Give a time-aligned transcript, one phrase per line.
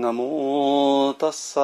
[0.00, 1.60] ナモタッサ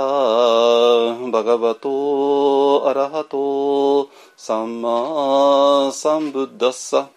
[1.31, 7.09] バガバトアラハトサンマサンブッダッサ。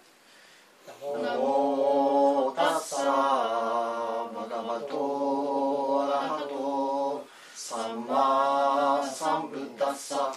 [1.21, 3.03] ナモタッサ
[4.33, 10.33] バガバトアラハトサンマサンブッダッサ。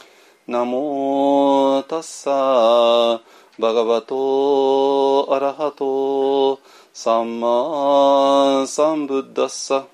[0.49, 3.23] ナモタッサ
[3.57, 6.59] バガバトアラハト
[6.93, 9.87] サンマサンブッダッサ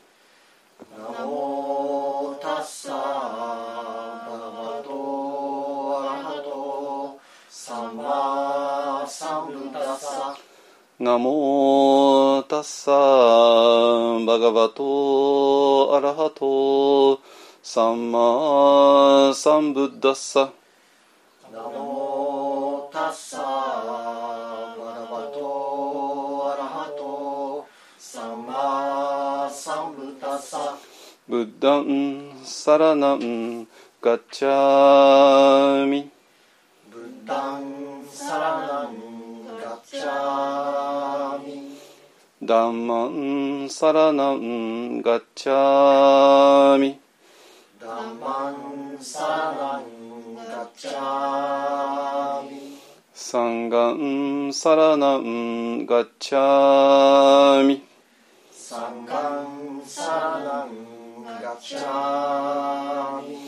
[11.19, 12.93] ナモタッサ
[14.25, 17.21] バガバトアラハト
[17.61, 20.53] サンマサンブッダッサ
[21.53, 27.67] ナモタッサバガバトアラハト
[27.99, 30.79] サンマサンブッダッサ
[31.29, 33.67] ブッダンサラナン
[34.01, 36.13] ガッチャミ。
[36.93, 39.08] ブッダンサラナン
[39.91, 41.39] ダ
[42.69, 42.87] ン。
[42.87, 47.01] マンサラナンガッチャミ
[47.81, 47.87] ダ
[48.21, 52.77] マンサラナンガッチャミ
[53.15, 53.71] サン。
[53.71, 57.83] ガンサラナンガッチャミ
[58.53, 59.07] サン。
[59.07, 63.39] ガンサラナンガッチャミ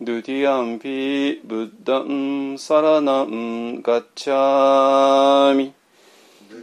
[0.00, 5.74] ドゥティアンピブッダンサラナンガッチャミ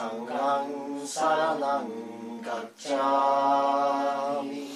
[0.00, 4.66] サンガンサラナンガッチャミ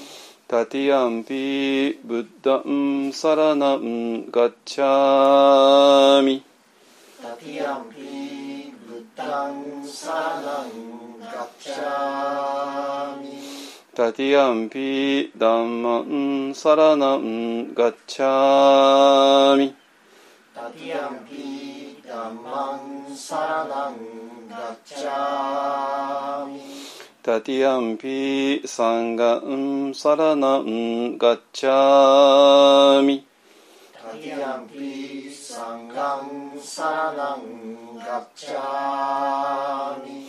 [0.46, 6.44] タティアンピブッダンサラナンガッチャミ
[7.22, 13.28] タティアンピブッダンサラナンガッチャミ
[13.94, 19.74] タティアンピダンマンサラナンガッチャミ
[20.54, 21.83] タティアンピ
[22.14, 23.96] ダマンサラナン
[24.48, 26.60] ガッチャミ。
[27.24, 33.26] タティアンピサンガンサラナンガッチャミ
[33.92, 40.24] タティアンピサンガンサラナンガッチャミ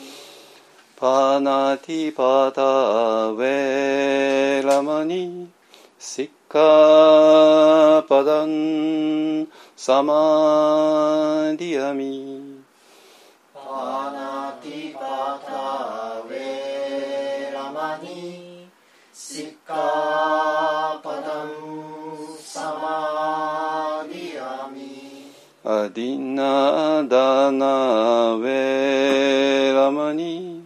[0.96, 5.50] パナティパタウェラマニ。
[6.00, 9.48] シッカパダン
[9.86, 12.64] サマディアミ
[13.54, 18.68] パナティパタウェラマニ
[19.14, 21.52] シッカパダン
[22.40, 25.32] サマディアミ
[25.64, 30.64] アディナダナウェラマニ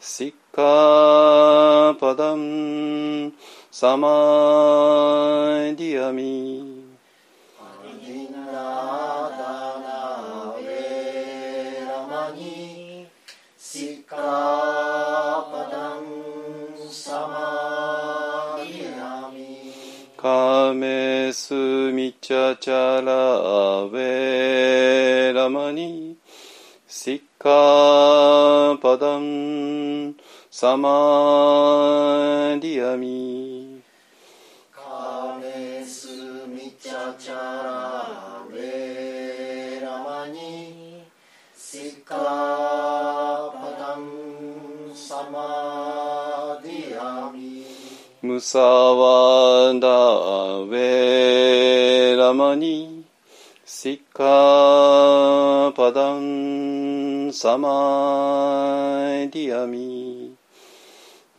[0.00, 3.32] シッカパダン
[3.70, 6.77] サマディアミ
[20.20, 21.54] カメス
[21.92, 26.16] ミチャチャラウェラマニ
[26.88, 30.16] シッカパダン
[30.50, 33.37] サマディアミ
[48.40, 53.04] サワダウェラマニ
[53.66, 57.68] シッカパダンサマ
[59.10, 60.36] ディアミ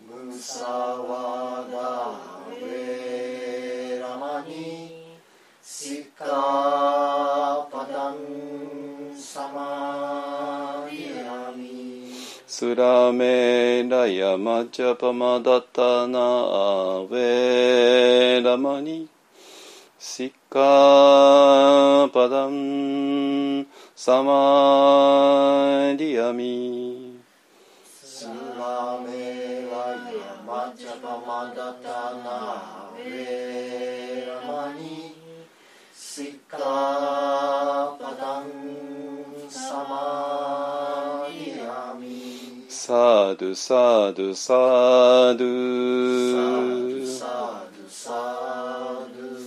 [0.05, 1.77] ムサワダ
[2.49, 5.17] ウェラマニ
[5.63, 6.25] シカ
[7.71, 8.48] パダン
[12.59, 19.07] スラメラヤマジャパマダタナアウェラマニ
[19.97, 23.65] シッカパダン
[23.95, 27.21] サマディアミ
[27.85, 29.77] スラメラ
[30.11, 35.15] ヤマチャパマダタナウェラマニ、
[35.95, 38.43] シカパダン
[39.49, 40.68] サマイヤミ
[42.89, 44.53] サドゥサドゥサ
[45.35, 48.09] ドゥゥサドゥサ
[49.13, 49.37] ドゥ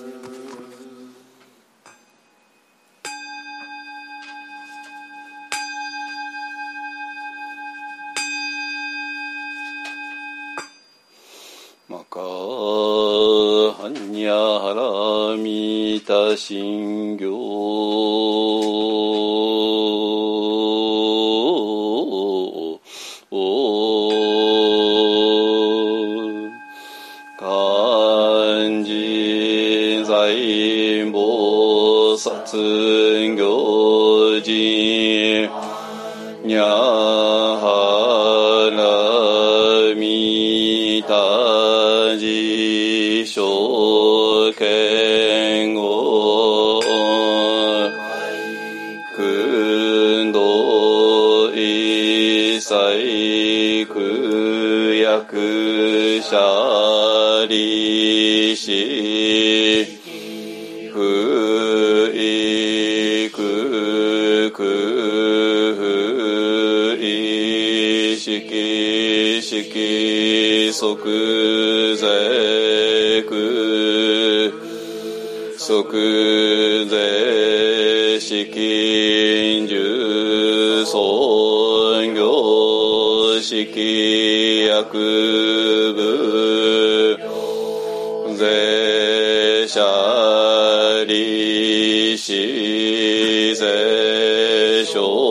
[11.89, 19.12] マカハンニャハラミタシンギョ
[32.23, 35.51] 薩行人
[36.45, 46.81] にゃはらみたじしょけんご
[49.17, 59.99] くんどいさいくやくしゃりし
[60.93, 61.72] ふ
[63.31, 64.63] くく
[65.79, 73.31] ふいしきしき即税く
[75.59, 85.99] 即税資金重尊業式薬部
[88.37, 90.62] 税者利
[92.17, 95.22] 子税商法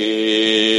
[0.00, 0.69] 無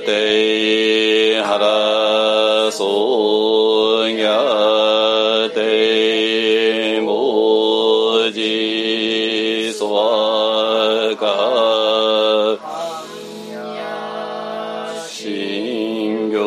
[0.00, 11.26] てはらそうがてもじそわか
[15.08, 16.38] 信行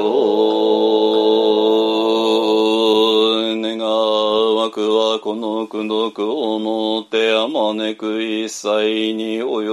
[3.62, 9.70] 願わくはこの苦毒をもってあまねく一切に及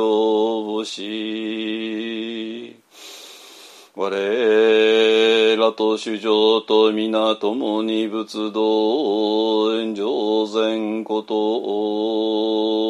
[0.64, 2.21] ぼし
[4.02, 4.11] 我
[5.56, 12.81] らと主上と皆共に仏道上善こと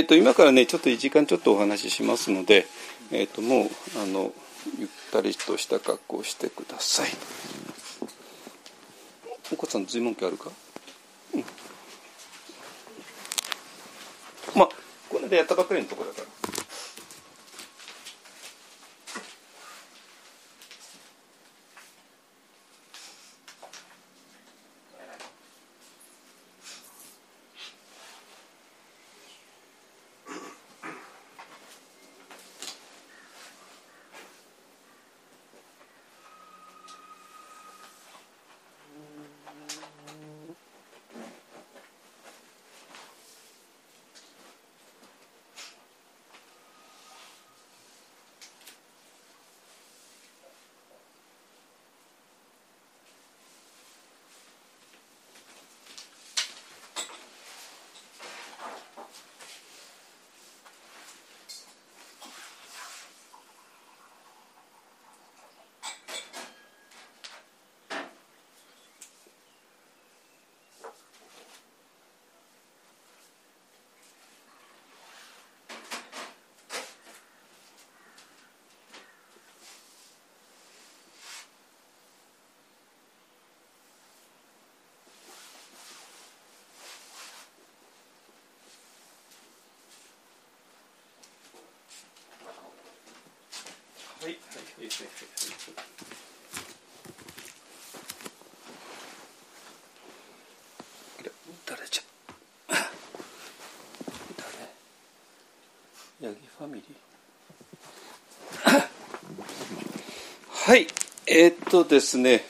[0.00, 2.66] えっ、と今からねちょっと1時間ちょっとお話ししますので、
[3.12, 3.68] えっ、ともう
[4.02, 4.32] あの
[4.78, 7.08] ゆったりとした格好をしてください。
[9.52, 10.50] お子さん随文記あるか？
[11.34, 11.44] うん。
[14.56, 14.68] まあ
[15.10, 16.09] これでやったばっかりのところ
[106.80, 106.94] ヤギ
[108.52, 110.86] ファミリーはい
[111.26, 112.42] えーっとですね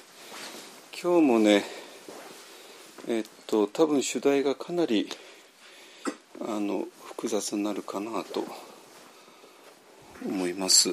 [1.02, 1.64] 今日もね
[3.08, 5.08] えーっと多分主題がかなり
[6.40, 8.44] あの複雑になるかなと
[10.25, 10.90] 思います。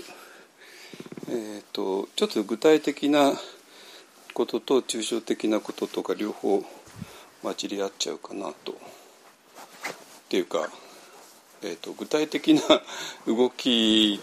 [1.29, 3.33] えーと、ちょっと具体的な
[4.33, 6.63] ことと抽象的なこととか両方
[7.41, 8.73] 混じり合っちゃうかなと。
[8.73, 8.75] っ
[10.29, 10.69] ていうか、
[11.63, 12.61] えーと、具体的な
[13.27, 14.19] 動き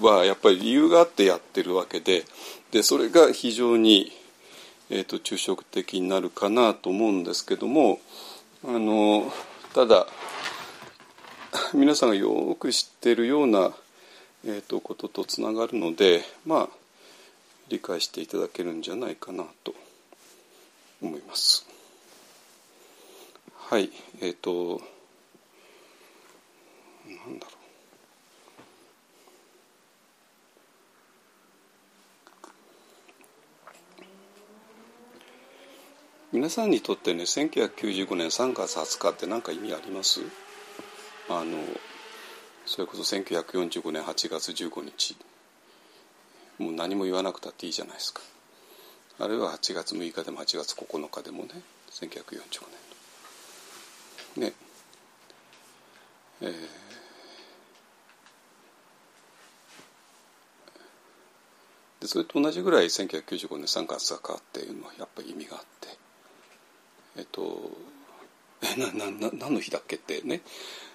[0.00, 2.24] はやっぱり理由があってやってるわけで
[2.70, 4.12] でそれが非常に、
[4.90, 8.00] えーと、と抽象的になるかなと思うんですけども
[8.64, 9.32] あの
[9.74, 10.06] ただ
[11.74, 13.72] 皆さんがよく知ってるような
[14.44, 16.68] えーと、こととつながるのでまあ
[17.68, 19.72] 理解していただけるんじゃないかなと
[21.00, 21.64] 思います。
[23.56, 24.82] はいえっ、ー、と
[27.16, 27.54] なんだろう。
[36.32, 40.20] 皆さんにとってね1995年3月20日って何か意味あります？
[41.28, 41.58] あの
[42.64, 45.16] それこそ1945年8月15日。
[46.58, 48.22] もう何も言わなくたっていいじゃないですか。
[49.18, 52.64] あるいは8月6日でも8月9日でもね1945
[54.36, 54.46] 年。
[54.48, 54.54] ね。
[56.40, 56.68] えー、
[62.02, 65.88] でそれと同じぐらい1995年3月かっていうのはやっぱり意味があって。
[67.18, 67.70] えっと
[68.60, 70.40] えな何の日だっけってね。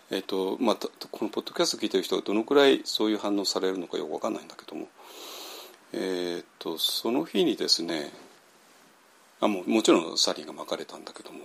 [0.09, 4.87] えーとまあ、このポッドキャスト聞いてる人がどのくらいそういう反応されるのかよく分かんないんだけども、
[5.91, 8.11] えーと、その日にですね
[9.41, 11.39] あももちろんサリンが巻かれたんだけども、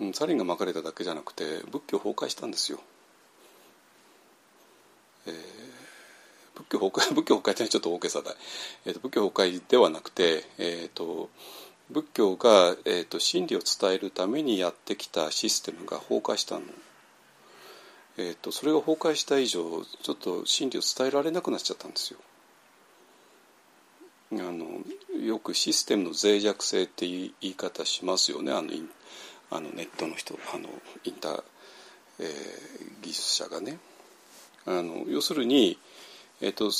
[0.00, 2.80] うん、サリンが巻かれただけじゃなくて仏教崩壊したんですよ。
[5.26, 5.34] えー、
[6.54, 8.34] 仏教崩壊 仏教崩壊ってちょっと大げさだ、
[8.84, 11.30] えーと、仏教崩壊ではなくて、えーと、
[11.90, 16.62] 仏教が、えー、と真理を伝えるためにやってきたシステムが崩壊したの。
[18.16, 22.18] えーと、それが崩壊した以上ちょっと真理を伝えられなくなっちゃったんですよ。
[24.32, 24.82] あの
[25.20, 28.70] よくシステムの脆弱性ってい言い方しますよねあの
[29.50, 30.68] あのネットの人あの
[31.04, 31.44] インター、
[32.18, 33.78] えー、技術者がね。
[34.66, 35.78] あの要するに、
[36.40, 36.70] えーと、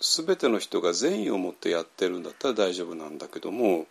[0.00, 3.86] 全ての人が善意を持ってやってるんだったら大丈夫なんだけども、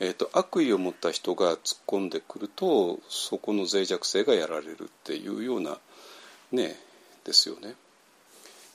[0.00, 5.78] えーと悪意を持った人が突っ込んでくるとそこの脆弱性がやられるっていうような
[6.52, 6.76] ね
[7.24, 7.74] ですよね。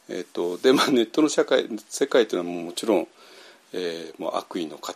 [0.10, 3.08] えーと、でまあネットの社会世界というのはももちろん、
[3.74, 4.94] えー、もう悪意の塊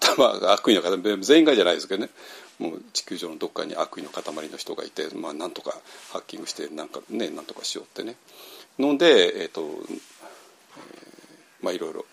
[0.51, 2.09] 悪意の塊全員がじゃないですけどね
[2.59, 5.71] もう地球上のどっかに悪意の塊の人がいて、まあ、なんとか
[6.11, 8.15] ハッキングしてなんかねなんとかしようってね
[8.77, 9.61] ので、えーと、
[11.61, 12.05] まあいろいろ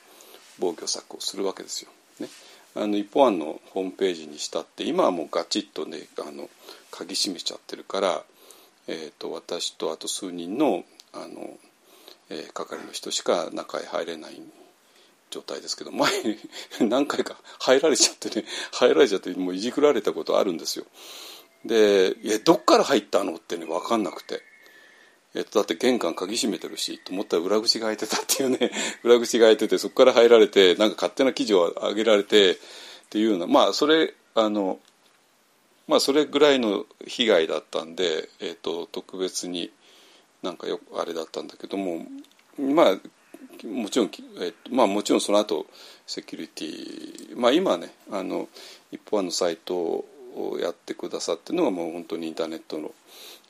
[0.58, 1.90] 防御策をするわけですよ。
[2.20, 2.28] ね、
[2.76, 6.48] あの一方案のホームページにしたって今はもうガチッとねあの
[6.90, 8.24] 鍵閉めちゃってるから
[8.88, 11.56] えーと、私とあと数人のあの、
[12.30, 14.40] えー、係の人しか中へ入れない
[15.30, 16.38] 状態ですけど前に
[16.88, 20.86] 何回か入られちゃってね入られちゃってもういじくられたことあるんですよ。
[21.64, 24.42] で「えどっから入ったの?」ってね分かんなくて。
[25.34, 28.70] えっと、だって玄関鍵閉めてるしと思ったら裏口が開いてたっていうね
[29.02, 32.56] 裏口が開いててそこから入られてなんか勝手な記事を上げられてっ
[33.08, 34.78] ていうようなまあそれあの
[35.88, 39.70] まあそれぐらいの被害だったんで、えーと、特別に
[40.42, 42.06] なんかよあれだったんだけども
[42.58, 42.98] まあ
[43.66, 45.66] もちろん、えーまあ、もちろんその後
[46.06, 48.48] セキュリティまあ今ねあの
[48.90, 52.92] 一方のサイトをやってくださってるのがもう本当にインターネットの、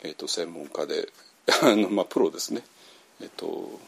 [0.02, 1.08] えーと、専門家で
[1.62, 2.62] あの、まあ、プロですね。
[3.20, 3.80] えーと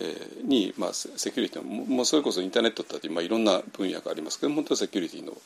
[0.00, 5.36] えー、に、まあ、セキュリティももうそれこそインターネットってまあいろんな分野がありますけど本当はセキュリティの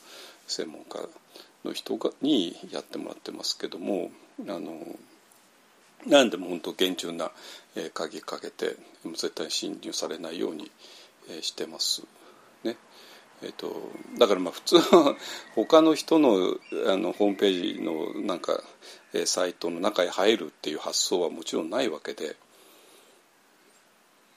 [0.46, 1.06] 専門家
[1.64, 4.10] の人がにやってもらってますけども
[4.48, 4.86] あの
[6.06, 7.30] 何でも本当厳重な、
[7.76, 10.70] えー、鍵かけて絶対侵入されないように、
[11.28, 12.02] えー、してます
[12.64, 12.76] ね。
[13.40, 15.16] えーと、だからまあ普通は
[15.54, 16.56] 他の人の
[16.88, 18.60] あのホームページのなんか、
[19.14, 22.36] え、サイトの中へ入るっていう発想はもちろんないわけで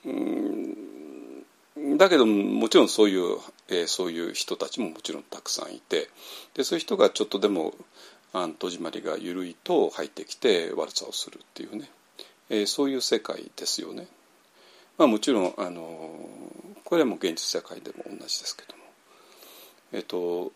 [0.04, 6.08] うんだけどもちろんそういう、えー、そういう人たちももちろんたくさんいて
[6.54, 7.74] でそういう人がちょっとでも
[8.32, 11.90] あの戸締まりが緩いと入ってきて悪さをするっていうね、
[12.50, 14.06] えー、そういう世界ですよね。
[14.98, 16.28] まあ、もちろんあの
[16.84, 18.82] これはもう現実世界でも同じですけども。
[19.92, 20.52] えっ、と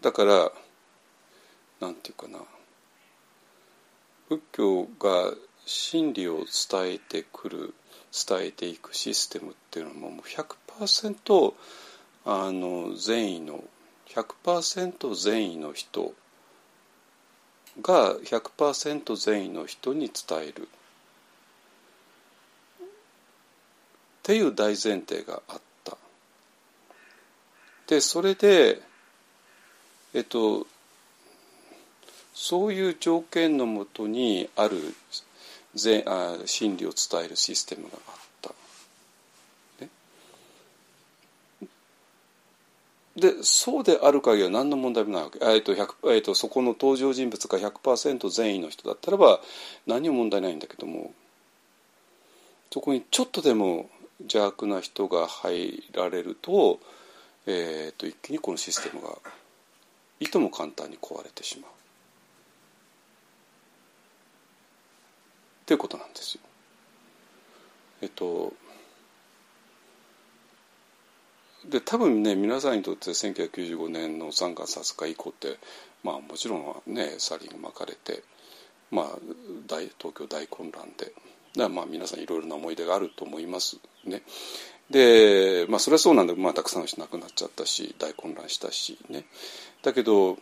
[0.00, 0.52] だから
[1.80, 2.38] なんていうかな。
[4.28, 5.34] 仏教が
[5.64, 7.74] 真理を伝えてくる
[8.12, 10.20] 伝えていくシステムっていうのはもう
[10.80, 11.54] 100%
[12.24, 13.62] あの善意の
[14.08, 16.14] 100%善意の人
[17.82, 20.68] が100%善意の人に伝える。
[22.82, 22.88] っ
[24.22, 25.96] ていう大前提があった。
[27.86, 28.80] でそれで
[30.14, 30.66] えっと
[32.38, 34.76] そういう条件のもとにある
[35.74, 38.50] 善あ真理を伝えるシステムがあった。
[39.80, 39.88] ね、
[43.16, 49.40] でそうである限りは何の問題もないわけ、えーとえーと、そこの登場人物が100%善意の人だったらば
[49.86, 51.14] 何も問題ないんだけども
[52.70, 53.88] そこにちょっとでも
[54.20, 56.80] 邪悪な人が入られると,、
[57.46, 59.16] えー、と一気にこのシステムが
[60.20, 61.70] いとも簡単に壊れてしまう。
[65.66, 66.40] っていうことなんですよ。
[68.02, 68.52] えっと
[71.68, 75.58] で多分ね皆さんにとって1995年の3月20日以降って
[76.04, 78.22] まあもちろんねサリンが巻かれて
[78.92, 79.06] まあ
[79.66, 81.12] 大東京大混乱で
[81.56, 84.22] だまあ皆さんいろいろな思い出があると思いますね。
[84.88, 89.24] でまあそれはそうなんだまあたくさんの人亡くなっちゃったし大混乱したしね
[89.82, 90.38] だけど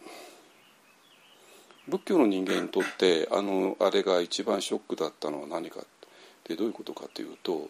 [1.88, 5.84] 仏教の人間にとってあのあれが一番ショックだったのは何かっ
[6.44, 7.68] てどういうことかというと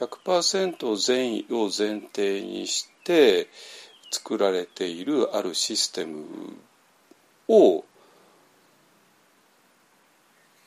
[0.00, 3.48] 100%善意を前提にして
[4.10, 6.24] 作られているあるシステム
[7.48, 7.84] を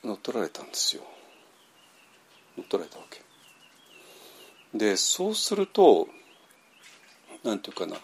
[0.03, 1.03] 乗っ取られたんですよ。
[2.57, 3.21] 乗っ取られたわけ。
[4.73, 6.07] でそうすると
[7.43, 7.97] なんていうかな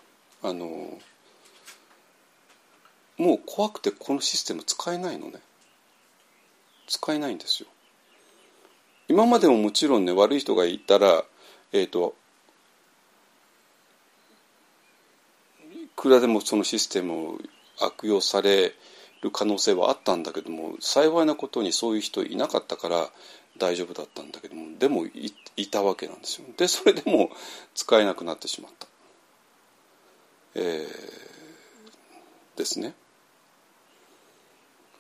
[0.44, 1.00] あの
[3.18, 5.40] もう怖くてこのシステム使えないのね。
[6.88, 7.70] 使えないんですよ。
[9.10, 11.24] 今までももちろんね悪い人がいたら
[11.72, 12.16] えっ、ー、と
[15.74, 17.38] いくらでもそのシステムを
[17.80, 18.74] 悪用され
[19.22, 23.10] る可能性はあったんだけども幸いなことにそういう人いなかったから
[23.58, 25.06] 大丈夫だったんだけどもでも
[25.56, 26.48] いたわけなんですよ。
[26.58, 27.32] でそれでも
[27.74, 28.88] 使えなくなってしまった、
[30.56, 32.94] えー、ですね。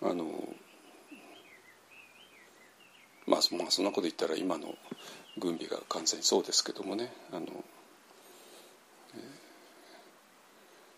[0.02, 0.26] あの
[3.26, 4.76] まあ、まあそんなこと言ったら今の
[5.38, 7.12] 軍備が完全にそうですけどもね。
[7.32, 7.48] あの、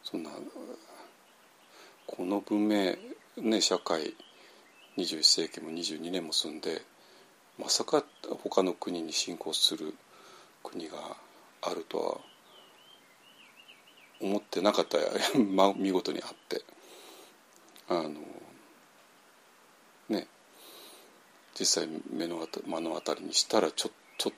[0.04, 0.30] そんな
[2.08, 2.96] この文明、
[3.38, 4.16] ね、社会
[4.98, 6.82] 21世紀も22年も住んで
[7.60, 8.04] まさか
[8.44, 9.94] 他の国に侵攻する
[10.64, 10.98] 国が
[11.62, 12.18] あるとは
[14.22, 14.98] 思ってなかった
[15.40, 16.64] ま見事にあって。
[17.92, 18.10] あの
[20.10, 20.28] ね
[21.60, 24.34] 実際目の目の当たりにしたらちょっとっ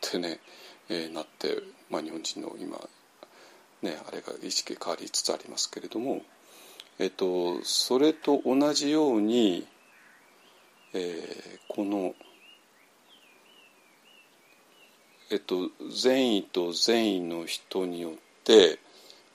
[0.00, 0.40] てね、
[0.88, 2.78] えー、なって、まあ、日本人の今
[3.82, 6.22] ねあれが意識変わりつつありますけれども、
[6.98, 9.66] えっと、それと同じように、
[10.92, 12.14] えー、この
[15.30, 18.12] えっと善意と善意の人によっ
[18.44, 18.78] て、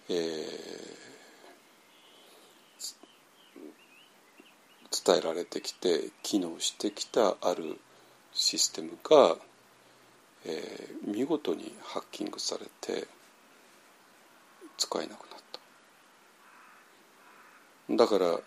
[0.09, 1.08] えー、
[4.91, 7.79] 伝えられてきて機能してきたある
[8.33, 9.37] システムが、
[10.45, 13.07] えー、見事にハッキングされて
[14.77, 15.39] 使えなくなっ
[17.89, 17.95] た。
[17.95, 18.39] だから、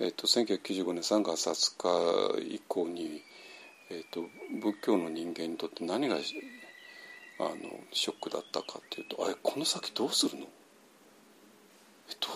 [0.00, 3.22] えーと、1995年3月20日以降に、
[3.90, 4.22] えーと、
[4.60, 6.24] 仏教の人間にとって何があの
[7.92, 10.42] ショックだったかっていうとあれこの先どうするの？
[10.42, 10.48] ど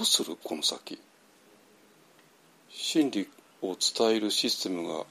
[0.01, 0.37] うする？
[0.43, 0.99] この先。
[2.79, 3.27] 真理
[3.63, 5.07] を伝えるシステムが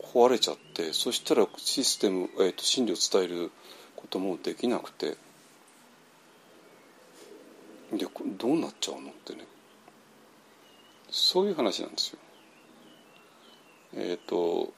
[0.00, 3.50] 壊れちゃってそしたらシステム、えーと、真理を伝える
[3.96, 5.16] こともできなくて。
[7.92, 8.06] で
[8.38, 9.44] どうなっちゃうのってね。
[11.10, 12.18] そういう話なんですよ。
[13.96, 14.72] えっ、ー、と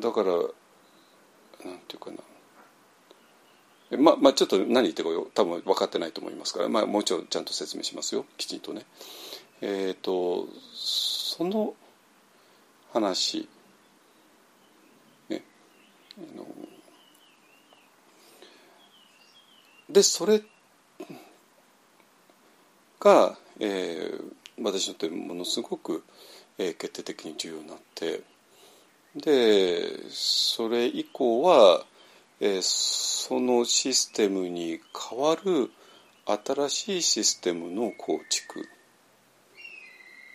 [0.00, 0.32] だから
[1.70, 2.16] なんていうかな。
[3.98, 8.84] ままあちょっと何言ってるか多分分かってないと思いますから、まあ、もう一度ちゃんと説明しますよきちんとね。
[9.60, 11.74] えっ、ー、とその
[12.92, 13.48] 話
[15.28, 15.42] ね
[16.18, 16.46] あの
[19.90, 20.42] でそれ
[22.98, 26.02] が、えー、私にとってものすごく、
[26.58, 28.22] えー、決定的に重要になって
[29.14, 31.84] でそれ以降は
[32.44, 35.70] えー、そのシステムに代わる
[36.26, 38.64] 新しいシステムの構築っ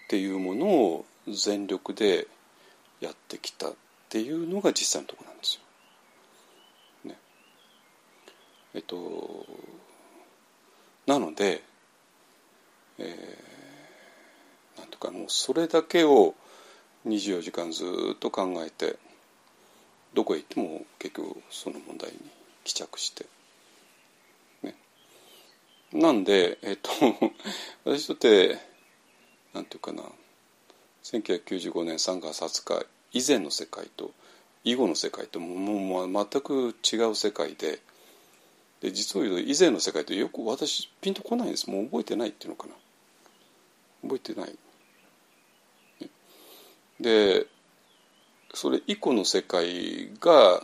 [0.07, 2.27] ていうものを全力で
[3.01, 3.73] やってきたっ
[4.07, 5.59] ていうのが実際のところなんです
[7.03, 7.09] よ。
[7.09, 7.17] ね、
[8.73, 9.45] えっと
[11.07, 11.61] なので、
[12.99, 13.37] え
[14.77, 16.35] なんとかもうそれだけを
[17.05, 18.97] 24時間ずっと考えて
[20.13, 22.17] どこへ行っても結局その問題に
[22.63, 23.25] 帰着して。
[24.63, 24.75] ね、
[25.93, 26.89] なんで、えっと、
[27.85, 28.59] 私にとって
[29.53, 30.03] なんていうかな。
[31.03, 34.11] 1995年3月20日以前の世界と
[34.65, 37.79] 以後の世界ともう全く違う世界で。
[38.81, 41.69] で実を言うと以前の世界ってよく私ピンとこないんです。
[41.69, 42.75] もう覚えてないっていうのかな。
[44.03, 44.55] 覚えてない。
[46.99, 47.47] で
[48.57, 50.63] それ以降の世界が、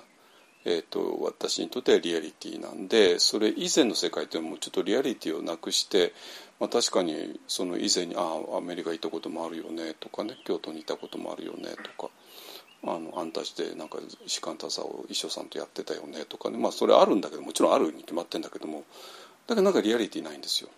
[0.66, 6.12] えーと、私にとってはリアリティなんでそれ以前の世界っていうのもちょっとリアリティをなくして、
[6.60, 8.22] まあ、確かにその以前にあ
[8.54, 12.12] あアメリカ行ったこともあるよねとかね京都にいたこともあるよねとか。
[12.86, 18.84] あのあんたしてなんか士官多佐を一生さんとやってたよねとかねまあそれあるんだけどもちろんあるに決まってんだけども
[19.48, 20.70] だけどなんかリアリティないんですよ。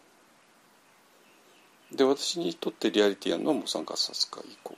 [1.92, 4.76] で私にとってリアリティやるのはもう参加さすか以降。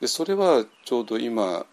[0.00, 1.64] でそれはちょうど今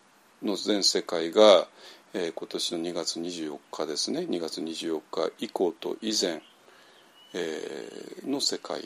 [0.42, 1.68] の全世界が、
[2.14, 4.22] えー、今年の2月24日ですね。
[4.22, 6.42] 2月24日以降と以前、
[7.34, 8.82] えー、の世界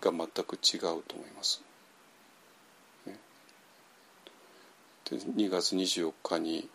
[0.00, 1.62] が全く違うと思います。
[5.10, 6.68] で2月24日に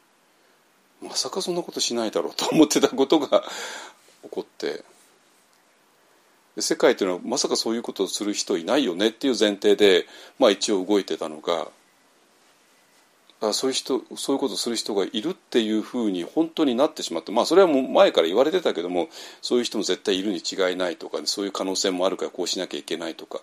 [1.01, 3.43] まさかそんなことしないだろうと思ってたことが
[4.23, 4.83] 起こって。
[6.57, 10.07] 世界というのはまさかそういうことをする人いないよねっていう前提で、
[10.39, 11.69] まあ、一応動いてたのが
[13.41, 19.07] あそういう人そういうことをする人がいるっていうふうに本当になってしまってまあそれはもう前から言われてたけども
[19.41, 23.39] そういう人も絶対いるに違いないとか、ね、そういう可能性もあるからこうしなきゃいけないとか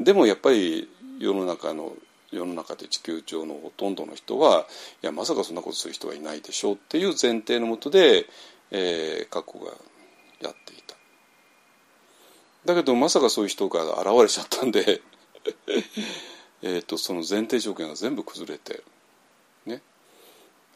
[0.00, 0.88] でもやっぱり
[1.20, 1.92] 世の中の
[2.32, 4.66] 世の中で地球上のほとんどの人は
[5.02, 8.26] いやまさかそんなことする人はいないでしょうっていう前提のもとで、
[8.72, 9.72] えー、過去が
[10.40, 10.96] やっていた。
[12.64, 15.00] だけどまさかそういう人が現れちゃったんで
[16.62, 18.82] えとその前提条件が全部崩れて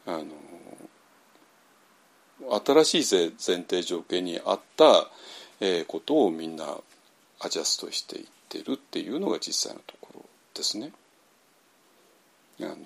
[0.06, 0.24] あの
[2.84, 5.08] 新しい前提条件に合った、
[5.60, 6.76] えー、ことをみんな
[7.40, 10.92] アジャストしていってるっていうのが実際のところですね。
[12.60, 12.76] あの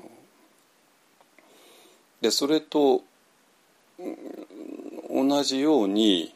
[2.21, 3.03] でそれと
[5.11, 6.35] 同じように、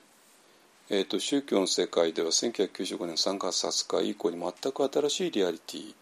[0.91, 5.95] えーと、宗教の世界では1995年3月20日以降に全く新しいリアリティ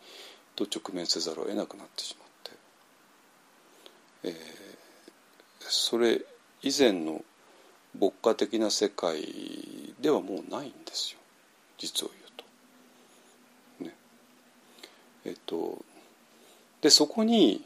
[0.54, 2.50] と直面せざるを得なくなってしまって、
[4.24, 4.65] えー、
[5.70, 6.22] それ
[6.62, 7.22] 以前の
[7.98, 9.22] 牧歌的な世界
[10.00, 11.18] ではもうないんですよ
[11.78, 13.84] 実を言うと。
[13.84, 13.94] ね、
[15.24, 15.78] えっ、と
[16.80, 17.62] でそこに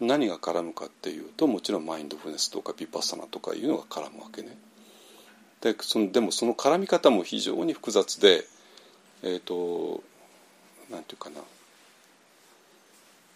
[0.00, 4.56] 何が絡むかっていうともちろんマインドフルネスとかビパッサナとかいうのが絡むわけね。
[5.60, 8.44] でそのでもその絡み方も非常に複雑で
[9.22, 10.02] えっ、ー、と
[10.90, 11.40] なんていうかな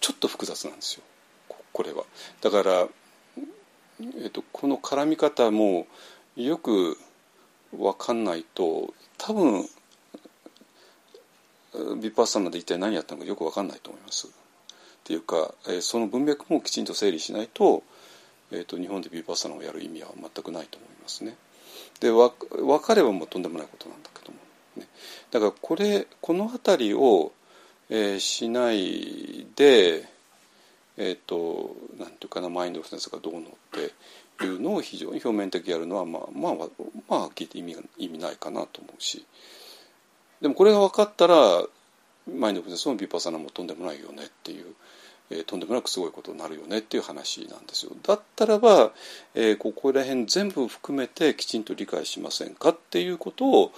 [0.01, 1.03] ちょっと複雑なんですよ
[1.73, 2.05] これは。
[2.41, 2.87] だから、
[4.01, 5.87] えーと、この絡み方も
[6.37, 6.99] よく
[7.73, 9.69] 分かんないと多分
[12.01, 14.29] ビパッサナで一体何やったのかよく分かんないと思います。
[14.29, 14.31] っ
[15.05, 17.83] ていうか、えー、その文脈もきちんと整理しないと,、
[18.51, 21.37] えーと、日本でビーパッサナをやる意味は全くないと思いますね。
[22.01, 22.31] で分
[22.81, 24.39] かればもうとんでもないことなんだけども、
[24.77, 24.87] ね、
[25.31, 27.33] だからこれこの辺りを、
[27.89, 30.09] えー、しないで
[30.97, 33.43] え、ー、となんていうかなマインドフルネスがどうのっ
[34.39, 36.55] ていうのを非常に表面的やるのはまあまあ
[37.09, 39.27] まあ聞いて意味意味ないかなと思うし
[40.41, 41.35] でもこれが分かったら
[42.33, 44.75] マインドフルネスのビパーサナもとんでもないよねっていう
[45.33, 47.93] えー、とんでもなくすごいことになるよねっていう話なんですよ。
[48.03, 48.93] だったらば、
[49.35, 53.73] えー、ここら辺全部含めてきちんと理解しませんかっていうことを、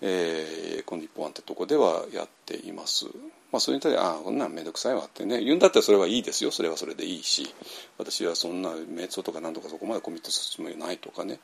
[0.00, 3.06] えー、この日本案ってとこではやっています。
[3.50, 6.50] まあ、それに対して「ああこんなん面倒くさいわ」ってね言うんだったらそれはいいですよ。
[6.50, 7.54] それはそれでいいし。
[7.96, 11.40] 私はそんな瞑想とか何とかそこまでコミットするつもりないとかね。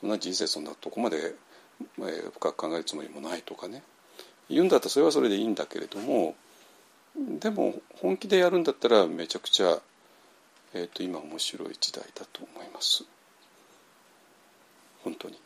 [0.00, 1.34] そんな人生そんなとこまで、
[1.98, 3.82] えー、深く考えるつもりもないとかね。
[4.48, 6.34] 言うんだったらそれはそれでいいんだけれども
[7.16, 9.80] でも本気でやるんだったらめちゃくちゃ、
[10.74, 13.04] えーと、今面白い時代だと思います。
[15.02, 15.38] 本当に。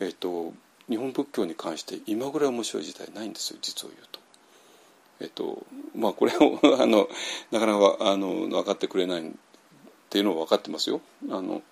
[0.00, 0.52] えっ、ー、と
[0.88, 4.19] 日本仏教に関して今ぐらい面白い時代ないんですよ実を言うと。
[5.20, 7.08] えっ、とまあこれを あの
[7.50, 9.32] なかなかあの分かってくれないっ
[10.08, 11.62] ていうのは分かってますよあの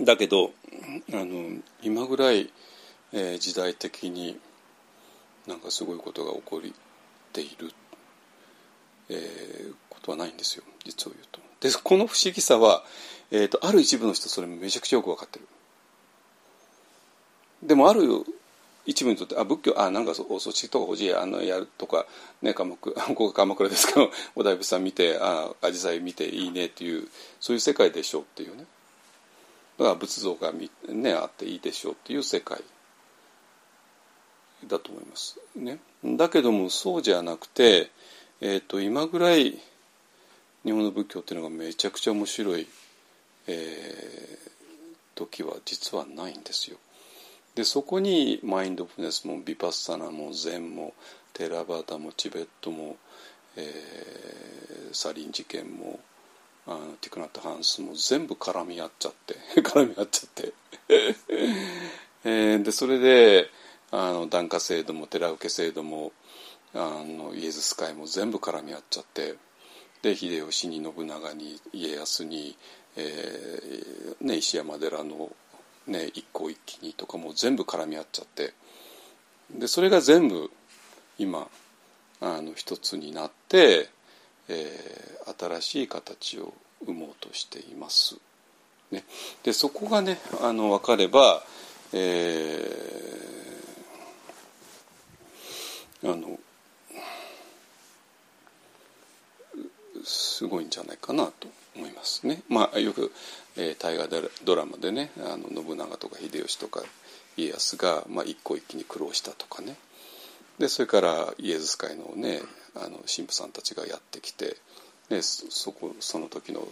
[0.00, 0.52] だけど
[1.12, 2.52] あの今ぐらい、
[3.12, 4.38] えー、時代的に
[5.46, 6.60] なんかすごいことが起こっ
[7.32, 7.72] ている、
[9.08, 11.40] えー、ことはないんですよ実を言うと。
[11.60, 12.84] でこの不思議さは、
[13.30, 15.46] えーと、ある一部の人それめちゃくちゃよく分かってる。
[17.62, 18.24] でもある
[18.86, 22.06] 一部にとってあ仏教あなんかそそっちとかほじあのやるとか、
[22.42, 27.08] ね、鎌倉 ここが鎌倉ですけど お大仏さん見てあアジサイ見ていいねっていう
[27.40, 28.64] そういう世界でしょうっていうね
[29.78, 32.62] だから仏像が、ね、あっていいでしょうっていう世界
[34.66, 35.38] だと思います。
[35.56, 37.90] ね、だけどもそうじゃなくて、
[38.42, 39.58] えーと、今ぐらい
[40.64, 42.68] 日本の仏教っていうのがめちゃくちゃ面白い、
[43.46, 44.50] えー、
[45.14, 46.76] 時は実はないんですよ。
[47.54, 50.94] でそこにマインドフネスもビパッサナも禅も
[51.32, 52.96] テラバータもチベットも、
[53.56, 56.00] えー、サリン事件も
[56.66, 60.52] あのティクナット・ハンスも全部絡み合っちゃって 絡み合っちゃって。
[62.22, 63.50] えー、でそれで
[63.90, 66.12] あの檀家制度も寺受け制度も
[66.74, 69.36] あのイエズス会も全部絡み合っちゃって。
[70.02, 72.56] で秀吉に信長に家康に、
[72.96, 75.30] えーね、石山寺の、
[75.90, 78.54] ね、一向一揆にとかも全部絡み合っちゃって
[79.52, 80.50] でそれが全部
[81.18, 81.48] 今
[82.20, 83.88] あの一つになって、
[84.48, 88.16] えー、新しい形を生もうとしています。
[88.90, 89.04] ね、
[89.42, 91.42] でそこがねあの分かれば、
[91.92, 92.90] えー
[96.02, 96.38] あの
[100.02, 102.42] すごいんじゃないかなと思いますね。
[102.48, 103.12] まあよく、
[103.56, 104.08] えー、大河
[104.44, 106.82] ドラマでねあの信長とか秀吉とか
[107.36, 109.76] 家康が、まあ、一個一気に苦労したとかね。
[110.58, 112.42] でそれからイエズス会のね
[112.74, 114.56] あの神父さんたちがやってきて、
[115.08, 116.66] ね、そこその時の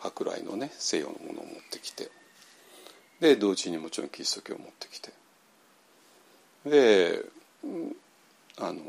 [0.00, 2.10] 舶来のね西洋のものを持ってきて。
[3.20, 5.12] で同時にもちろんキリスト教を持ってきて。
[6.64, 7.24] で
[8.58, 8.80] あの、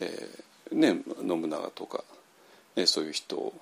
[0.00, 2.04] えー、ね信長とか、
[2.76, 3.54] ね、そういう人を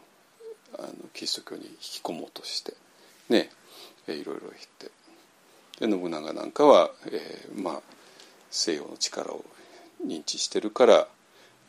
[0.79, 2.75] あのキリスト教に引き込もうとして
[3.29, 3.51] ね、
[4.07, 4.91] え、いろいろ言って
[5.87, 7.81] で信長なんかは、えー、まあ
[8.51, 9.45] 西洋の力を
[10.07, 11.09] 認知してるから、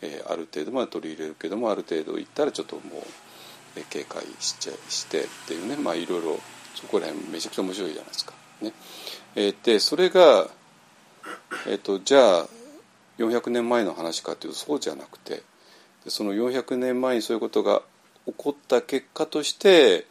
[0.01, 2.85] えー、ある程度まで取り入れるけどもある程度いったらちょっともう、
[3.75, 6.39] えー、警戒しちゃしてっていうねまあいろいろ
[6.75, 8.33] そこら辺めちゃくちゃ面白いじゃないですか。
[8.61, 8.73] ね
[9.35, 10.47] えー、でそれが、
[11.67, 12.47] えーと、とじゃあ
[13.17, 15.43] 400年前の話かというとそうじゃなくて
[16.07, 17.81] その400年前にそういうことが
[18.27, 20.05] 起こった結果として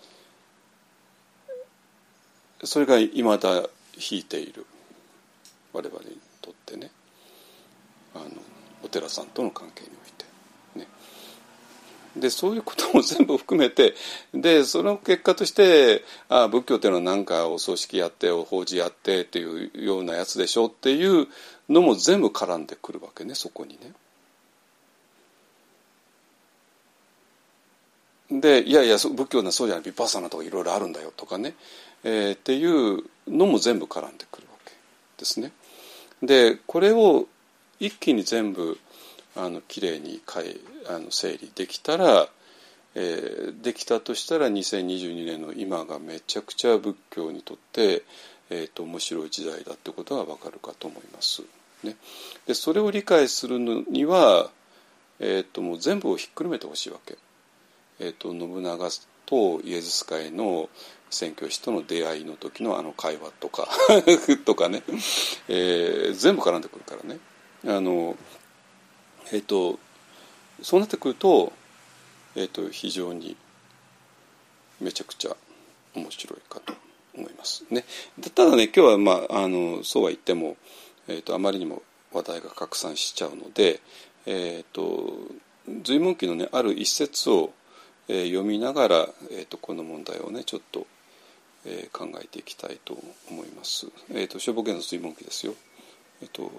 [2.65, 3.65] それがいまだ
[4.11, 4.65] 引いている
[5.73, 6.91] 我々にとってね
[8.15, 8.25] あの
[8.83, 10.25] お寺さんとの関係において
[10.79, 10.87] ね。
[12.17, 13.95] でそういうことも全部含めて
[14.33, 21.29] でその結果としてあ仏教っていうのは何かお葬式やってお法事やってっていうようなやつでしょっていう
[21.69, 23.93] のも全部絡んでくるわけねそこにね。
[28.31, 31.55] でいやいや仏教はそうじゃないビパッサナとかいろいろあるんだよとかね、
[32.03, 34.73] えー、っていうのも全部絡んでくるわけ
[35.19, 35.53] ですね。
[36.23, 37.27] でこれを
[37.79, 38.79] 一気に全部
[39.37, 40.23] あのきれいにい
[40.89, 42.29] あの整理できたら、
[42.95, 48.03] えー、できたとしたら2022年の今がめちゃくちゃ仏教にとって、
[48.49, 51.43] えーと、面白い時代だってことがわかるかと思います。
[51.85, 51.97] ね、
[52.47, 54.51] でそれを理解するのには、
[55.21, 57.19] えーと、もう全部をひっくるめてほしいわけ。
[57.99, 58.89] えーと、信長
[59.27, 60.69] とイエズス会の
[61.11, 63.69] 宣教師との出会いの時のあの会話とか
[64.45, 64.83] とかね、
[65.49, 67.19] えー、全部絡んでくるからね。
[67.67, 68.17] あの
[69.33, 69.79] えっ、と
[70.63, 71.53] そうなってくると,、
[72.35, 73.37] えーと、非常に
[74.81, 75.37] めちゃくちゃ
[75.95, 76.75] 面白いかと
[77.15, 77.85] 思いますね。
[78.35, 80.57] ただね今日は、まあ、あのそうは言っても、
[81.09, 81.83] えーと、あまりにも
[82.13, 83.81] 話題が拡散しちゃうので、
[84.27, 85.13] えーと、
[85.83, 87.53] 随文記のねある一節を、
[88.09, 90.87] えー、読みながら、えー、とこの問題をねちょっと、
[91.65, 92.97] えー、考えていきたいと
[93.31, 93.89] 思います。
[94.11, 95.55] えー、と消防権の随文記ですよ。
[96.23, 96.51] えー、と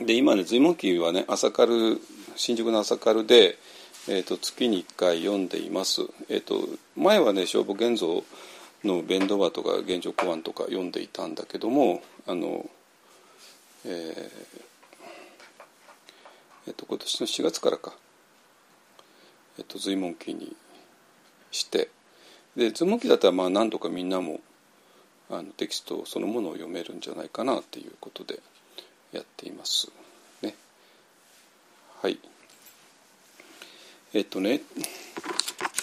[0.00, 2.00] で今ね随文記はね朝カル
[2.36, 3.58] 新宿の朝カルで、
[4.08, 6.02] えーと、月に1回読んでいます。
[6.28, 8.24] えーと、前はね消防現像
[8.82, 12.64] の弁当場とか現状公安とか読んでいたんだけどもあの、
[13.84, 14.69] えー
[16.66, 17.94] えーと、今年の4月からか、
[19.58, 20.54] えー、と随文記に
[21.50, 21.88] して
[22.56, 24.40] で随文記だったらまあ何とかみんなも
[25.30, 28.40] あのテキストそのものを読めるんじゃないかなっていうことで
[29.12, 29.88] やっています。
[30.42, 30.54] ね。
[32.02, 32.18] はい。
[34.12, 34.60] えっとね、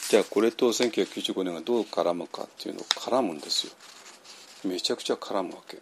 [0.10, 3.74] じゃあこれと1995年がどう絡むかっていうのを絡むんですよ。
[4.66, 5.78] めちゃくちゃ絡むわけ。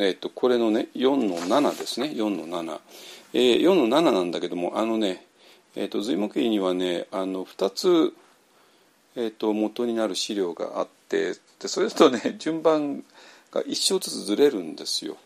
[0.00, 2.80] えっと、これのね4の7ですね4の7、
[3.34, 5.26] えー、4の7なんだけどもあのね
[5.76, 8.12] えーと、随文記にはねあの2つ、
[9.14, 13.04] えーと、元になる資料があってでそれとね順番
[13.52, 15.16] が1章ずつずれるんですよ。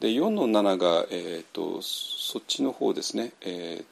[0.00, 3.84] で4の7が、えーと、そっちの方ですね、え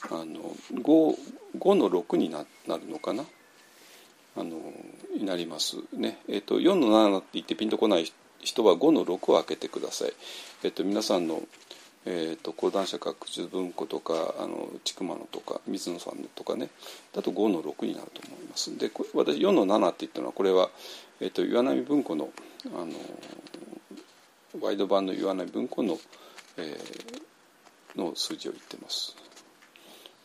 [0.00, 1.18] ー、あの 5,
[1.58, 3.26] 5の6にななるのかな？
[4.36, 4.72] あの
[5.14, 6.18] になりますね。
[6.28, 8.10] えー、と4の7って言ってピンとこない
[8.40, 10.12] 人は5の6を開けてください。
[10.62, 11.42] えー、と皆さんの
[12.06, 16.68] えーと、講談社学術文庫とかあの筑馬のとか水野さんのとかね
[17.14, 20.68] だと5の6になると思いますで私4の7って言ったのはこれは、
[21.20, 22.28] えーと、岩波文庫の
[22.66, 22.92] あの
[24.60, 25.98] ワイド版の岩波文庫の,、
[26.58, 29.16] えー、の数字を言ってます。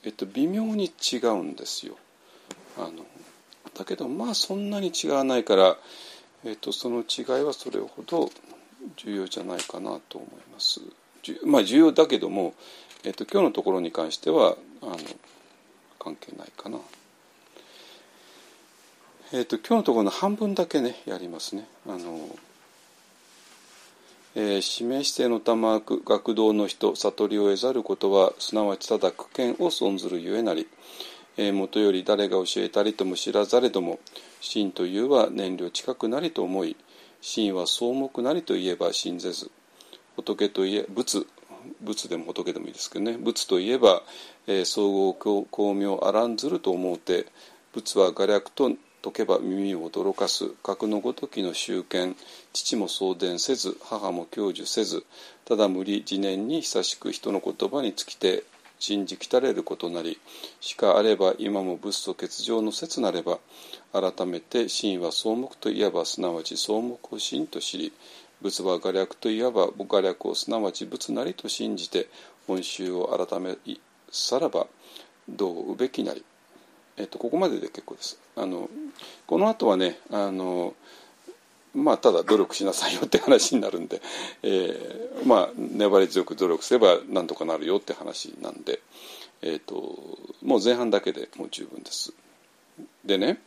[0.03, 1.97] えっ、ー、と微妙に違うんですよ。
[2.77, 3.05] あの
[3.73, 5.77] だけどまあそんなに違わないから、
[6.45, 8.29] えーとその違いはそれほど
[8.97, 10.81] 重要じゃないかなと思います。
[11.45, 12.53] まあ重要だけども、
[13.03, 14.97] えっと、今日のところに関してはあの
[15.99, 16.79] 関係ないかな。
[19.31, 21.67] えっと、今日のところの半分だけねやりますね。
[21.87, 22.37] あの
[24.35, 30.67] えー、指名指定の玉学童の人悟りを得ざることはすなわちただ苦見を損ずるゆえなり、
[31.41, 33.99] えー、もとより誰が教えたりとも知らざれども
[34.41, 36.75] 真というは燃料近くなりと思い
[37.21, 39.49] 真は草木なりといえば信ぜず
[40.17, 41.25] 仏といえ仏
[41.81, 43.17] 仏でも仏でもいいですけどね。
[43.17, 44.03] 仏といえば、
[44.47, 47.25] えー、総合巧妙あらんずると思うて
[47.73, 48.71] 仏は画略と
[49.01, 50.49] 解けば耳を驚かす。
[50.61, 52.17] 格のごときの集権
[52.51, 55.05] 父も送電せず母も享受せず
[55.45, 58.43] ただ無理自念に久しく人の言葉に尽きて
[58.79, 60.19] 信じきたれることなり
[60.61, 63.39] しかあれば今も仏と欠場の説なれば
[63.91, 67.93] 改めて真は草木といえばすなわち草木を真と知り
[68.41, 72.07] 仏は画略といわば画略をすなわち仏なりと信じて
[72.47, 73.57] 本宗を改め
[74.11, 74.67] さらば
[75.27, 76.23] どううべきなり、
[76.97, 78.19] えっと、ここまでで結構です。
[78.35, 78.69] あの
[79.27, 80.73] この後はねあの
[81.75, 84.01] まあただ努力しなさいよって話になるんで、
[84.43, 88.81] えー、まあ粘り強く努力すればなんとかなるよって話なんで、
[89.41, 89.75] えーと
[90.41, 92.13] もう前半だけでもう十分です。
[93.03, 93.41] でね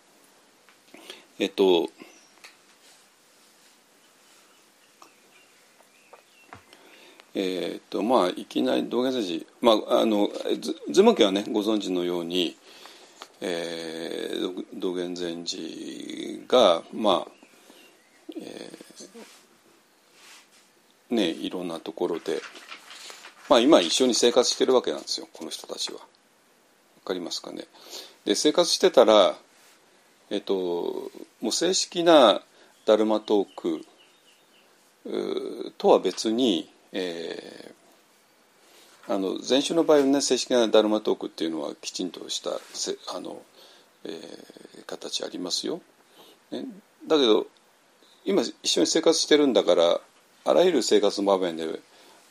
[1.38, 1.90] えっ、と
[7.34, 10.28] えーとまあ、いきなり道元寺、まあ、あの
[10.90, 12.56] 図文家はねご存知のように、
[13.40, 17.41] えー、道元禅師がまあ、
[18.40, 22.40] えー、ねいろんなところで、
[23.48, 25.98] まあ、今一緒に生活してるわけなんですよこの人たちは。
[25.98, 26.04] わ
[27.04, 27.64] かりますかね。
[28.24, 29.34] で生活してたら、
[30.30, 31.10] えっ、と
[31.40, 32.42] もう正式な
[32.86, 33.84] ダルマトーク
[35.78, 42.50] とは別にえー、あの前週の場合はね正式なダルマトークっていうのはきちんとした
[43.16, 43.42] あの、
[44.04, 45.80] えー、形ありますよ。
[46.50, 46.66] ね、
[47.08, 47.46] だけど
[48.24, 50.00] 今一緒に生活してるんだから
[50.44, 51.64] あらゆる生活の場面で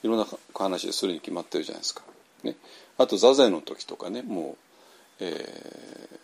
[0.04, 2.02] いろんな話でするに決まってるじゃないですか。
[2.44, 2.56] ね、
[2.98, 4.56] あと座禅の時とかねもう、
[5.20, 6.20] え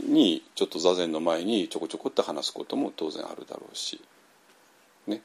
[0.00, 4.00] ー、にちょっと座禅の前にちょこちょこって話すことも当然あるだろうし。
[5.06, 5.22] ね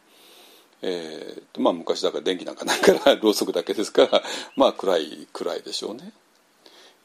[0.82, 4.24] えーまあ、昔だから電気なんかないから ろうそくだけですから
[4.56, 6.14] まあ暗い暗いでしょうね。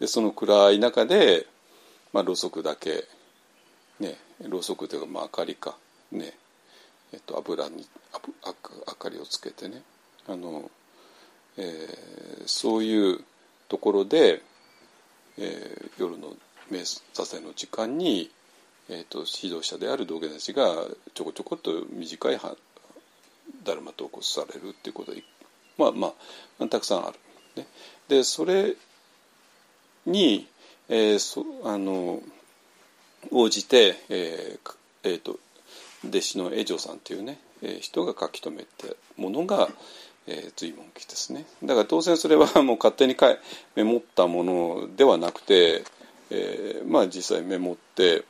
[0.01, 1.47] でその暗い中で、
[2.13, 3.07] まあ、ろうそくだけ、
[4.01, 5.77] ね、ろうそくというか、まあ、明かりか、
[6.15, 6.33] ね
[7.13, 7.87] えっと、油に
[8.45, 9.83] 明かりをつけてね
[10.27, 10.69] あの、
[11.57, 13.21] えー、そういう
[13.69, 14.43] ところで、
[15.39, 16.33] えー、夜の
[16.73, 18.31] 瞑座禅の時間に、
[18.89, 20.65] えーと、指導者である道元たちが
[21.15, 22.41] ちょこちょこっと短い
[23.65, 25.19] ダルマ投稿されるっていうことは
[25.79, 26.15] まあま
[26.59, 27.19] あたくさんある。
[27.57, 27.67] ね、
[28.09, 28.75] でそれ
[30.07, 30.49] に、
[30.89, 32.21] えー、そあの
[33.31, 35.39] 応じて、えーえーと、
[36.09, 39.69] 弟子の江城さんっていうね、えー、人が書き留めたものが、
[40.27, 43.17] えー、随文記ですねだから当然それはもう勝手に
[43.75, 45.85] メモったものではなくて、
[46.31, 48.25] えー、まあ実際メモって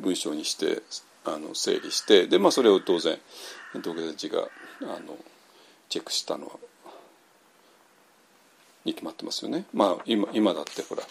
[0.00, 0.82] 文章にして
[1.24, 3.18] あの整理してで、まあ、それを当然
[3.82, 4.48] 土下座が
[4.82, 5.16] あの
[5.88, 6.52] チェックしたのは
[8.84, 9.64] に決まってますよね。
[9.72, 11.02] まあ今今だってほら、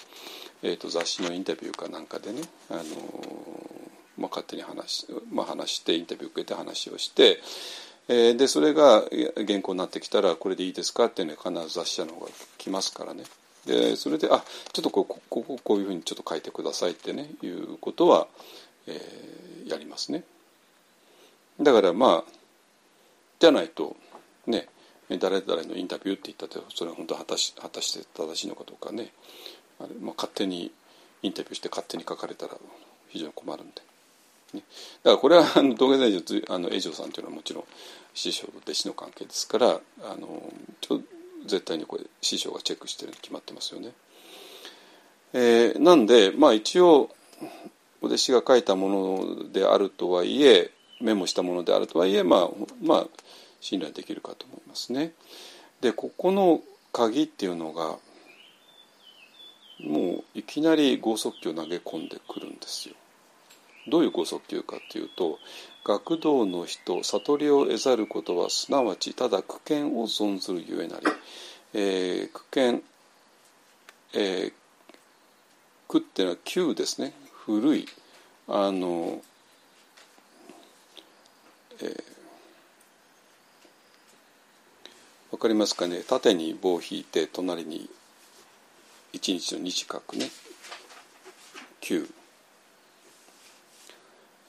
[0.63, 2.81] えーと、雑誌のインタビューかなんかでね、あの
[4.17, 7.39] まあ、勝手に話,、まあ、話してインタビュー受けて話をして、
[8.07, 9.03] えー、でそれが
[9.35, 13.23] 原稿になってきたらこれでいいですかってね必ず雑誌社の方が来ますからね。
[13.65, 18.27] でそれであちょっとこここここういうふうにちょっと書いてくださいってねいうことは、
[18.87, 20.23] えー、やりますね。
[21.59, 22.31] だからまあ
[23.39, 23.97] じゃないと
[24.45, 24.67] ね
[25.09, 29.11] 誰々のインタビューって言ったってそれは本当果たし果たして正しいのかどうかね
[29.79, 30.71] あれ、まあ、勝手に
[31.23, 32.55] インタビューして勝手に書かれたら
[33.09, 33.81] 非常に困るんで、
[34.53, 34.63] ね、
[35.03, 35.43] だからこれは
[35.77, 37.63] 道元大臣あの永城さんというのはもちろん
[38.13, 40.41] 師匠と弟子の関係ですからあの
[40.81, 41.01] ちょ
[41.45, 43.91] 絶対にこれ師匠がチェックしてるに決まってますよね。
[45.33, 47.09] えー、なんでまあ一応
[48.01, 50.71] お弟子が書いたものであるとはいえ
[51.01, 52.49] メモしたものであるとはいえまあ
[52.81, 53.07] まあ
[53.59, 55.13] 信頼できるかと思いますね。
[55.81, 57.97] でここの鍵っていうのが
[59.79, 62.95] もういきなり剛速球を投げ込んでくるんですよ。
[63.87, 65.39] どういう剛速球かっていうと
[65.83, 71.05] 学童の人悟りを得ざることはすなわちただ苦見を存ずるゆえなり、
[71.73, 72.83] えー、苦見、
[74.13, 74.53] えー、
[75.87, 77.13] 苦っていうのは旧ですね。
[77.45, 77.87] 古い。
[78.49, 79.21] あの、
[81.81, 82.03] えー、
[85.31, 86.01] わかりますかね。
[86.01, 87.89] 縦に棒を引いて隣に
[89.13, 90.29] 一日の日書くね。
[91.79, 92.09] 旧、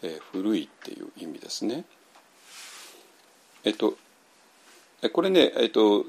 [0.02, 1.84] えー、古いっていう意味ですね。
[3.64, 3.96] えっと
[5.12, 6.04] これねえっと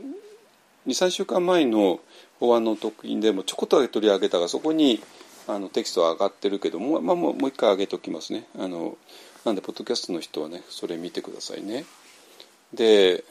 [0.87, 1.99] 23週間前の
[2.39, 5.01] 法案の特訓でもちょこっと取り上げたがそこに
[5.47, 8.45] あのテキストは上がってるけども、まあ、もうもう一回上げておきますね。
[8.57, 8.97] あの
[9.45, 11.85] なんでポッドキャストの人はねそれ見てくださいね。
[12.73, 13.23] で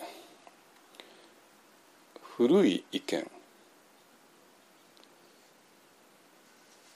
[2.36, 3.30] 古い意見。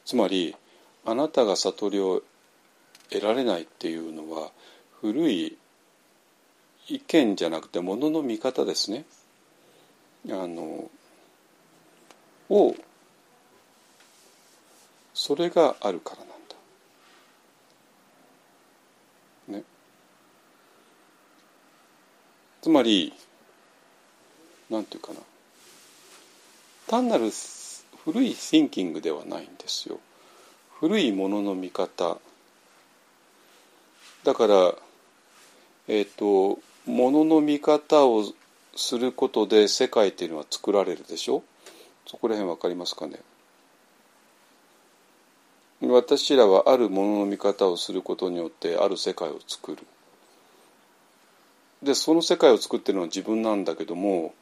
[0.04, 0.54] つまり
[1.04, 2.22] あなたが悟りを
[3.12, 4.50] 得られないっていうのは
[5.00, 5.56] 古い
[6.88, 9.04] 意見じゃなくてものの見方ですね
[10.28, 10.90] あの
[12.48, 12.74] を
[15.14, 16.26] それがあるからなん
[19.54, 19.58] だ。
[19.58, 19.64] ね。
[22.62, 23.12] つまり
[24.70, 25.20] なんていうかな
[26.88, 27.30] 単なる
[28.04, 29.98] 古い thinking ではないんですよ。
[30.80, 32.18] 古いものの見方
[34.24, 34.74] だから
[35.88, 36.08] えっ、ー、
[36.54, 38.24] とものの見方を
[38.74, 41.42] することで世界っていうのは作られるでしょ？
[42.06, 43.20] そこら辺わかりますかね？
[45.82, 49.78] 私らはあるものの見方をすることによってある世界を作る。
[51.82, 54.34] でその世界を作ってるのは自分なんだけども、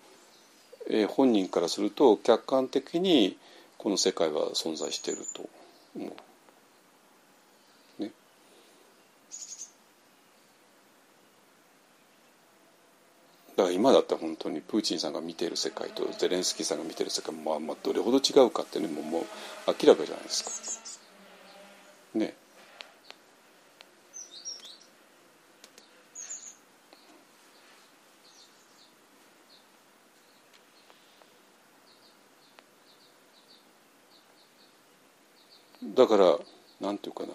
[0.90, 3.38] えー、本人からすると客観的に
[3.78, 5.48] この世界は存在していると
[5.96, 6.12] 思う。
[13.60, 19.24] だから今だったら本当にプーチンさんが見ている世界とゼレンスキーさんが見ている世界も、まあ、どれほど違うかっていうのももう
[19.66, 20.98] 明らかじゃないです
[22.14, 22.18] か。
[22.18, 22.34] ね
[35.84, 36.38] だから
[36.80, 37.28] なんていうかな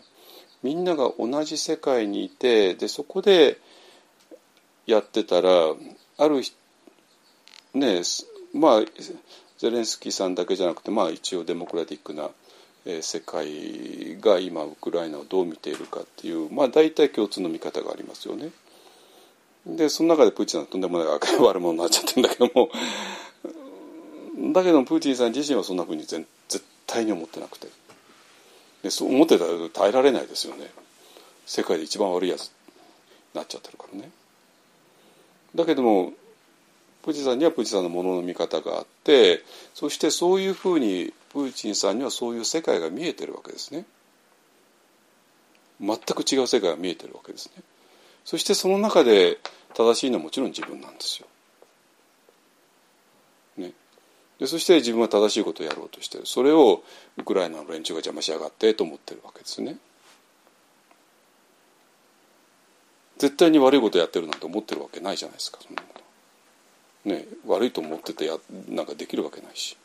[0.63, 3.59] みんなが同じ世界にいてでそこで
[4.87, 5.51] やってたら
[6.17, 6.41] ある
[7.73, 8.01] ね
[8.53, 8.81] まあ
[9.57, 12.29] ゼレンスキーさんだけじゃなくてまあ一応デモクラティックな
[13.01, 18.51] 世界が今ウクライナをどう見ているかっていうまあ大体共通の見方がありますよね。
[19.65, 22.69] でその中でプーチンはとんでもない悪者になっちゃってるんだけども
[24.53, 26.23] だけどプーチンさん自身はそんなふうに絶
[26.85, 27.67] 対に思ってなくて
[28.83, 30.67] でそう思ってたら耐えられないですよね
[31.47, 32.49] 世界で一番悪いやつに
[33.33, 34.11] なっちゃってるからね。
[35.55, 36.13] だけども
[37.03, 39.43] プーチンさんにはプーチンさんのものの見方があって
[39.73, 43.85] そしてそういうふうにプーチンさんにはそういう世界が見えてるわけですね。
[45.81, 47.63] 全く違う世界が見えてるわけですね。
[48.23, 49.39] そしてその中で
[49.73, 51.27] 正しいのはもちろん自分なんですよ、
[53.57, 53.73] ね、
[54.39, 56.25] でそして自分は正しいことをやろうとしてる。
[56.25, 56.81] それを
[57.17, 59.77] ウクライナの連中が邪魔しやがってと思ってるわけですね。
[63.17, 65.59] 絶対に悪いことやってるなんて思ってるわけないじゃないですか。
[65.65, 65.87] そんなも
[67.05, 68.37] のね悪いと思っててや
[68.69, 69.77] なんかできるわけないし。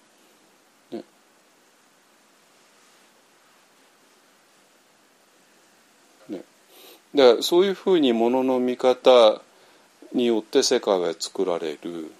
[7.12, 9.43] だからそういうふうにものの見方
[10.12, 12.12] によって世界は作られる。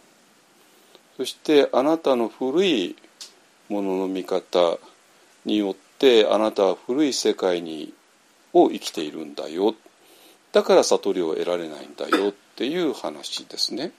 [1.17, 2.97] そしてあなたの古い
[3.69, 4.79] ものの見方
[5.45, 7.93] によってあなたは古い世界に
[8.53, 9.75] を生きているんだよ。
[10.53, 13.93] だから悟りを得られないんだよっていう話ですね。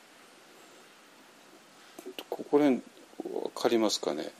[2.29, 2.81] ここで分
[3.55, 4.31] かりますかね？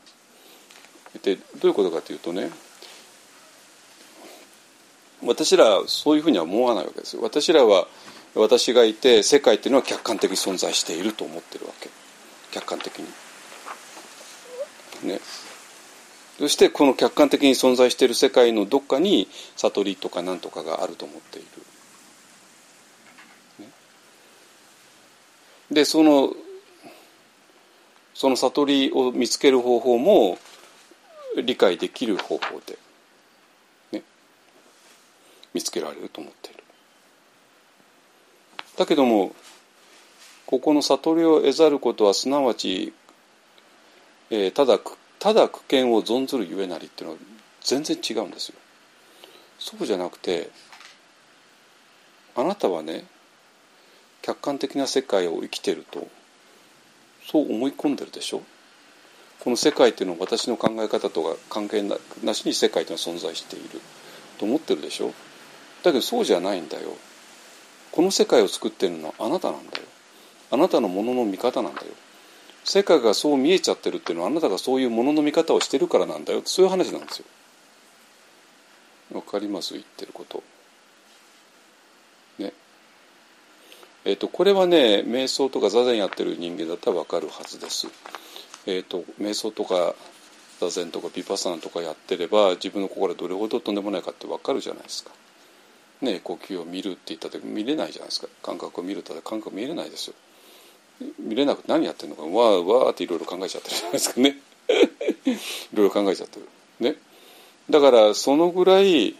[1.22, 2.50] でどういうことかというとね
[5.24, 7.22] 私らそういうふうには思わないわけですよ。
[7.22, 7.86] 私らは
[8.34, 11.90] 私がいて世界っていうのは客観的に存在していると思ってるわけ
[12.50, 13.06] 客観的に。
[15.08, 15.20] ね。
[16.38, 21.48] そしてこの客観的に存在している世界のどっかに悟りとか何とかがあると思っている。
[25.72, 26.34] でその
[28.14, 30.38] その悟りを見つける方法も
[31.42, 32.78] 理解できる方法で、
[33.92, 34.02] ね、
[35.54, 36.62] 見つけられると思っている。
[38.76, 39.34] だけども
[40.46, 42.92] ここの悟りを得ざることはすなわち、
[44.30, 44.78] えー、ただ
[45.18, 47.20] ただ苦見を存ずるゆえなりっていうのは
[47.62, 48.56] 全然違うんですよ。
[49.58, 50.50] そうじゃなくて
[52.34, 53.04] あなたはね
[54.22, 56.06] 客観的な世界を生きてると
[57.26, 58.42] そう思い込んでるでしょ？
[59.40, 63.80] この世界っていうのは私の考え方とか関係なしに世界というのは存在している。
[64.38, 65.08] と思ってるでしょ？
[65.82, 66.96] だけどそうじゃないんだよ。
[67.90, 69.84] この世界を作ってるのはあなたなんだよ。
[70.50, 71.86] あなたのものの見方なんだよ。
[72.64, 76.42] 世界がそう見えちゃってるっていうのはあなたがそういうものの見方をしてるからなんだよ。
[76.44, 77.24] そういう話なんですよ。
[79.12, 79.74] わかります？
[79.74, 80.42] 言ってること。
[82.38, 82.52] ね。
[84.04, 87.88] え、ー、とこれはね瞑想とか座禅やってる人間だったらわかるはずです。
[88.66, 89.94] えっ、ー、と瞑想とか
[90.60, 95.10] 座禅とかビパサナとかやってれば自分の心がどれほどとんでもないかってわかるじゃないですか。
[96.00, 100.14] ね呼吸を見るって言った時見れないじゃないですか感覚を見るって感覚見れないですよ。
[101.18, 104.36] 見れなくて何やってるのかわーわーっていろいろ考えちゃってるじゃないですかね
[105.26, 106.48] いろいろ考えちゃってる
[106.80, 106.96] ね
[107.70, 109.16] だからそのぐらい、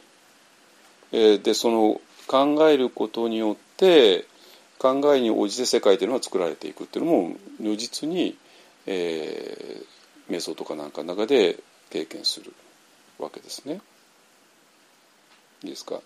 [1.12, 4.26] えー、でその考えることによって
[4.82, 8.36] 考えに応じて世界というのは作られていくっていうのも如実に、
[8.86, 11.60] えー、瞑想とかなんかの中で
[11.90, 12.52] 経験する
[13.20, 13.80] わけですね。
[15.62, 16.00] いいですか？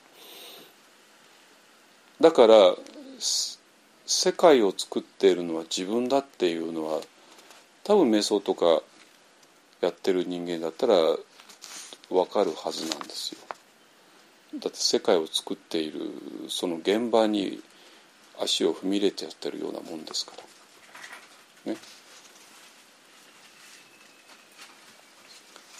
[2.20, 2.74] だから
[3.18, 7.00] 世界を作っているのは自分だっていうのは
[7.82, 8.82] 多分瞑想とか
[9.80, 10.94] やってる人間だったら
[12.10, 13.38] 分かるはずなんですよ。
[14.58, 16.00] だって世界を作っている
[16.48, 17.60] その現場に
[18.40, 20.32] 足を踏み入れてやってるようなもんですか
[21.66, 21.72] ら。
[21.72, 21.78] ね。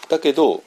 [0.09, 0.63] だけど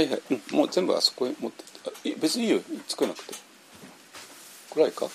[0.00, 1.66] はいはい、うん、もう全部あそこへ持ってっ
[2.02, 3.34] て別にいいよ作らなくて。
[4.72, 5.08] 暗いか？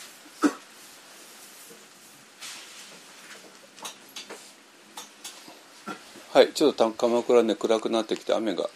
[6.33, 8.69] はいちょっと鎌倉ね暗くなってきて雨が。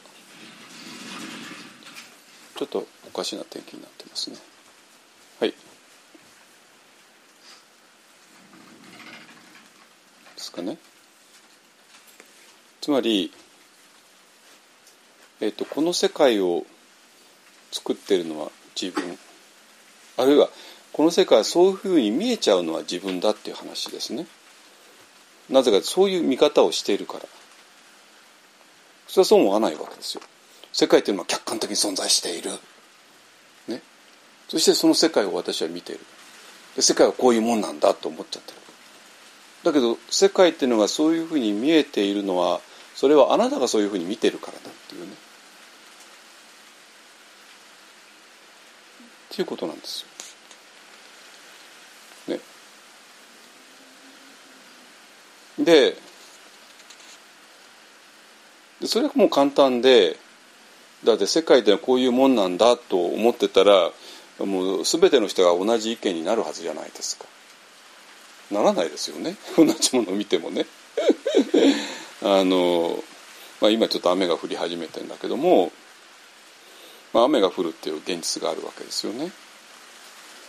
[2.56, 4.38] ちょっとおかしな天気になってますね。
[5.40, 5.52] はい。
[5.52, 5.58] で
[10.38, 10.78] すかね。
[12.82, 13.34] つまり
[15.42, 16.66] えーと、この世界を
[17.72, 19.18] 作ってるのは自分
[20.18, 20.50] あるいは
[20.92, 24.26] この世界はそういうふうに見えちゃうのは自分だっていう話ですね。
[25.50, 27.22] なぜかそういう見方をしているから
[29.08, 30.22] それはそう思わないわけですよ。
[30.74, 32.52] 世界っていうのは客観的に存在している。
[33.68, 33.82] ね。
[34.50, 36.02] そしてその世界を私は見ている。
[36.76, 38.58] で世界はこういうもんなんだと思っちゃってる。
[39.64, 42.62] だけど世界っていうのがそういうふうに見えているのは
[42.96, 45.14] それはあなたがそういうふうに見てるからだっていうね。
[49.40, 50.06] っていうことなんです
[52.28, 52.36] よ。
[52.36, 52.40] ね。
[55.64, 55.98] で
[58.82, 60.18] でそれはもう簡単で
[61.06, 63.92] だって世界ではこういうもんなんだと思ってたら
[64.40, 67.26] もう全ての人が同じ意見になるはずじゃないですか。
[68.52, 70.66] ならないですよね 同じものを見てもね。
[72.24, 73.02] あの、
[73.62, 75.72] まあ、今ちょっと雨が降り始めてんだけども
[77.14, 79.32] まあ、雨が降るっていう現実があるわけですよね。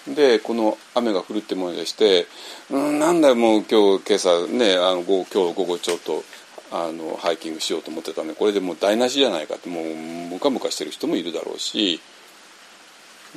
[0.08, 2.26] でこの雨が降るってものでして
[2.70, 6.24] 「うんなんだよもう今日今朝ねあの今日午後ちょっと
[6.72, 12.00] あのハイキングしようと思ってたのにこれでもう台無しじゃないかってもうムカムカしてる人もいるだろうし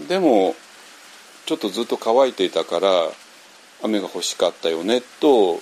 [0.08, 0.56] でも
[1.46, 3.12] ちょっとずっと乾いていたから
[3.84, 5.60] 雨が欲しかったよねと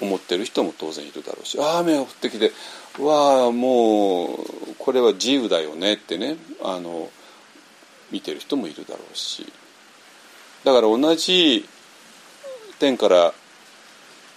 [0.00, 2.52] 思ってる人も当然いるだろうし雨が降ってきて
[2.98, 4.38] わあもう
[4.78, 7.10] これは自由だよねってねあの
[8.10, 9.52] 見てる人もいるだろうし。
[10.64, 11.66] だから同じ
[12.78, 13.32] 天から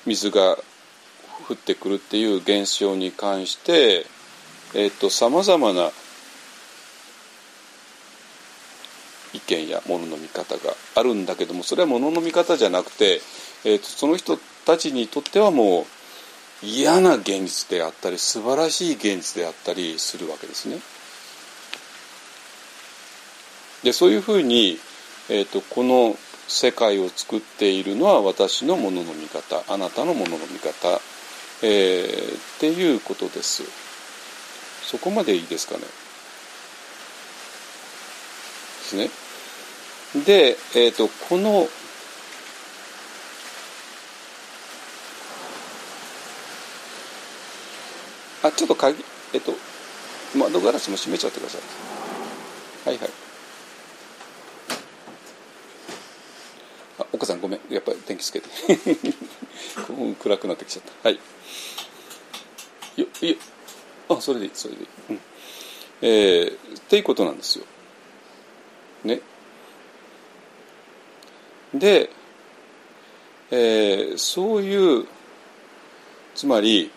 [0.06, 0.58] 水が
[1.50, 4.06] 降ってくるっていう現象に関して
[5.10, 5.92] さまざまな
[9.34, 13.22] 意見やものの見方があるんだけどもそれはものの見方じゃなくて、
[13.66, 15.86] えーと、その人たちにとってはもう
[16.66, 20.80] 嫌な現実であったり素晴らしい現実であったりするわけですね。
[23.84, 24.80] でそういうふうに、
[25.30, 26.16] えーと、この
[26.48, 31.02] 世界を作っているのは私のものの見方あなたのものの見方、
[31.62, 33.64] えー、っていうことです。
[34.84, 35.82] そこまでいいですかね。
[35.82, 35.88] で
[38.84, 39.10] すね。
[40.26, 41.68] で、えーと、この
[48.44, 49.54] あちょっと鍵えっ、と
[50.36, 52.90] 窓ガラスも閉めちゃってください。
[52.90, 53.10] はいはい。
[57.00, 57.60] あ岡さんごめん。
[57.70, 58.50] やっぱり電気つけて。
[60.22, 61.10] 暗くなってきちゃった。
[61.10, 61.20] はい。
[62.98, 63.36] よよ
[64.10, 65.20] あそれでいいそれでいい、うん、
[66.02, 67.66] えー、っていうことなんですよ。
[69.04, 69.22] ね。
[71.74, 72.10] で、
[73.52, 75.08] えー、そういう
[76.36, 76.92] つまり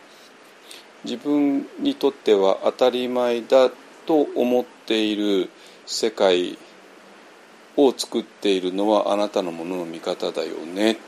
[1.07, 3.71] 自分にとっては当たり前だ
[4.07, 5.49] と思っている
[5.87, 6.59] 世界
[7.77, 10.99] を作っているのはあなたのものの見方だよね。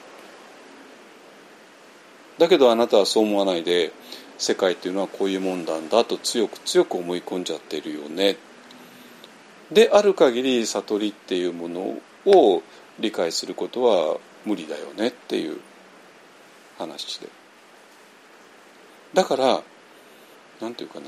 [2.38, 3.90] だけどあなたはそう思わないで
[4.38, 8.36] 世界っていうのはこういうもんなんだと強く強く思い込んじゃっているよね。
[9.72, 12.62] である限り悟りっていうものを
[13.00, 15.58] 理解することは無理だよねっていう
[16.78, 17.28] 話で。
[19.14, 19.62] だから
[20.60, 21.06] 何て言うかな。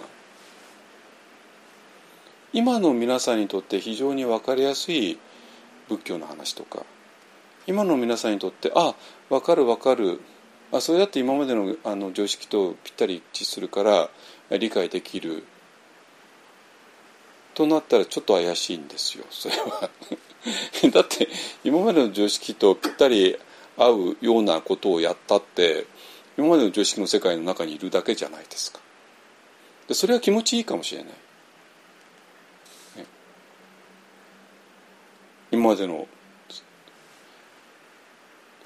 [2.52, 5.18] 今の皆さんにとって非常に分かりやすい
[5.88, 6.84] 仏教の話とか。
[7.66, 8.94] 今の皆さんにとってあ
[9.28, 10.20] 分かる分かる。
[10.72, 14.08] あそれだって今までのあの常識とぴったり一致するから
[14.58, 15.44] 理解できる。
[17.54, 19.90] となったらちょっと怪しいんですよそれは。
[20.92, 21.28] だって
[21.62, 23.36] 今までの常識とぴったり
[23.76, 25.86] 合うようなことをやったって
[26.38, 28.80] 今までの常識の世界の中にいるだけじゃないですか。
[29.90, 31.14] でそれは気持ちいいかもしれない、ね、
[35.50, 36.06] 今までの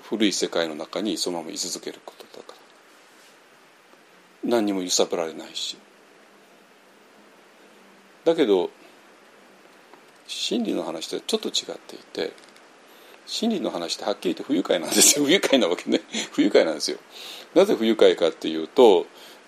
[0.03, 2.53] 古い世界の中にそのまま居続けることだか
[4.45, 4.51] ら。
[4.51, 5.79] 何にも揺さぶられないし。
[8.27, 8.69] だけど
[10.27, 12.35] 真理の話とはちょっと違っていて
[13.25, 15.25] 真理の話ってはっきり言って不愉快なんですよ。
[15.25, 16.03] 不愉快なわけね。
[16.33, 16.99] 不愉快なんですよ。
[17.55, 19.07] なぜ不愉快かっていうと,、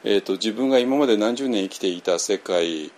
[0.09, 2.92] えーと、自分が今まで何十年生きていた世界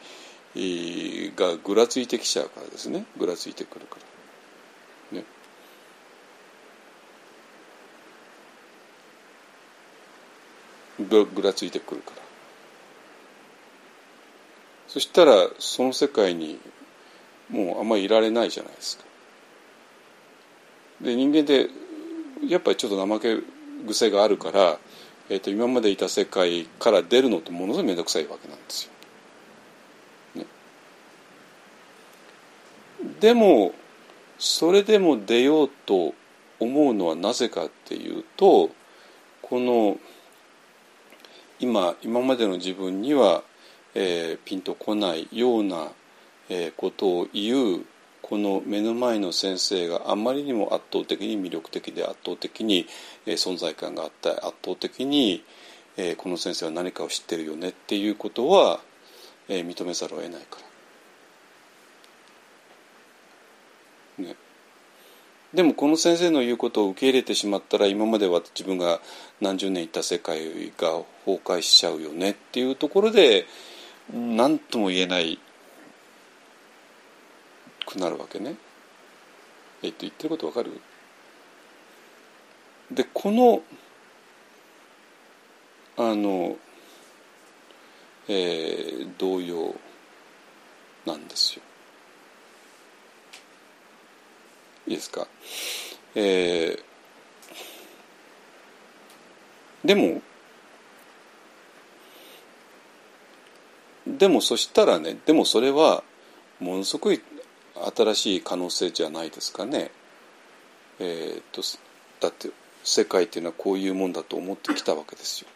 [0.54, 3.06] がぐらついてきちゃうからですね。
[3.16, 3.96] ぐらついてくるか
[5.12, 5.18] ら。
[5.18, 5.24] ね。
[11.08, 12.20] ぐらついてくるから。
[14.86, 16.60] そしたらその世界に
[17.48, 19.04] もうあんまりいられないじゃないですか。
[21.00, 21.70] で人間って
[22.46, 23.38] やっぱりちょっと怠け
[23.86, 24.78] 癖があるから、
[25.30, 28.92] えーと、今までいた世界から出るのってものすごい面倒くさいわけなんですよ。
[30.42, 30.46] ね、
[33.20, 33.72] でも
[34.38, 36.14] それでも出ようと
[36.60, 38.70] 思うのはなぜかっていうと
[39.42, 39.98] この
[41.60, 43.42] 今今までの自分には、
[43.94, 45.88] えー、ピンとこないような
[46.48, 47.84] えことを言う
[48.28, 52.86] この目の前の先生があまりにも圧倒的に魅力的で圧倒的に、
[53.26, 55.42] 存在感があった圧倒的に、
[56.18, 58.80] この先生は何かを知ってるよねっていうことは、
[59.48, 60.58] 認めざるを得ないか
[64.18, 64.26] ら。
[64.26, 64.36] ね。
[65.54, 69.00] でもこの先生の言うことを受け入れてしまったら今までは自分が
[69.40, 73.46] 何十年いた世界が崩壊しちゃうよねっていうところで
[74.12, 75.38] 何とも言えない
[77.88, 78.56] くなるわけね。
[79.82, 80.80] えっと言ってることわかる？
[82.90, 83.62] でこの
[85.96, 86.56] あの、
[88.28, 89.74] えー、同様
[91.06, 91.62] なんですよ。
[94.86, 95.26] いいですか？
[96.14, 100.22] えー、でも
[104.06, 106.02] でもそしたらねでもそれは
[106.58, 107.20] ものすごい
[107.96, 109.90] 新しい可能性じゃないですかね。
[110.98, 111.62] えーと、
[112.20, 112.50] だって
[112.82, 115.48] 世界っていうのはこういうもんだと思ってきたわけですよ。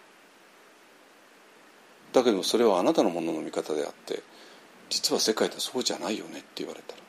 [2.12, 4.22] だけどそれはあなたのものの見方であって
[4.90, 7.02] 実は世界ってそうじゃないよねって言われたら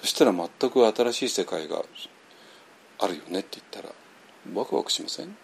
[0.00, 1.82] そしたら全く新しい世界が
[2.98, 3.94] あるよねって言ったら
[4.54, 5.36] ワクワクしません？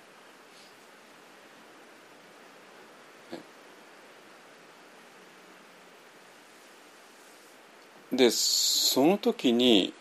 [8.16, 9.92] でその時に、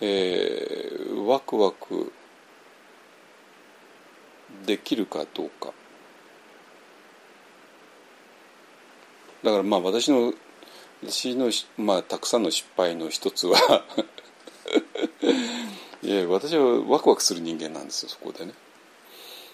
[0.00, 2.12] えー、ワクワク
[4.64, 5.72] できるかどうか。
[9.42, 10.32] だからまあ私の
[11.04, 13.56] 私のまあたくさんの失敗の一つは
[16.02, 18.54] いや私はワクワクする人間なんですよそこでね。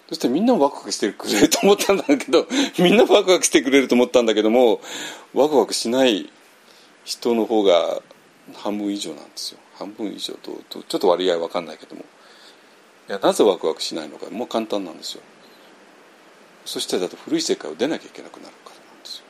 [0.09, 2.47] そしてみんなワクワクしてくれると思ったんだけど
[2.77, 4.81] みんなワクワクしてくれると思ったんだけども
[5.33, 6.29] ワクワクしない
[7.03, 8.01] 人の方が
[8.55, 9.59] 半分以上なんですよ。
[9.75, 12.05] 半分以上ととちょっと割合わかんないけども。
[13.09, 14.29] いやなぜワクワクしないのか。
[14.29, 15.23] もう簡単なんですよ。
[16.65, 19.23] そしてだと古い世界を出なきゃいけなくなるからなんです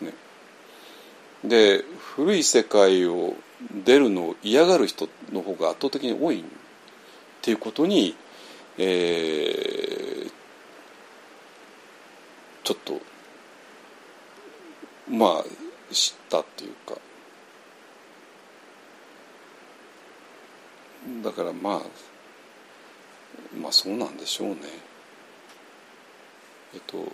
[0.00, 1.84] よ、ね、で
[2.16, 3.34] 古い世界を
[3.84, 6.44] 出るのを嫌がる人の方が圧倒的に多いっ
[7.42, 8.16] ていうことに、
[8.78, 10.30] えー、
[12.64, 13.00] ちょっと
[15.08, 15.44] まあ
[15.90, 16.98] 知ったっていうか。
[21.22, 21.82] だからまあ
[23.60, 24.56] まあそうなんでしょうね。
[26.74, 27.04] えっと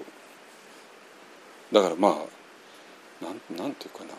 [1.73, 4.11] だからまあなんなんていうかな。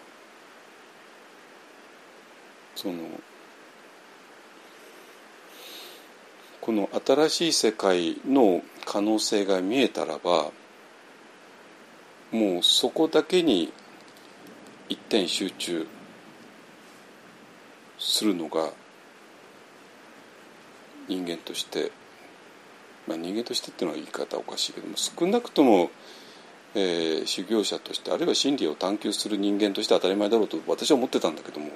[2.76, 3.03] その
[6.60, 10.51] この新しい世界の可能性が見えたらば
[12.32, 13.72] もうそこだけに
[14.89, 15.88] 一点集中
[17.97, 18.71] するのが
[21.07, 21.91] 人間として、
[23.07, 25.91] まあ、人間としてっていうのは言い方おかしいけども少なくとも、
[26.73, 31.69] えー、修行者としてあるいは真理を探求する人間として当たり前だろうと私は思ってたんだけども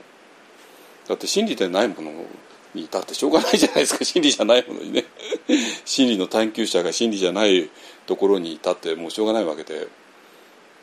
[1.07, 2.11] だって真理でないもの
[2.73, 4.05] にだってしょうがないじゃないですか。
[4.05, 5.05] 真理じゃないものにね。
[5.85, 7.69] 真理の探求者が真理じゃない
[8.05, 9.87] ところにいたってもうしょうがないわけで。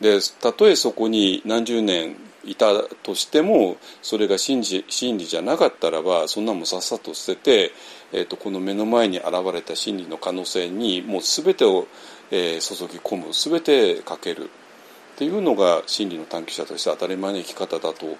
[0.00, 7.72] でたとえそこに何十年いたとしてもそれが真理真理じゃなかったらばそんなもんさっさと捨てて、
[8.12, 11.86] えーと、この目の前に現れた真理の可能性にもう全てを、
[12.30, 18.16] えー、注ぎ込む全てかけるっていうのが真理の探求者として当たり前の生き方だと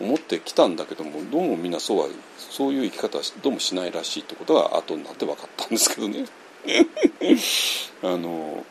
[0.00, 2.08] 思ってきたんだけどもどうもみんなそうは
[2.38, 6.24] そういう生き方はどうもしないらしいってことが後になって分かったんですけどね。
[8.02, 8.64] あの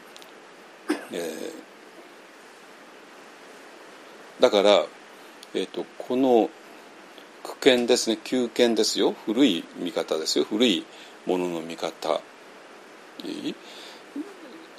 [1.11, 1.64] えー、
[4.39, 4.85] だから、
[5.53, 6.49] えーと、この
[7.43, 9.13] 苦剣ですね旧剣ですよ。
[9.25, 10.45] 古い見方ですよ。
[10.45, 10.85] 古い
[11.25, 12.19] ものの見方。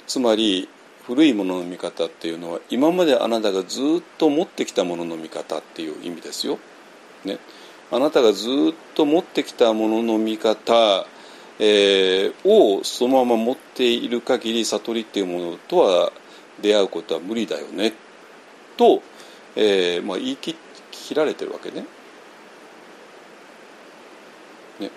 [0.05, 0.69] つまり
[1.05, 3.83] 古いものの見方っていうのは今まであなたがずっ
[4.17, 6.59] と持ってきたものの見方っていう意味ですよ。
[7.25, 7.39] ね、
[7.91, 11.05] あなたがずっと持ってきたものの見方、
[11.59, 16.11] えー、をそのまま持っている限り悟りっていうものとは
[16.61, 17.93] 出会うことは無理だよね。
[18.75, 19.01] と、
[19.59, 20.55] えーまあ、言い切
[21.15, 21.83] られてるわけね。
[24.79, 24.91] ね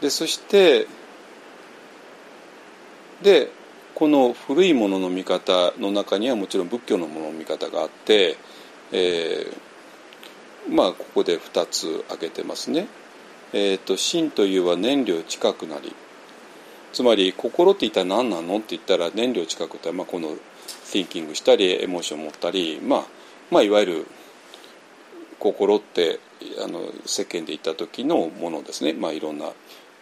[0.00, 0.86] でそして
[3.20, 3.50] で
[3.96, 8.36] この古いものの見方の中にはもちろん仏教のものの見方があって、
[8.92, 12.86] えー、まあここで2つ挙げてますね。
[13.52, 15.94] えーと、心というは燃料近くなり
[16.92, 18.56] つまり心って一体何なの？
[18.56, 20.36] って言ったら燃料近くって、まあ、この
[20.84, 23.04] thinking したりエモーション持ったり、まあ、
[23.50, 24.06] まあいわゆる
[25.38, 26.20] 心って
[26.64, 29.50] あの世間で言った時のものですね、まあ、いろんな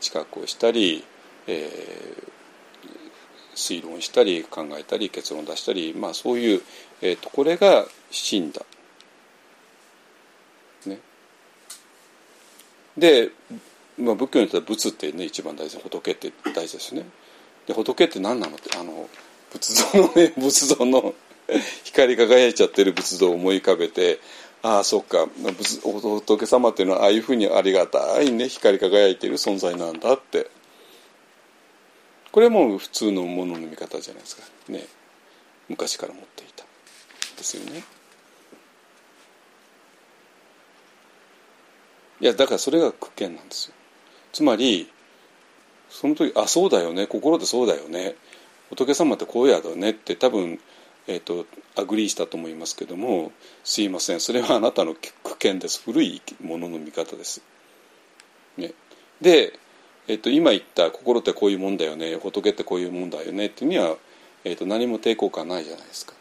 [0.01, 1.05] 知覚をしたり、
[1.47, 6.63] えー、推論したり考えたり結論出したり、まあ、そういう、
[7.01, 8.63] えーと、これが真だ。
[10.87, 10.99] ね、
[12.97, 13.31] で、
[13.99, 17.05] まあ、仏教にとっては仏ってね一番大事仏って大事ですね。
[17.67, 19.09] で仏って何なのってあの
[19.53, 21.15] 仏像のね仏像の
[21.85, 24.21] 光り輝いちゃってる仏像を思い浮かべて
[24.63, 30.49] ああそっか仏様っていうのはああいうふうにありがたいね光り輝いている存在なんだって。
[32.33, 34.43] これはもう普通のものの見方じゃないですか。
[34.69, 34.87] ね。
[35.69, 36.65] 昔から持っていた。
[37.37, 37.85] ですよね。
[42.21, 43.75] いやだからそれが旧見なんですよ。
[44.33, 44.91] つまり
[45.91, 48.15] その時あそうだよね心ってそうだよね。
[48.71, 50.59] 仏様ってこうやだねって多分
[51.07, 51.47] えーと、
[51.77, 53.33] agree したと思いますけども
[53.65, 54.21] すいません。
[54.21, 55.83] それはあなたの旧見です。
[55.85, 57.43] 古いものの見方です。
[58.57, 58.73] ね、
[59.21, 59.59] で
[60.09, 62.17] えっと、今言った心ってこういうもんだよね。
[62.17, 63.47] 仏ってこういうもんだよね。
[63.47, 63.97] っていうには、
[64.45, 66.15] えっと、何も抵抗感ないじゃないですか。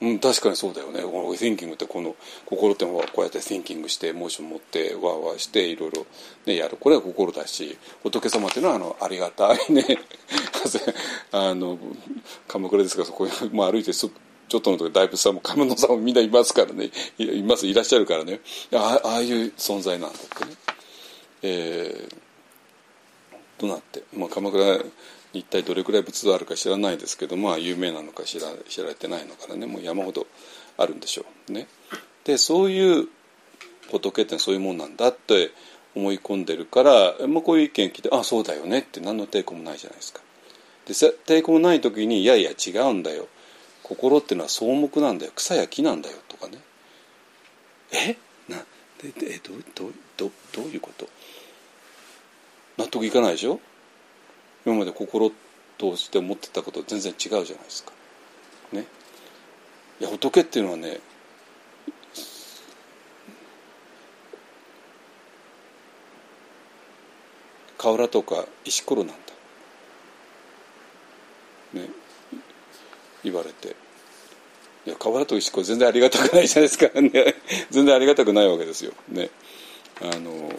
[0.00, 1.00] うん、確かにそうだよね。
[1.02, 6.06] この thinking ってこの心ってこうやって thinking してモーション持ってワーワーしていろいろ
[6.46, 6.76] ねやる。
[6.76, 9.84] これは心だし仏様っていうのはあのありがたいね。
[11.32, 11.78] あの
[12.48, 14.08] 鎌倉ですからそこ、まあ、歩いてちょ
[14.58, 16.90] っとのとこ大仏さんも亀野さんもみんないますからね。
[17.18, 17.66] います。
[17.66, 18.40] いらっしゃるからね。
[18.74, 20.50] あああいう存在なんだってね。
[21.42, 24.78] えー、となって、まあ、鎌倉
[25.34, 30.26] 一体どれくらい仏像あるか知らないですけどまあ有名なのか知ら知られてないのかねもう山ほど
[30.76, 31.66] あるんでしょうね。
[32.24, 33.08] でそういう
[33.90, 35.50] 仏ってそういうもんなんだって
[35.94, 40.20] 思い込んでるから、まあ、こういう意見聞いてあそうだよねって何の抵抗もないじゃないですか。
[40.86, 43.28] で抵抗もない時にいやいや違うんだよ。
[43.82, 45.32] 心ってのは草木なんだよ。
[45.34, 46.58] 草や木なんだよとかね。
[47.92, 48.16] え？
[48.48, 48.64] な
[49.02, 51.08] ででどどどどういうこと？
[52.78, 53.60] 納得いかないでしょ？
[54.74, 55.30] 今まで心
[55.78, 57.92] として思ってたこと全然違うじゃないですか。
[58.72, 58.86] ね。
[60.00, 60.98] いや仏っていうのはね
[67.78, 69.14] 瓦とか石ころなん
[71.74, 71.80] だ。
[71.80, 71.88] ね。
[73.22, 73.76] 言われて。
[74.86, 77.36] いや瓦と石ころ全然ありがたくないじゃないですか ね
[77.70, 78.92] 全然ありがたくないわけですよ。
[79.08, 79.30] ね。
[80.02, 80.50] あの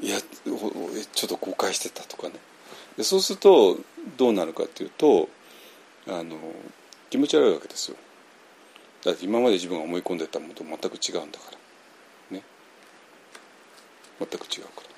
[0.00, 2.34] いやちょっと誤解してたとかね。
[2.96, 3.78] でそうすると
[4.16, 5.28] どうなるかっていうと
[6.06, 6.36] あの
[7.10, 7.96] 気持ち悪いわけですよ。
[9.04, 11.52] だって今まで自分が思い込んでたものと全く違うんだか
[12.30, 12.36] ら。
[12.36, 12.42] ね。
[14.18, 14.96] 全く違うから。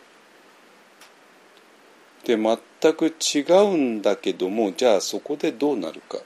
[2.24, 6.18] で全く違うんだけどもじゃあそこでどうなるか。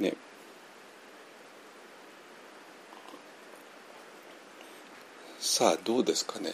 [0.00, 0.14] ね。
[5.38, 6.52] さあどうですかね。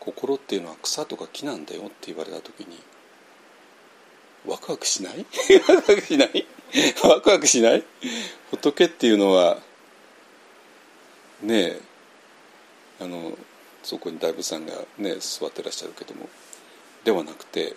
[0.00, 2.78] 心っていうのは草とか木なんだよって言われた時に
[4.46, 5.26] ワクワクしない？
[5.68, 6.46] ワクワクしない？
[7.04, 7.84] ワクワクしない？
[8.50, 9.58] 仏っていうのは
[11.42, 11.80] ねえ
[13.00, 13.36] あの
[13.82, 16.28] そこに大仏さんがね座ってらっしゃるけども
[17.04, 17.76] ではなくて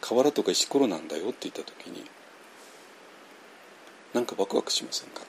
[0.00, 2.04] 瓦とか石ころなんだよって言った時に
[4.12, 5.22] なんかワクワクしませんか？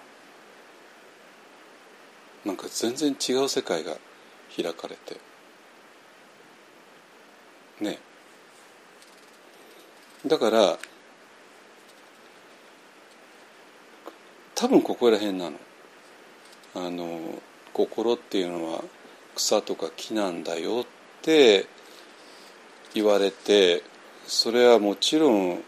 [2.45, 3.97] なんか全然違う世界が
[4.55, 5.17] 開かれて
[7.81, 7.99] ね。
[10.25, 10.77] だから
[14.55, 15.57] 多分ここら辺なの。
[16.77, 18.83] あの心っていうのは
[19.35, 20.85] 草とか木なんだよっ
[21.21, 21.67] て
[22.93, 23.81] 言われて
[24.27, 25.63] それはもちろん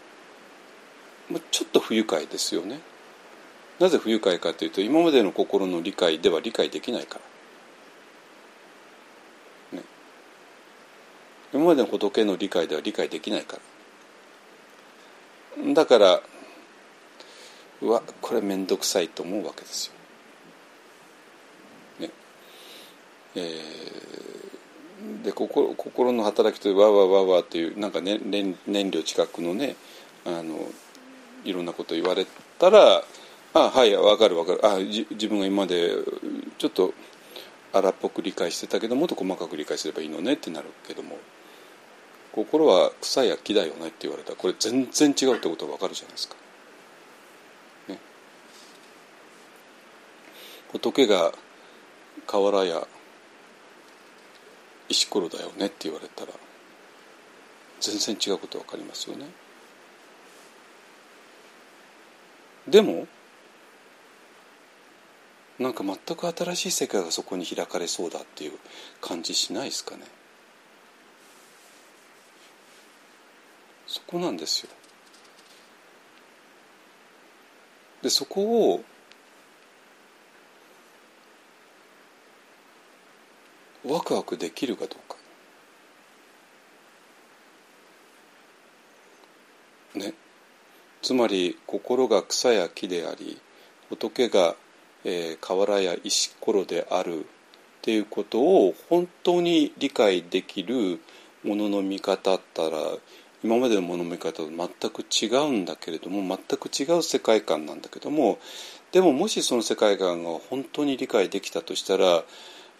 [1.50, 2.80] ちょっと不愉快ですよね。
[3.78, 7.20] なぜ不愉快かというと今までの心の理解では理解できないから。
[11.52, 13.58] 今までの仏の理解では理解できないか
[15.56, 15.74] ら。
[15.74, 16.20] だから
[17.80, 19.92] うわこれ面倒くさいと思うわけですよ。
[22.00, 22.10] ね。
[23.36, 29.76] えー、で心心の働きというわわわわっていうなんか、ね、燃燃料近くのね
[30.24, 30.58] あの
[31.44, 32.26] いろんなこと言われ
[32.58, 33.02] たら
[33.54, 34.66] あはい分かる分かる。
[34.66, 35.90] あ自分が今まで
[36.58, 36.92] ちょっと
[37.72, 41.16] 荒っぽく理解してたけどもっと細かく理解すればいいのねってなるけども。
[42.32, 46.36] 心は草や木だよねって言われたらこれ全然違うってことが分かるじゃないですか。
[47.88, 47.98] ね、
[50.72, 51.32] 仏が
[52.26, 52.86] 瓦や
[54.88, 56.32] 石ころだよねって言われたら
[57.80, 59.26] 全然違うこと分かりますよね。
[62.66, 63.06] でも
[65.58, 68.52] なんか全く新しい世界がそこに開かれそうだっていう
[69.00, 70.04] 感じしないですかね。
[73.88, 74.70] そこなんですよ。
[78.02, 78.84] でそこを
[83.84, 85.16] ワクワクできるかどうか。
[89.98, 90.12] ね。
[91.00, 93.40] つまり心が草や木であり
[93.88, 94.54] 仏が、
[95.04, 97.24] えー、瓦や石ころであるっ
[97.80, 101.00] ていうことを本当に理解できる
[101.42, 102.78] ものの見方ったら
[103.44, 108.38] 今までのものの見方と全く違うんだけれども全く違う世界観なんだけども
[108.92, 112.24] でももしその世界観が本当に理解できたとしたら、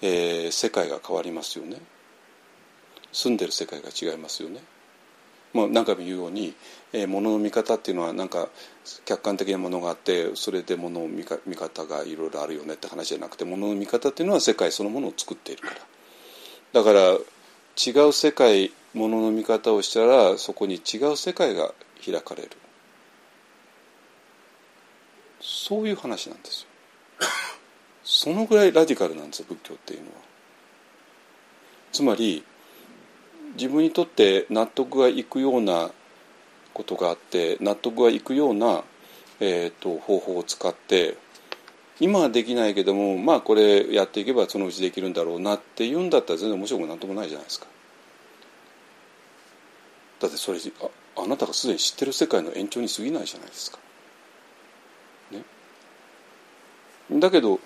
[0.03, 1.77] えー、世界が変わりますよね
[3.13, 4.61] 住んでる世界が違いますよね。
[5.55, 6.55] まあ、何回も言うように、
[6.93, 8.49] えー、物の見方っていうのはなんか
[9.07, 21.73] 客観的なものがあってそれで物の見か見方がいろいろあるよねって話じゃなくて物の見方っていうのは世界そのものを作っているからだから違う世界ものの見方をしたらそこに違う世界が
[22.05, 22.51] 開かれる。
[25.41, 26.69] そういう話なんですよ。
[28.05, 30.17] そのぐらいラディカルなんですよ仏教っていうのは。
[31.93, 32.45] つまり
[33.55, 35.91] 自分にとって納得がいくような
[36.75, 38.85] ことがあって納得がいくような
[39.41, 41.17] えー、と方法を使って
[42.01, 47.67] 今はできないけどもまあこれやっていけばそのうちできるんだろうなっていうんだったら全然面白くなんともないじゃないですか。
[50.21, 50.59] だってそれ
[51.17, 53.79] ああなたがすでに知ってる世界の延長に過ぎないじゃないですか。
[55.31, 55.45] ね、
[57.21, 57.61] だけど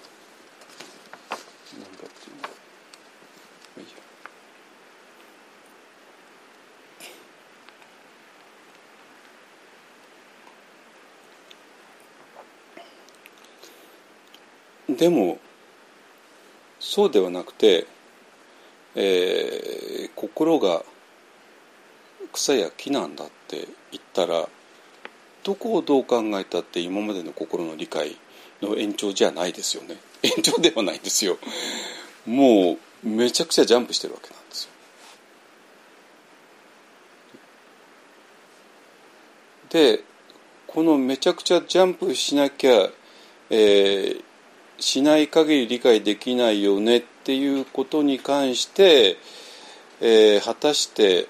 [15.03, 15.39] でも
[16.79, 17.87] そうではなくて、
[18.95, 20.85] えー、心が
[22.33, 24.49] 草や木なんだって言ったら
[25.45, 28.17] どこをどう考えたって今までの心の理解
[28.61, 29.97] の延長じゃないですよね。
[30.23, 31.39] 延長ではないんですよ。
[32.27, 34.71] もうめちゃくちゃジャンプしてるわけなんですよ。
[39.71, 40.05] で
[40.69, 42.91] このめちゃくちゃジャンプしなきゃ、
[43.51, 44.23] えー、
[44.79, 49.19] しない限り理解できないよねっていうことに関して、
[50.01, 51.27] えー、果たして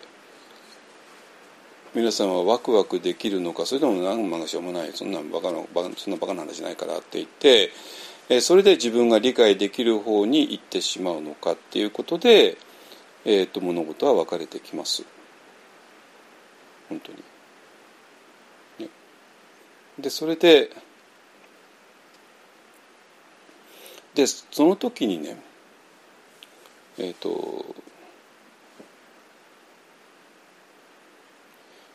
[1.95, 5.59] 皆さんはワクワクできるのかそれとも何もしょうもないそんなバカな
[5.97, 7.70] そんなバカな話じゃないからって言って、
[8.30, 12.57] え、それで自分が理解できる方に行ってしまうのかっていうことで、
[13.26, 15.05] えーと、物事は分かれてきます
[16.88, 17.18] 本当に。
[18.78, 18.88] ね、
[19.99, 20.70] でそれで
[24.14, 25.36] でその時にね
[26.99, 27.64] えっ、ー、と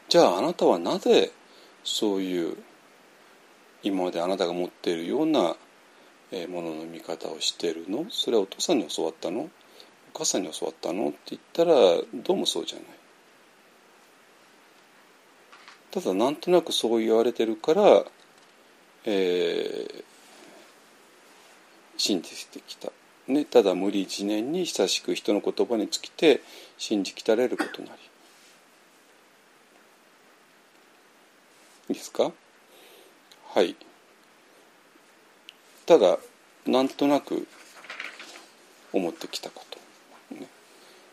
[0.10, 1.32] じゃああなたはなぜ
[1.84, 2.55] そういう
[3.84, 5.55] 今まであなたが持っているような
[6.49, 8.05] ものの見方をしてるの？
[8.10, 9.41] それはお父さんに教わったの？
[9.41, 9.49] お
[10.14, 11.10] 母さんに教わったの？
[11.10, 11.74] って言ったら
[12.14, 12.88] どうもそうじゃない。
[15.91, 18.03] ただなんとなくそう言われてるから、
[19.05, 20.03] えー、
[21.97, 22.91] 信じてきた、
[23.28, 26.41] ね、ただ無理自念に親しく人の言葉に尽きて
[26.78, 27.93] 信じきたれることなり。
[31.89, 32.31] いいですか？
[33.53, 33.75] はい。
[35.85, 36.17] ただ
[36.65, 37.47] なんとなく
[38.91, 39.79] 思ってきたこと、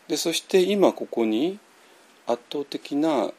[0.07, 1.59] でそして今ここに
[2.27, 3.31] 圧倒的な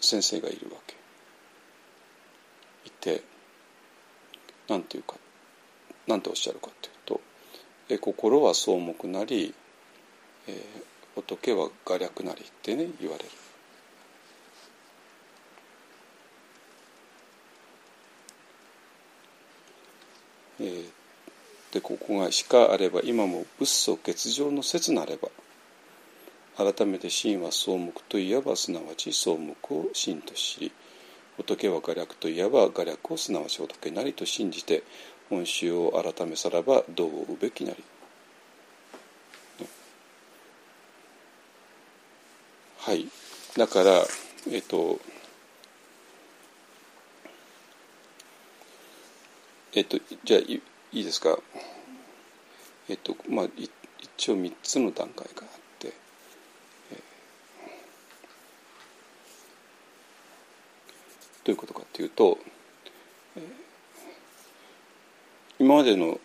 [0.00, 0.94] 先生がいるわけ。
[2.86, 3.22] いて
[4.68, 5.16] 何ていうか
[6.06, 7.20] 何ておっしゃるかというと
[7.90, 9.54] 「え心は草木なり、
[10.46, 10.56] えー、
[11.16, 13.30] 仏は画略なり」ってね言われる。
[20.60, 20.84] えー、
[21.72, 25.28] でここが「しかあれば今も仏祖欠如の説なれば」
[26.58, 30.72] 改めて真は草木といえばすなわち草木を真と知り
[31.36, 34.82] 仏は画略といえば画略をすなわち仏なりと信じて
[35.30, 37.84] 本心を改めさらばどううべきなり。
[42.78, 43.06] はい
[43.56, 44.04] だから
[44.50, 44.98] えっと
[49.74, 50.60] えっと、じゃあい
[50.92, 51.38] いですか？
[52.88, 53.46] えっと、まあ、
[54.16, 55.92] 一応3つの段階があって、
[56.92, 56.98] えー、
[61.44, 62.38] どういうことかっていうと、
[63.36, 63.42] えー、
[65.58, 66.18] 今までの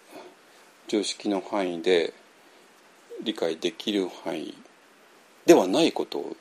[0.88, 2.14] 常識の範囲で
[3.24, 4.54] 理解できる範囲
[5.46, 6.38] ではないことを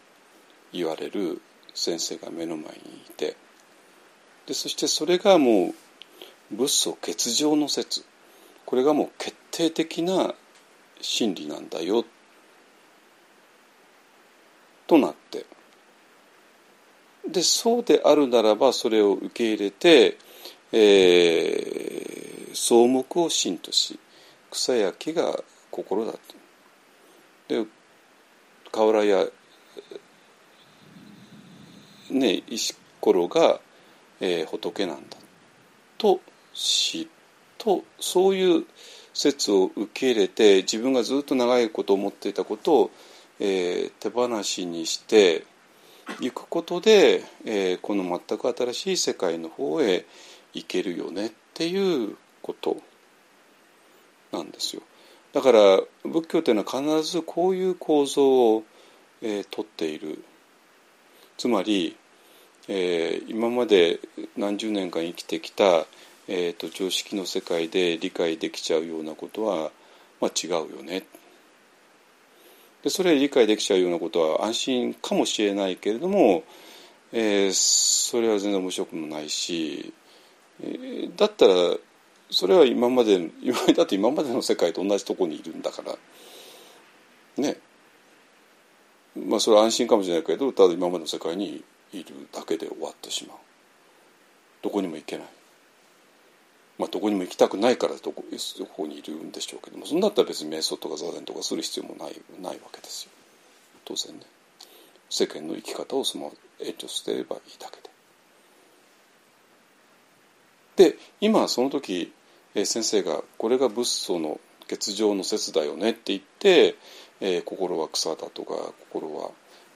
[0.73, 1.43] 言われる
[1.75, 2.71] 先生が目の前に
[3.09, 3.37] いて
[4.47, 5.75] でそしてそれがもう
[6.53, 8.05] 仏祖欠場の説。
[8.67, 10.35] これがもう決定的な
[11.01, 12.05] 真理なんだよ。
[14.87, 15.47] となって。
[17.29, 20.19] でそうであるならばそれを受け入れて、
[20.73, 23.99] えー、草木を真とし
[24.51, 25.39] 草や木が
[25.71, 26.19] 心だと。
[27.49, 27.65] で
[28.71, 29.27] 瓦や
[32.11, 33.61] ね石ころが、
[34.21, 35.17] えー、仏なんだ。
[35.99, 36.21] と
[36.55, 37.09] 死
[37.59, 38.65] とそういう
[39.15, 42.91] 説を受け入れて自分がずっと長いこと思っていたことを、
[43.41, 45.45] えー、手放しにして
[46.21, 50.05] いくことで、えー、この全く新しい世界の方へ
[50.53, 52.79] 行けるよねっていうこと
[54.33, 54.83] なんですよ。
[55.33, 58.65] だから仏教というのは必ずこういう構造を、
[59.23, 60.23] えー、とっている。
[61.39, 61.97] つまり、
[62.69, 64.01] えー、今まで
[64.37, 65.87] 何十年間生きてきた
[66.35, 69.71] えーと、常識の世界で理解できちゃうようなことは、
[70.19, 71.05] まあ、違うよね。
[72.83, 76.43] でそれ理解できちゃうようなことは安心かもしれないけれども、
[77.13, 79.93] えー、それは全然面白くもないし、
[80.63, 81.55] えーだったら
[82.31, 85.99] それは今まで今 だって今までの世界と同じとこにいるんだから
[87.37, 87.59] ね。
[89.15, 93.37] まあそれは安心かもしれないけどただ今までの世界にいるだけで終わってしまう。
[94.63, 95.42] どこにも行けない。
[96.79, 103.11] まあどこにも行きたくないからどこそこにいるんでしょうけどもそんだったら別に瞑想とか座禅とかする必要もないないわけですよ。
[103.85, 104.21] 当然ね。
[105.11, 107.77] 世間の生き方をそのまま延長してればいいだけ
[110.77, 110.91] で。
[110.91, 112.13] で今その時
[112.55, 116.77] え先生が「これが仏祖の欠場の説だよね」って言って
[117.21, 119.31] 「えー心は草だ」とか「心は、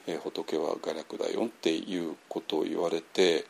[0.07, 3.45] えー仏は画略だよ」っていうことを言われて、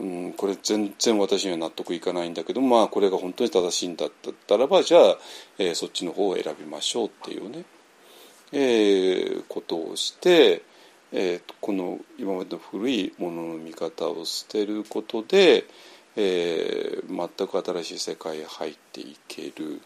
[0.00, 4.10] うん、これ全然私には納得いかないんだけどまあこれが本当に正しいんだっ
[4.46, 5.18] たらばじゃあ、
[5.58, 7.64] えーそっちの方を選びましょうっていうね、
[8.52, 10.62] えーことをして、
[11.12, 15.66] えーこの今までの古いものの見方を捨てることで、
[16.16, 19.82] えー全く新しい世界へ入っていける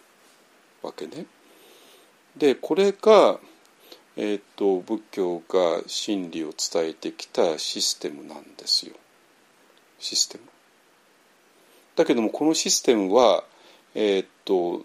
[0.80, 1.26] わけね。
[2.36, 3.40] でこれが、
[4.16, 8.94] えー、と仏教が真理を伝えてきたシステムなんですよ
[10.04, 10.44] システム。
[11.96, 13.44] だけどもこのシステムは、
[13.94, 14.84] えー、と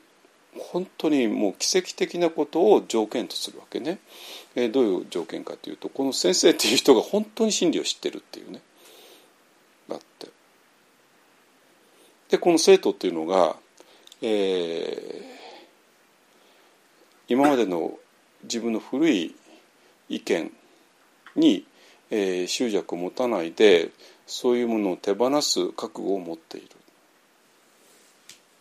[0.57, 3.99] 本当にもう奇跡的なことを条件とするわけね。
[4.55, 8.61] えーどういう条件かというとこの先生っていう人が本当に真理を知ってるっていうね。
[9.89, 10.29] だって。
[12.29, 13.55] でこの生徒っていうのが、
[14.21, 15.39] えー
[17.27, 17.93] 今までの
[18.41, 19.35] 自分の古い
[20.09, 20.51] 意見
[21.35, 21.65] に、
[22.09, 23.91] えー執着を持たないで
[24.29, 26.67] そういうものを手放す覚悟を持っている。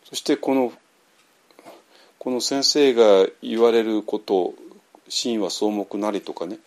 [0.04, 0.72] そしてこの
[2.18, 4.54] この先生が言われること
[5.08, 6.58] 真は草木なりとかね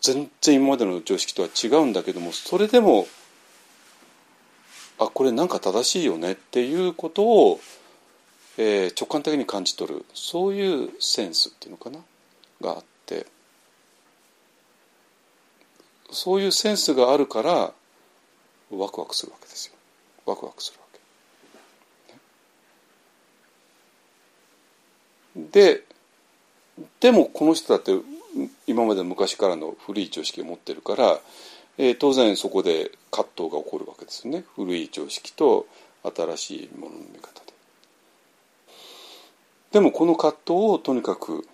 [0.00, 3.06] 全然今までの常識とは違うんだけどもそれでも
[4.98, 7.60] あこれなんか正しいよねっていうことを、
[8.58, 12.00] えー直感的に感じ取るそういうセンスっていうのかな
[12.60, 13.26] があって
[16.10, 17.72] そういうセンスがあるから
[18.78, 19.74] ワクワクするわけですよ
[20.26, 20.86] ワクワクするわ
[25.36, 25.42] け。
[25.42, 25.84] ねで
[27.00, 27.92] でもこの人だって
[28.66, 31.20] 今まで昔からの古い常識を持ってるから、
[31.76, 35.66] えー当然そこで葛藤が起こるわけですよね古い常識と
[36.02, 37.52] 新しいものの見方で。
[39.72, 41.46] でもこの葛藤をとにかく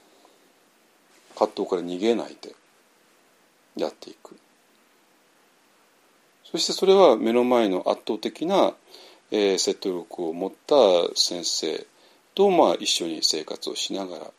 [1.34, 2.54] 葛藤から逃げないで
[3.76, 4.36] やっていく
[6.50, 8.74] そしてそれは目の前の圧倒的な、
[9.30, 10.74] えー説得力を持った
[11.14, 11.86] 先生
[12.34, 14.30] とまあ一緒に生活をしながら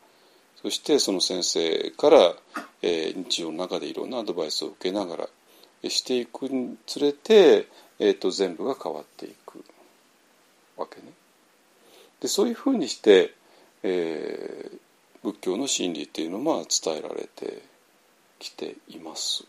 [0.62, 2.34] そしてその先生から、
[2.82, 5.28] えー日常の中でいろんなアドバイスを受けながら
[5.88, 7.66] していくにつれて、
[7.98, 9.64] えー、と全部が変わっていく
[10.76, 11.12] わけね。
[12.20, 13.34] でそういうふうにして、
[13.82, 14.80] えー
[15.22, 17.62] 仏教の真理っていうのは伝えられて
[18.38, 19.44] きています。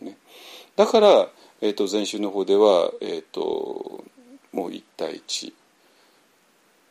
[0.00, 0.16] ね、
[0.76, 1.28] だから、
[1.64, 4.04] えー、と禅宗の方では、えー、と
[4.52, 5.54] もう一対一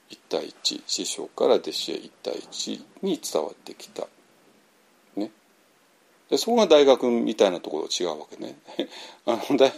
[0.09, 4.07] 一対一師匠から弟子へ一対一に伝わってきた。
[5.15, 5.29] ね、
[6.27, 8.55] でそこが大学みたいなところと違うわけね。
[9.27, 9.71] あの大,、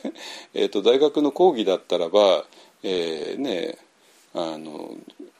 [0.53, 2.45] えー、と大学の講義だったらば、
[2.81, 3.77] えーね
[4.34, 4.95] あの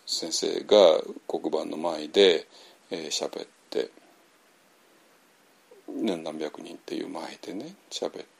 [0.06, 2.46] 先生が黒板の前で
[2.92, 3.90] えー喋って、
[5.88, 8.35] 何百人っていう前でね喋って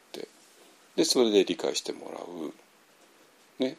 [0.96, 3.64] でそれで理解してもらう。
[3.64, 3.76] ね、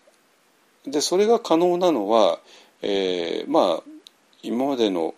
[0.85, 2.39] でそれが可能なのは、
[2.81, 3.84] えーまあ
[4.44, 5.14] 今までの、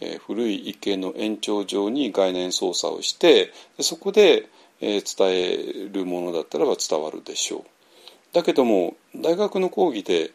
[0.00, 4.48] えー古い意見の延長上に概念操作をしてでそこで、
[4.80, 7.64] えー伝えるものだったらば伝わるでしょう。
[8.32, 10.32] だけども大学の講義で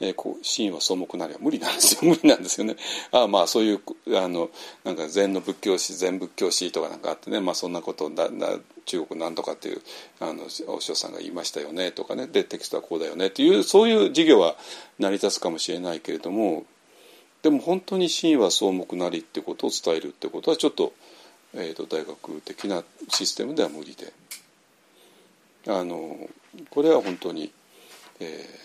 [0.00, 2.00] えーこう真は草木なりは無理なんですよ。
[2.10, 2.76] 無理なんですよね。
[3.12, 3.80] あまあそういう
[4.16, 4.50] あの
[4.82, 9.82] なんか禅の仏教史禅仏教史とかなんかあってね、まあ、そんなことだだ中国なんとかっていう
[10.20, 12.26] あのお師匠さんが言いましたよねとかね。
[12.26, 14.56] でテキストはこうだよねっていうそういう授業は
[14.98, 16.66] 成り立つかもしれないけれども
[17.42, 20.92] でも本当に真は草木なりってことを伝えるってことはちょっと,、
[21.54, 24.12] えーと大学的なシステムでは無理で。
[25.66, 26.28] あの
[26.70, 27.50] これは本当に、
[28.20, 28.63] えー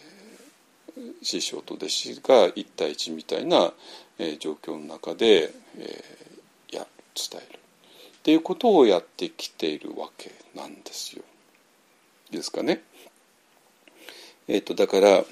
[1.22, 3.74] 師匠と弟子が一対一みたいな、
[4.18, 6.04] え状況の中で、え
[6.72, 6.86] や
[7.16, 11.24] 伝えるっていうことをやってきているわけなんですよ。
[12.32, 12.84] ですかね。
[14.48, 15.24] えー、とだから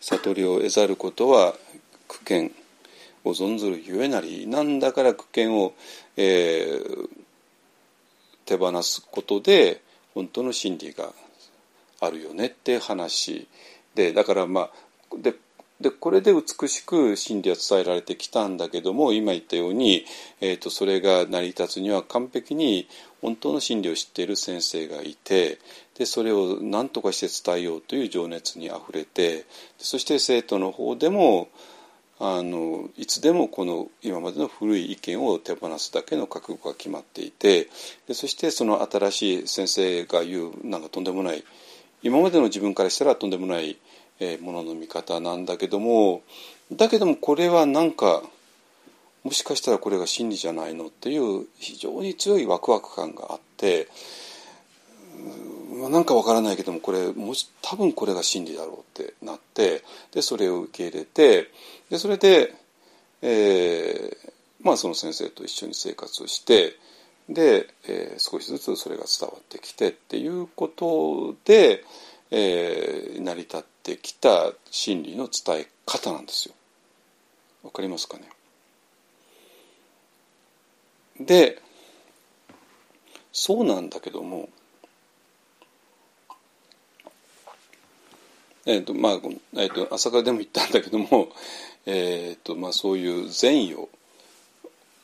[0.00, 1.54] 悟りを得ざることは
[2.08, 2.52] 苦見
[3.24, 5.74] を存ずるゆえなりなんだから苦見を、
[6.16, 7.20] えー
[8.50, 9.80] 手放すことで
[10.12, 11.12] 本当の真理が
[12.00, 13.46] あるよねって話
[13.94, 14.70] でだからまあ
[15.20, 15.34] で
[15.80, 20.04] でこれで美しく真理は伝えられてきたんだけども今言ったように、
[20.42, 22.86] えーと、それが成り立つには完璧に
[23.22, 25.58] 本当の真理を知っている先生がいて
[25.96, 29.46] でそれを何とかして伝えようという情熱にあふれて
[29.78, 31.48] そして生徒の方でも
[32.18, 37.70] あのいつでもこの今までの古い意見を手放すだけの覚悟が決まっていて
[38.06, 41.42] でそしてその新しい先生が言うなんかとんでもない
[42.02, 43.78] 今までの自分からしたらとんでもない、
[44.40, 46.22] ものの見方なんだけども
[46.70, 48.22] だけどもこれはなんか
[49.24, 53.88] もしかしたらこれが真理じゃないのっていう非常に強いワクワク感があって、
[55.80, 59.82] まあ、なんかわからないけどもこれもし多分これが真理だろうってなって
[60.12, 61.50] でそれを受け入れて
[61.90, 62.54] でそれで、
[63.22, 64.32] えー
[64.62, 66.74] まあ、その先生と一緒に生活をして
[67.30, 71.84] で、えー、少しずつそれが伝わってきてっていうことで、
[72.30, 76.54] えー、成り立ってきた真理の伝え方なんですよ。
[77.62, 78.24] わかりますかね？
[81.20, 81.60] で
[83.32, 84.48] そうなんだけども
[88.66, 89.12] えっ、ー、とまあ、
[89.54, 91.28] えーと、朝霞でも言ったんだけども、
[91.86, 93.88] えーとまあ、そういう善意を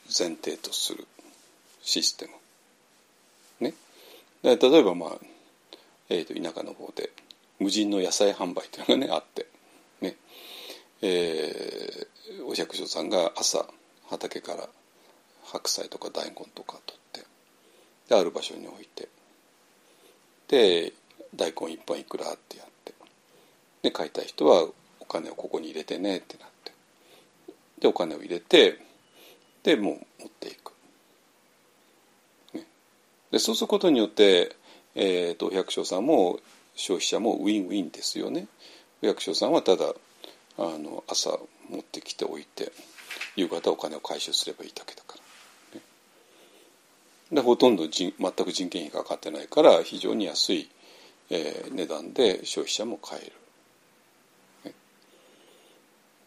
[0.07, 1.07] 前提とする
[1.87, 2.33] システム。
[3.61, 3.73] ね、
[4.43, 5.11] 例えばまあ
[6.09, 7.11] えーと、田舎の方で
[7.59, 9.47] 無人の野菜販売というのがねあって。
[10.01, 10.17] ね。
[11.01, 13.67] えー、お百姓さんが朝
[14.09, 14.69] 畑から
[15.45, 17.27] 白菜とか大根とか取って
[18.09, 19.09] である場所に置いて
[20.49, 20.93] で
[21.35, 22.95] 大根一本いくらってやって
[23.83, 24.69] で買いたい人は
[25.01, 26.73] お金をここに入れてねってなって。
[27.79, 28.79] でお金を入れて
[29.63, 30.73] でもう持っていく、
[33.31, 34.57] でそうすることによって
[34.99, 36.41] えーと、百姓さんも
[36.75, 38.49] 消費者もウィンウィンですよね。
[39.03, 39.93] 百姓さんはただ
[40.59, 41.39] あの朝
[41.69, 42.73] 持ってきておいて
[43.37, 45.19] 夕方お金を回収すればいいだけだか
[45.75, 45.83] ら、ね、
[47.31, 50.71] でほとんど全く人件費がかかってないから非常に安い、
[51.29, 53.33] えー、値段で消費者も買える、
[54.71, 54.75] ね、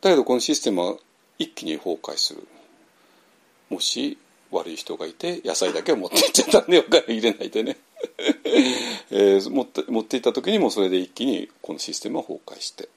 [0.02, 0.98] だけどこのシステムは
[1.40, 2.48] 一気に崩壊する。
[3.70, 4.20] もし
[4.52, 7.78] 悪い人がいて野菜だけを持っていっちゃったんでお金入れないでね。
[9.12, 12.90] えー、持って持っていった時にもそれで一気にこのシステムは崩壊して。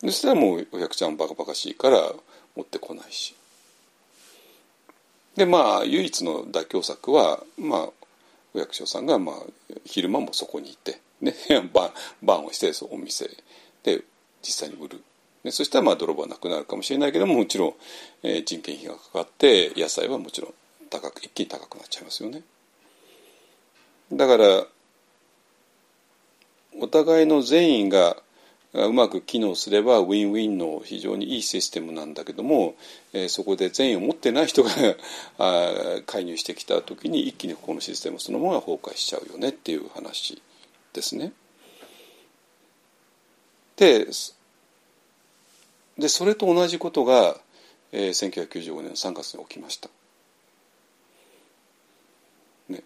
[0.00, 2.14] そしたらもうお百ちゃんバカバカしいから
[2.54, 3.34] 持ってこないし。
[5.36, 7.90] でまあ唯一の妥協策はまあ
[8.54, 9.36] お役所さんがまあ
[9.84, 11.34] 昼間もそこにいて、ね、
[11.72, 11.92] バ
[12.22, 13.30] バンをしてお店
[13.82, 14.02] で
[14.42, 15.02] 実際に売る。
[15.46, 17.74] でそしたらまあ泥棒はなくなるかもしれないけどももちろん、
[18.24, 20.54] えー、人件費がかかって野菜はもちろん
[20.90, 22.42] 高く一気に高くなっちゃいますよね。
[24.12, 24.66] だから
[26.80, 28.16] お互いの善意が
[28.72, 32.74] うまく機能すればウィンウィンの非常にいいシステムなんだけども、
[33.12, 34.70] えー、そこで善意を持ってない人が
[35.38, 40.42] あ介入してきた時に一気にこのシステムそのものが崩壊しちゃうよねっていう話
[40.92, 41.32] ですね。
[43.76, 44.08] で
[45.98, 47.36] でそれと同じことが、
[47.92, 49.88] えー、1995年の3月に起きました。
[52.68, 52.82] ね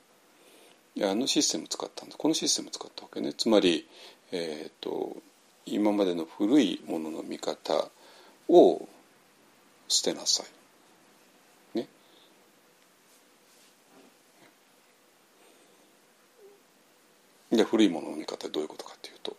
[1.03, 3.89] あのシステム使ったんだこのシステム使ったわけねつまり、
[4.31, 5.17] えーと、
[5.67, 7.89] 今までの古いものの見方
[8.49, 8.89] を
[9.89, 10.45] 捨てなさ
[11.75, 11.79] い。
[11.79, 11.89] ね。
[17.51, 19.37] で古いものの見方はどういうことかというと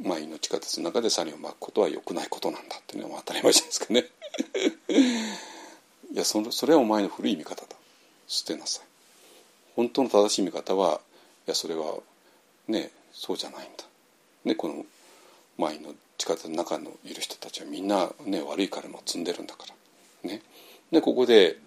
[0.00, 4.04] 前の地下鉄の中でサリンをまくことは良くないことなんだっていうのは当たり前じゃないですかね。
[6.12, 7.76] いやそのそれはお前の古い見方だ
[8.26, 8.86] 捨てなさい。
[9.76, 11.00] 本当の正しい見方は
[11.46, 11.98] いやそれは
[12.66, 13.84] ねそうじゃないんだ。
[14.44, 14.86] ね、この
[15.56, 20.30] 前の地下鉄の中のいる人たちはみんな、ね、悪いからも積んでるんだから。
[20.30, 20.42] ね、
[20.90, 21.58] でここで、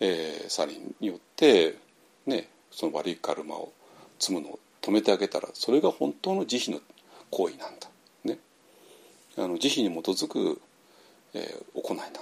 [0.00, 1.76] えー、サリンによって、
[2.26, 3.72] ね、その悪いカルマを
[4.18, 6.82] 積むのを止めてあげたらそれが本当の慈悲の
[7.30, 7.88] 行為なんだ。
[8.24, 8.38] ね、
[9.36, 10.60] あの慈悲に基づく、
[11.34, 12.20] えー、行いなんだ。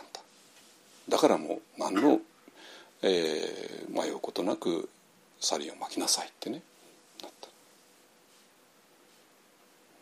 [1.09, 2.21] だからもう何の、
[3.03, 4.89] えー、迷うことなく
[5.41, 6.63] サリをまきなさいってね。
[7.23, 7.33] なっ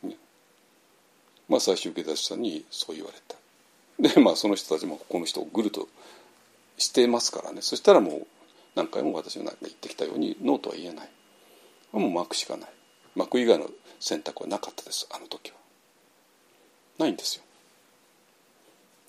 [0.03, 0.17] た、ね、
[1.49, 3.37] まあ最終受け出しさんにそう言われた。
[4.15, 5.89] でまあその人たちもこの人をぐると
[6.79, 7.63] してますからね。
[7.63, 8.27] そしたらもう
[8.75, 11.11] 何回も私が言ってきたようにノーとは言えない。
[11.93, 12.71] もう巻くしかない。
[13.15, 13.69] 巻く以外の
[14.03, 15.57] 選択はなかったですあの時は。
[16.99, 17.45] ないんですよ。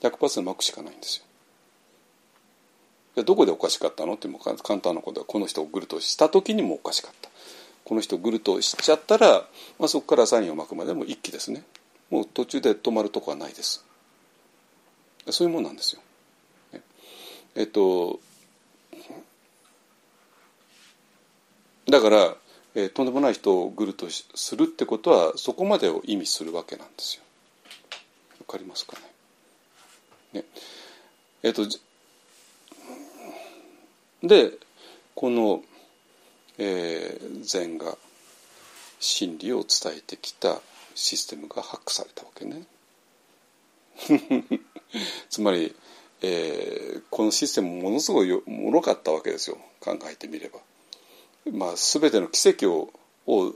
[0.01, 1.23] 100%巻くしかないんです
[3.15, 3.23] よ。
[3.23, 7.29] どこでおかしかったのっても簡単なことはこの人をグルとした時にもおかしかった。
[7.85, 9.47] この人グルとしちゃったら、
[9.79, 11.63] まあ、そこからサインを巻くまでも一気ですね。
[12.11, 13.83] もう途中で止まるとこはないです。
[15.31, 16.01] そういうもんなんですよ。
[17.55, 18.19] えっと
[21.89, 22.35] だから、
[22.75, 27.23] えー、とんでもない人をグルとするってことはそこまでを意味するわけなんですよ。
[28.39, 28.97] わかりますか
[30.33, 30.41] ね？
[30.41, 30.45] ね
[31.43, 31.67] えっと
[34.23, 34.53] で
[35.15, 35.63] この、
[36.57, 37.97] えー、禅が
[38.99, 40.61] 真理を伝えてきた
[40.95, 42.65] システムがハックされたわけね。
[45.29, 45.75] つまり、
[46.21, 50.59] えー、このシステムものすごいもろかったわけですよ考えてみれば。
[51.51, 52.91] まあ、全ての奇跡を
[53.25, 53.53] を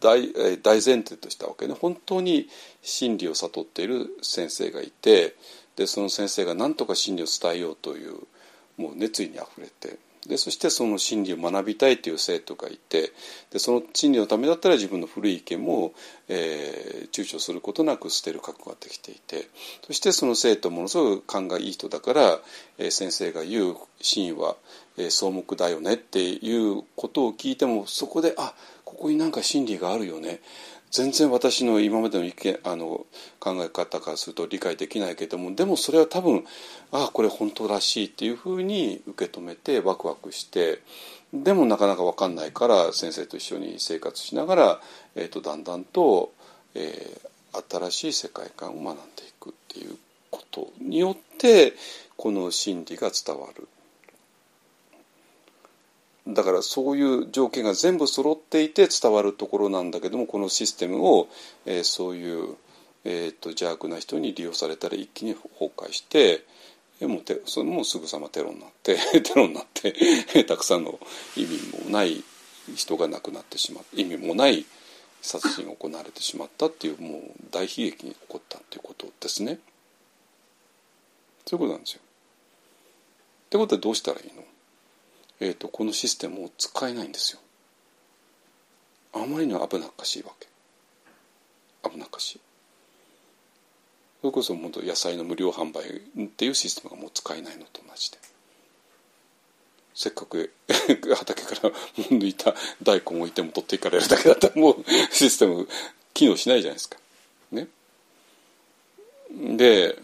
[0.00, 1.74] 大大前提としたわけね。
[1.74, 2.48] 本当に
[2.82, 5.36] 真理を悟っている先生がいて
[5.76, 8.14] でその先生が何とか真理を伝えようという
[8.76, 13.12] もう熱意にあふれてでそしてその真理を学びたいという生徒がいて
[13.50, 15.92] でその真理のためだったら自分の古い意見も、
[16.28, 19.48] えー、躊躇することなく捨てる覚悟ができていて
[19.86, 22.38] そしてその生徒ものすごく勘がいい人だから、
[22.78, 24.56] えー、先生が言う真意は、
[24.96, 28.54] えー、草木だよねっていうことを聞いてもそこであ
[28.84, 30.40] ここになんか真理があるよね。
[30.90, 33.06] 全然私の今までの意見あの
[33.40, 36.44] 考え方からすると理解できないけどもでもそれは多分
[36.92, 40.80] ああこれ本当らしいっていうふうに受け止めてワクワクして
[41.32, 44.80] でもなかなか分かんないから先生と一緒に生活しながら、
[45.14, 46.32] えーと、だんだんと、
[46.74, 49.96] えー、新しい世界観を学んでいくっていう
[50.30, 51.74] ことによって
[52.16, 53.68] この真理が伝わる。
[56.28, 61.28] だからそういう条件が全部揃っていて伝わるところなんだけどもこのシステムを、
[61.64, 62.56] えー、そういう、
[63.04, 66.44] えーと、邪悪な人に利用されたら一気に崩壊して
[67.00, 70.98] もうてそれもすぐさまテロになって テロになってたくさんの
[71.36, 72.22] 意味もない
[72.74, 74.66] 人が亡くなってしまう意味もない
[75.22, 79.58] 殺人が行われてしまったっていうもう大悲劇に起こったっていうことですね。
[81.46, 82.00] そういうことなんですよ。
[82.02, 84.44] ってことはどうしたらいいの？
[85.40, 87.40] えーと、このシステムを使えないんですよ。
[89.12, 90.48] あまりに危なっかしいわけ。
[91.90, 92.40] 危なっかしい。
[94.20, 98.18] それこそ本当野菜の無料販売っていうシステムがもう使えないのと同じで。
[99.94, 100.52] せっかく
[101.16, 105.68] 畑から抜いた大根を置いても取っていかれるだけだったらもうシステム
[106.14, 106.98] 機能しないじゃないですか。
[107.50, 107.68] ね。
[109.30, 110.00] で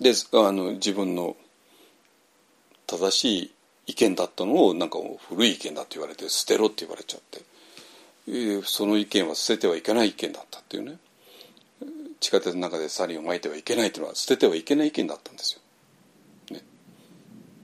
[0.00, 1.36] であの自分の
[2.90, 3.50] 正しい
[3.86, 4.98] 意見だったのをなんか
[5.28, 7.42] 古い意見だって言われて捨てろって言われちゃって、
[8.26, 10.98] えー、その意見は捨ててはいけない意見だったっていうね
[12.18, 16.54] 地下鉄の中でサリンをまいてはいけないっていうのは捨ててはいけない意見だったんですよ。
[16.54, 16.62] ね、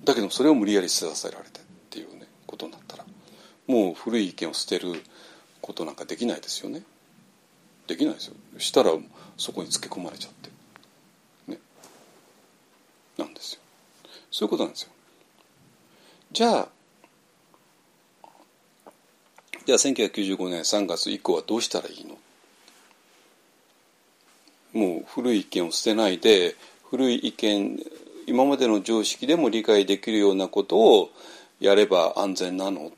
[0.04, 3.04] だけどそれを無理やり捨てさせられてっていうねことになったら
[3.66, 5.02] もう古い意見を捨てる
[5.60, 6.82] ことなんかできないですよね。
[7.86, 8.34] できないですよ。
[8.58, 8.92] したら
[9.36, 10.50] そこにつけ込まれちゃって。
[11.52, 11.58] ね。
[13.18, 13.60] なんですよ。
[14.30, 14.90] そういうことなんですよ。
[16.32, 16.68] じゃあ
[19.64, 22.16] じゃあ1995年3月以降はどうしたらいいの？
[24.72, 26.54] もう古い意見を捨てないで
[26.90, 27.82] 古い意見
[28.26, 31.10] 今までの常識でも理解できるようなことを
[31.60, 32.92] やれば安全なの？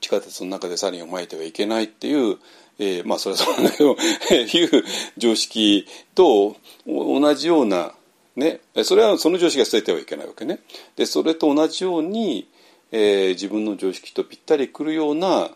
[0.00, 2.38] 地下鉄の中でサリンをまいてはいけないっていう、
[2.78, 3.96] えー、まあそれはそうなんだけど
[4.36, 4.84] いう
[5.16, 7.94] 常識と同じような
[8.36, 10.58] ね、それはその常識が捨ててはいけないわけね。
[10.96, 12.48] でそれと同じように、
[12.90, 15.50] えー、自分の常識とぴったりくるような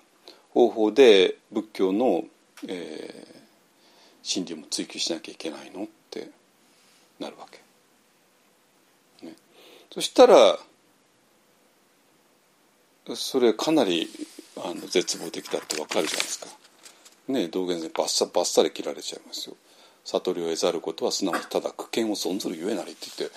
[0.50, 2.24] 方法で仏教の、
[2.68, 3.38] えー、
[4.22, 6.30] 真理も追求しなきゃいけないのって
[7.18, 9.26] なるわけ。
[9.26, 9.34] ね、
[9.92, 10.58] そしたら
[13.14, 14.08] それかなり
[14.56, 16.46] あの絶望的だってわかるじゃないですか。
[17.28, 19.56] ね道元でバッサバッサリ切られちゃいますよ。
[20.10, 23.36] 悟りを得ざることはすなわちただ苦見を存ずるゆえなりって言って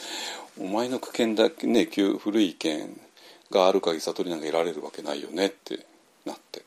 [0.60, 3.00] お前の苦見だけね旧古い意見
[3.52, 5.86] がある限り悟りなんか得られるわけないよねって
[6.26, 6.64] なって。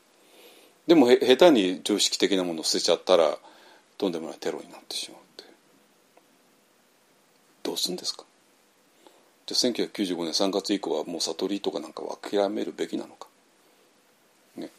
[0.85, 3.35] でも下手に常識的なものを捨てちゃったら
[3.97, 5.51] とんでもないテロになってしまうって。
[7.63, 8.23] どうするんですか？
[9.47, 13.27] じゃあ1995年3月以降はもう悟りとかなんかは諦めるべきなのか？
[14.55, 14.69] ね。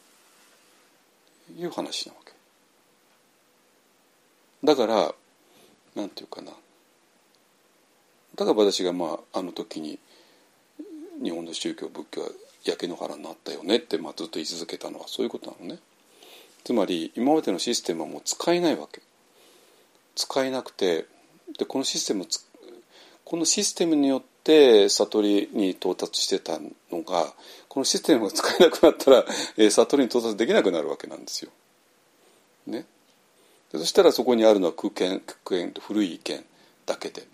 [1.57, 2.26] いう話なわけ。
[4.63, 5.15] だから
[5.95, 6.51] なんていうかな
[8.35, 9.99] だから私がまああの時に
[11.23, 12.29] 日本の宗教仏教は
[12.63, 15.79] 焼け野原になったよねって、まあ、ずっと言い続けたのはそういうことなのね
[16.63, 19.01] つまり今までのシステムはもう使えないわけ
[20.15, 21.05] 使えなくて
[21.57, 22.25] でこのシステム
[23.23, 26.59] このシステムによって悟りに到達してた
[26.91, 27.33] のが
[27.67, 29.25] このシステムが使えなくなったら、
[29.57, 31.51] えー、悟りに到達できなくなるわけなんですよ。
[32.65, 32.85] ね。
[33.71, 36.45] そしたらそこにあるのは空間空間と古い意見
[36.85, 37.27] だけで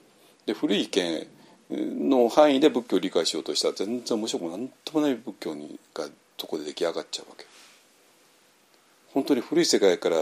[0.45, 1.27] で古い意見
[1.69, 6.05] の範囲で仏教を理解しようとしたら全然面白くなんともない仏教にが
[6.37, 7.45] そこで出来上がっちゃうわけ。
[9.13, 10.17] 本当に古い世界から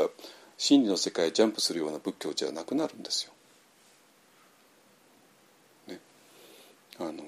[0.57, 3.31] 真理の世界へジャンプするような仏教じゃなくなるんですよ。
[5.87, 5.99] ね、
[6.99, 7.23] あの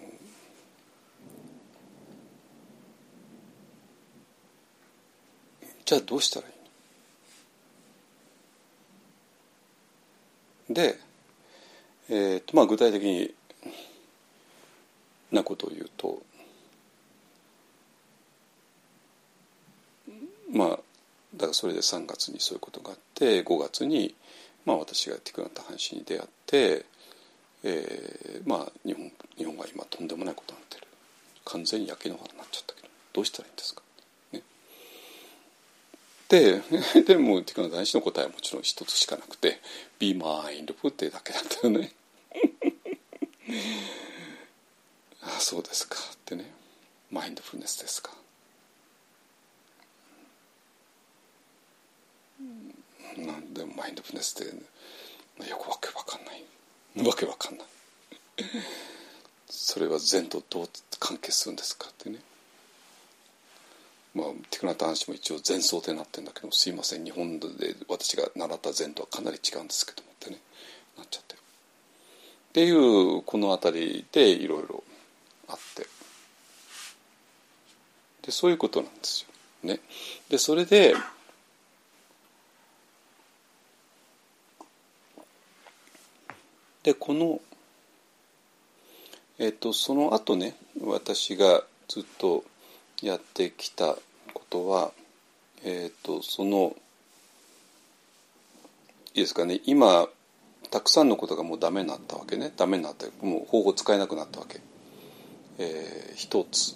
[5.86, 6.53] じゃあどうしたらいい
[10.74, 10.98] で、
[12.10, 13.36] えーとまあ、具体的
[15.32, 16.22] なことを言うと
[20.52, 20.70] まあ
[21.36, 24.14] だからそれで3月にそういうことがあって5月に、
[24.66, 26.86] まあ、私がティクナタ藩士に出会って、
[27.64, 30.88] えー、まあ日本日本が今とんでもないことになってる。
[31.46, 33.83] 完全に焼け野原になっちゃったけどどうしたらいいんですか？
[36.34, 36.64] で
[37.06, 39.62] でもティクナタ藩士の答えはもちろん一つしかなくて
[40.00, 41.94] 「Be mindful」ってだけだったよね。
[45.22, 46.00] ああそうですか。
[46.00, 46.52] ってね。
[47.12, 48.18] マインドフルネスですか。
[53.16, 54.56] なんでマインドフルネスって
[55.48, 56.44] よくわけわかんない。
[57.08, 57.68] わけわかんない。
[59.48, 62.20] それは禅とどう関係するんですかってね。
[64.14, 67.48] まあティクナタン話も一応禅僧ってなってるんだけどすいません日本で
[67.90, 70.38] 私が習った禅とはかなり違うんですけどもってね
[70.98, 71.34] なっちゃって。
[71.36, 74.84] るっていうこの辺りでいろいろ
[75.48, 75.88] あって。
[78.24, 79.34] でそういうことなんですよ。
[79.64, 79.80] ね、
[80.30, 80.94] でそれで
[86.84, 87.40] でこの、
[89.40, 92.44] えっと、その後ね私がずっと
[93.04, 93.96] やってきた
[94.34, 94.92] ことは、
[95.64, 96.76] えっと、その
[99.14, 100.08] いいですかね今
[100.72, 102.52] たくさんのことがもうダメになったわけね。
[102.58, 103.06] ダメになった。
[103.24, 104.60] もう方法使えなくなったわけ。
[105.60, 106.76] えー、一つ、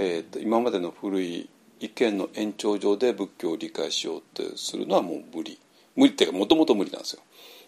[0.00, 1.48] えーと、今までの古い
[1.78, 5.60] 意見の延長上で仏教を理解しようとするのはもう無理。
[5.94, 7.22] 無理っていうかもともと無理なんですよ。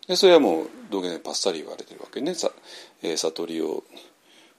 [0.09, 2.35] でそれはもう道元でパッサリ言われてるわけね。
[2.35, 2.51] さ、
[3.05, 3.85] えー、悟りを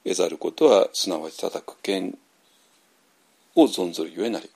[0.06, 2.18] 得ざることはすなわちただ苦見
[3.56, 4.49] を存ずるゆえなり、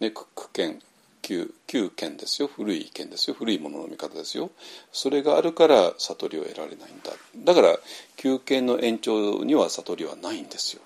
[0.00, 0.80] ね、苦見
[1.22, 2.48] 旧旧見ですよ。
[2.48, 3.36] 古い意見ですよ。
[3.36, 4.50] 古いものの見方ですよ。
[4.92, 7.10] それがあるから悟りを得られないんだ。
[7.38, 7.76] だから
[8.16, 10.82] 旧見の延長には悟りはないんですよ。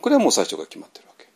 [0.00, 1.26] これはもう最初が決まってるわけ。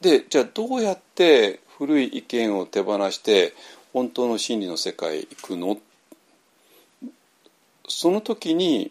[0.00, 3.54] でじゃあどうやって古い意見を手放して
[3.92, 5.78] 本当の真理の世界へ行くの？
[7.88, 8.90] その時に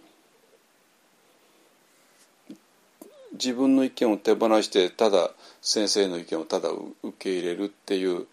[3.41, 8.27] 自分の意見を手放してただ先生の意見をただ受け入れるっていう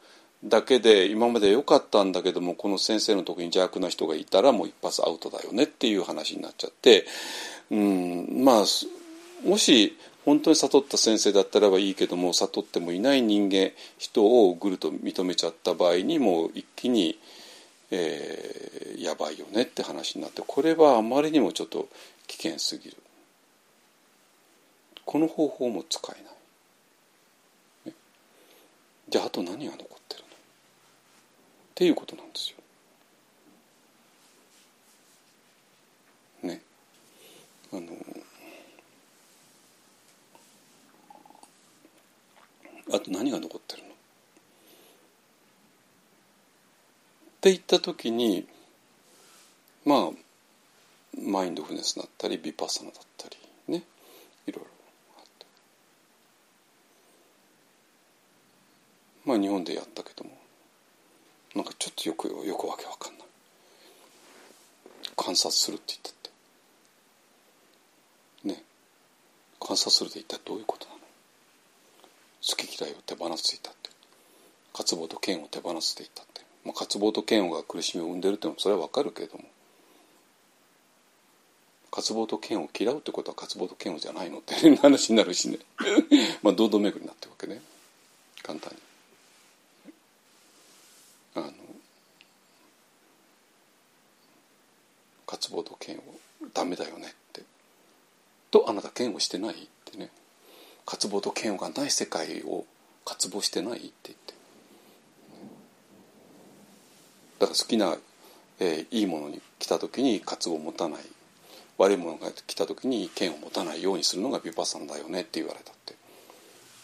[0.44, 7.06] だけで今まで良かったんだけどもこの先生のとこに邪悪な人がいたらもう一発アウトだよねっていう話になっちゃって
[7.70, 8.64] うんまあ
[9.44, 17.18] もし本当に悟った先生だったらばいいけども悟ってもいない人間人をぐると認めちゃった場合にもう一気に、
[17.90, 21.88] えー、やばいよねって話になってこれはあまりにもちょっと
[22.26, 22.96] 危険すぎる。
[25.06, 27.94] この方法も使えない。
[29.08, 30.26] じゃああと何が残ってるの？
[30.26, 30.30] っ
[31.76, 32.50] ていうことなんです
[36.42, 36.48] よ。
[36.48, 36.60] ね。
[37.72, 37.82] あの
[42.92, 43.88] あと何が残ってるの？
[43.88, 43.92] っ
[47.40, 48.48] て言った時に
[49.84, 50.10] まあ
[51.16, 53.36] マインドフネスだったりビパッサナだったり
[53.72, 53.84] ね
[54.48, 54.70] いろいろ
[59.26, 60.30] まあ日本でやったけども。
[61.54, 63.26] なんかちょっとよくよくわけわかんない。
[65.16, 66.12] 観察するって言ったっ
[68.44, 68.48] て。
[68.60, 68.62] ね。
[69.58, 71.00] 観察するって一体どういうことなの？
[72.48, 73.90] 好き嫌いを手放すって言ったって。
[74.74, 79.44] 渇望と嫌悪を手放すって言ったって、まあ、渇望と嫌悪が苦しみを生んでるってもそれはわかるけれども。
[81.90, 85.58] 渇望と嫌悪を嫌うってことは渇望と嫌悪じゃないのって話になるしね。
[86.42, 87.62] まあ堂々巡りになってるわけね。
[88.42, 88.80] 簡単に。
[91.36, 91.52] あの
[95.26, 96.02] 渇望と嫌悪
[96.54, 97.42] ダメだよねって。
[98.50, 100.10] とあなた嫌悪してないってね。
[100.84, 102.64] 渇望と嫌悪がない世界を
[103.04, 104.34] 渇望してないって言って。
[107.40, 107.96] だから好きな、
[108.60, 111.00] えー、いいものに来た時に渇望を持たない。
[111.78, 115.94] 悪いものが来た時に剣を持たないようにするのがヴィパッサナだよねって言われたって。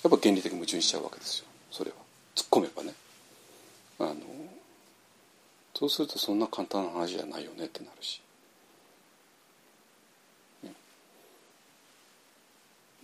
[0.02, 1.46] やっぱ原理的矛盾しちゃうわけですよ。
[1.70, 1.96] それは。
[2.34, 2.92] 突っ込めばね。
[3.98, 4.16] あの
[5.74, 8.20] そうするとそんな簡単な話じゃないよねってなるし。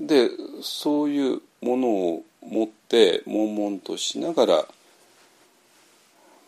[0.00, 0.30] で
[0.62, 4.64] そういうものを持って悶々としながら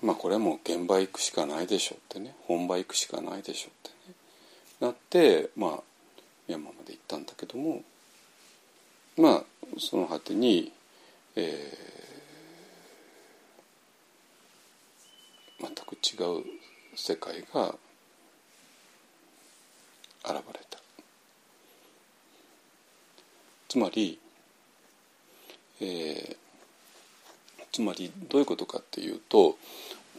[0.02, 4.14] まあこれはもう現場行くしかないでしょうってね本場行くしかないでしょうってね
[4.80, 5.70] なってまあ
[6.48, 7.82] ミャンマーまで行ったんだけども
[9.16, 9.44] まあ
[9.78, 10.72] その果てに、
[11.36, 16.44] えー、全く違う
[16.96, 17.74] 世界が
[20.24, 20.69] 現れた。
[23.70, 24.18] つまり、
[25.80, 26.36] えー、
[27.70, 29.56] つまりどういうことかっていうと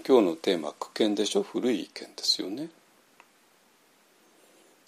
[0.07, 1.43] 今日のテーマ苦見でしょ？
[1.43, 2.69] 古い意見ですよね。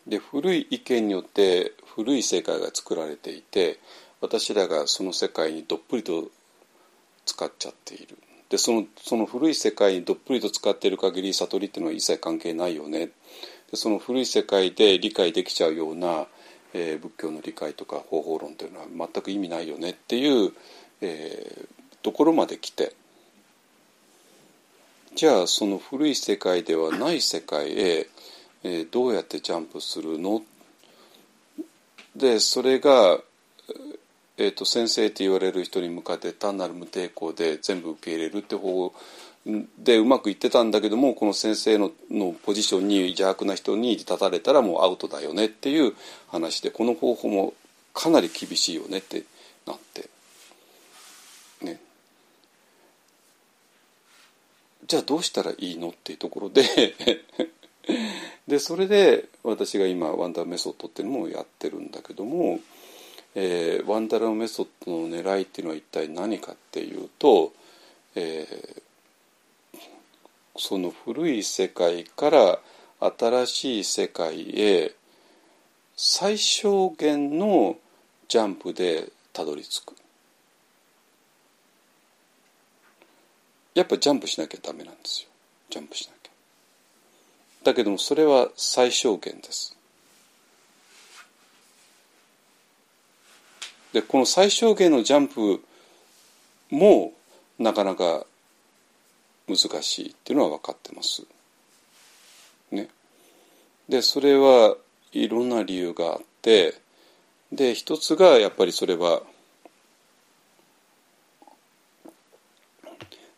[0.07, 3.79] で古い意見によって古い世界が作られていて
[4.21, 6.29] 私らがその世界にどっぷりと
[7.25, 8.17] 使っちゃっている。
[8.47, 13.09] でそのその古い世界にどっぷりと使っている限り悟りっていうのは一切関係ないよね。
[13.71, 16.27] でその古い世界で理解できちゃうような
[16.73, 20.51] えー、仏教の理解とか方法論というのは全く意味ないよねっていう、
[21.01, 22.93] えー、ところまで来て。
[25.15, 28.07] じゃあその古い世界ではない世界へ、
[28.63, 30.41] えー、どうやってジャンプするの？
[32.15, 33.19] でそれが、
[34.37, 38.95] えーと、先生って言われる人に向かって単なる無抵抗で全部受け入れるって方法
[39.45, 45.93] でうまくいってたんだけどもこの先生ののポジションに邪悪な人に立たれたらもうアウトだよねっていう
[46.29, 47.53] 話でこの方法も
[47.93, 49.23] かなり厳しいよねって
[49.67, 50.09] なって。
[51.61, 51.79] ね。
[54.87, 56.63] じゃあどうしたらいいのっていうところで
[58.47, 62.61] でそれで私が今ワンダーメソッドっていうのもやってるんだけども、
[63.35, 67.51] えー、ワンダーメソッドの狙いっていうのは一体何かっていうと、
[68.15, 68.83] えー
[70.55, 72.59] その古い世界から
[72.99, 74.93] 新しい世界へ
[75.95, 77.77] 最小限の
[78.27, 79.95] ジャンプでたどり着く。
[83.73, 85.29] やっぱジャンプしなきゃダメなんですよ。
[85.69, 86.31] ジャンプしなきゃ。
[87.63, 89.75] だけどもそれは最小限です。
[93.91, 95.63] でこの最小限のジャンプ
[96.69, 97.13] も
[97.59, 98.25] なかなか
[99.47, 101.23] 難しいっていうのは分かってます。
[102.71, 102.89] ね、
[103.87, 104.75] でそれは
[105.11, 106.73] いろんな理由があって
[107.51, 109.21] で一つがやっぱりそれは、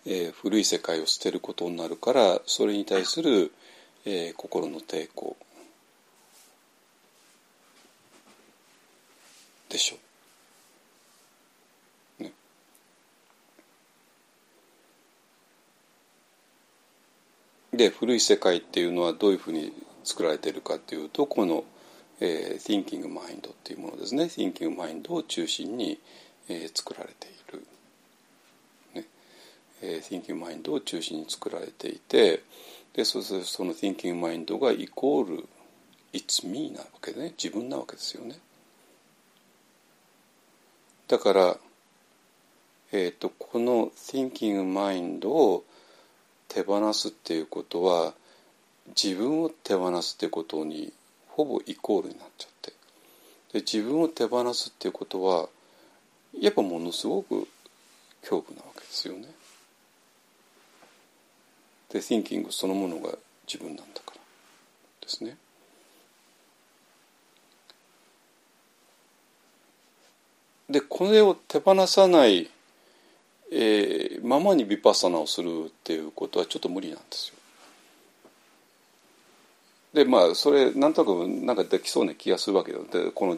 [0.06, 3.52] えー、古い世界を捨てることになるからそれに対する、
[4.06, 5.36] えー、心の抵抗
[9.68, 10.05] でしょう。
[17.76, 19.74] で古い世界っていうのはどういうふうに
[20.04, 21.64] 作られているかっていうとこの、
[22.20, 24.26] えー、Thinking Mind っていうものですね。
[24.26, 26.00] Thinking Mind を中心に、
[26.48, 27.66] えー、作られている、
[28.94, 29.06] ね。
[29.82, 32.44] えー、Thinking Mind を中心に作られていて
[32.94, 35.48] でそその Thinking Mind がイコール
[36.14, 37.34] It's me なわけでね。
[37.38, 38.38] 自分なわけですよね。
[41.10, 41.58] だから、
[42.94, 45.66] えーと、とこの Thinking Mind を
[46.48, 48.14] 手放すっていうことは
[48.90, 50.94] 自分を手放すってことに
[51.30, 52.74] ほぼイコールになっちゃって
[53.54, 55.50] で自分を手放すっていうことは
[56.40, 57.48] やっぱものすごく
[58.22, 59.28] 恐怖なわけですよね。
[61.90, 63.18] で thinking そのものが
[63.48, 64.14] 自分なんだから
[65.02, 65.38] ですね。
[70.70, 72.50] でこれを手放さない
[73.58, 77.36] えー、ままにヴィパッサナをするっていうことはちょっと無理なんですよ。
[79.94, 82.86] でまあそれなんとなくなんかできそうな気がするわけよ。
[82.92, 83.38] でこの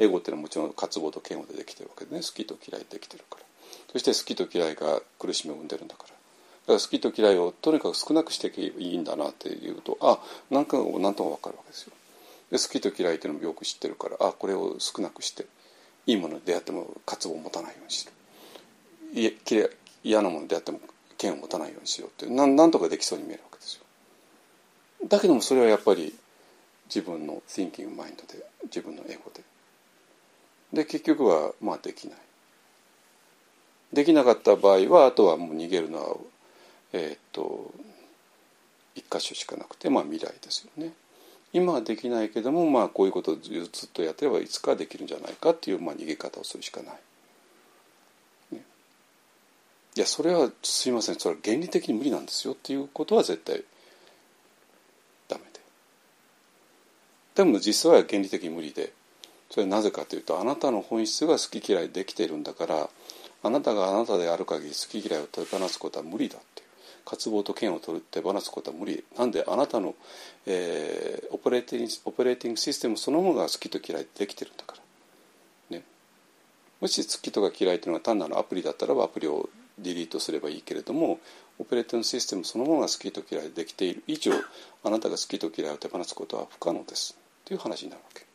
[0.00, 2.22] エゴっていうのはもちろん渇望と嫌悪でできてるわけでね。
[2.22, 3.46] 好きと嫌いできてるから。
[3.92, 6.08] そして好きと嫌いが苦しみを生んでるんだから。
[6.08, 10.18] だから好きと嫌いをとにかく少なくしていいんだなっていうとあ
[10.50, 11.92] なんかなんとか分かるわけですよ。
[12.50, 15.46] で好きと嫌いっていうのもよく知ってるからあこれを少なくして
[16.06, 18.12] いいものに出会っても渇望を持たないようにする。
[19.14, 20.80] 嫌なものであっても
[21.18, 23.82] 剣を持たないようにしようってななんとかできそうに見えるわけですよ。
[25.08, 26.14] だけどもそれはやっぱり
[26.86, 29.42] 自分の thinking mind で自分のエゴで。
[30.72, 32.18] で結局はまあできない。
[33.92, 36.16] できなかった場合はあとはもう逃げるのは
[36.92, 37.72] えー、っと
[38.94, 40.92] 一箇所しかなくてまあ未来ですよね。
[41.52, 46.94] 今はできないけどもまあこういうことをずっとやってればいつかできるんじゃないかっていうまあ逃げ方をするしかない。
[49.96, 51.18] いやそれはすいません。
[51.18, 53.64] それは原理的に無理なんですよっていうことは絶対
[55.26, 55.60] ダメで。
[57.34, 58.92] でも実際は原理的に無理で。
[59.50, 62.90] それはなぜかというとあなたの本質が好き嫌いできているんだから
[63.44, 66.66] あなたがあなたである限り好き嫌いを手放すことは無理だっていう。
[67.06, 69.02] 渇望と嫌悪を手放すことは無理。
[69.16, 69.94] なんであなたの、
[70.44, 74.74] えー、オペレーティングオペレーティングシステムそのものが好きと嫌いできてるんだか
[75.70, 75.84] ら、ね、
[76.82, 79.48] もし好きとか嫌いというのは単なるアプリだったらばアプリを
[79.78, 81.20] delete すればいいけれども
[81.58, 84.32] オペレーティングシステムそのものが好きと嫌いできている以上
[84.84, 88.26] あなたが好きと嫌いを手放すことは不可能ですという話になるわけ。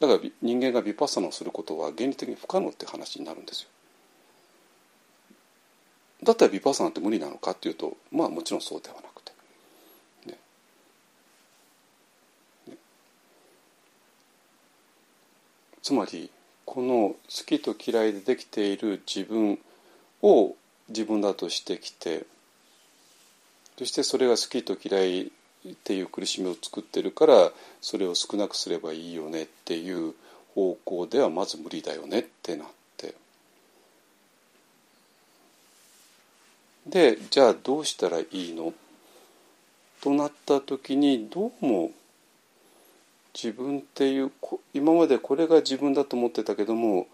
[0.00, 3.68] だから人間がヴィパッサナをすることは原理的に不可能って話になるんですよ。
[6.22, 9.32] だったらヴィパッサナって無理なのかっていうとまあもちろんそうではなくて。
[10.26, 10.38] ね
[12.68, 12.76] ね、
[15.82, 16.30] つまり
[16.70, 17.16] この好
[17.46, 19.58] きと嫌いでできている自分
[20.20, 20.54] を
[20.90, 22.26] 自分だとしてきて
[23.78, 25.22] そしてそれが好きと嫌い
[25.66, 30.12] っていう苦しみを作ってるからそれを少なくすればいいよねっていう
[30.54, 32.68] 方向ではまず無理だよねってなっ
[32.98, 33.14] て。
[36.86, 38.74] でじゃあどうしたらいいの？
[40.02, 41.92] となった時にどうも
[43.34, 44.32] 自分っていう
[44.74, 47.06] 今までこれが自分だと思ってたけども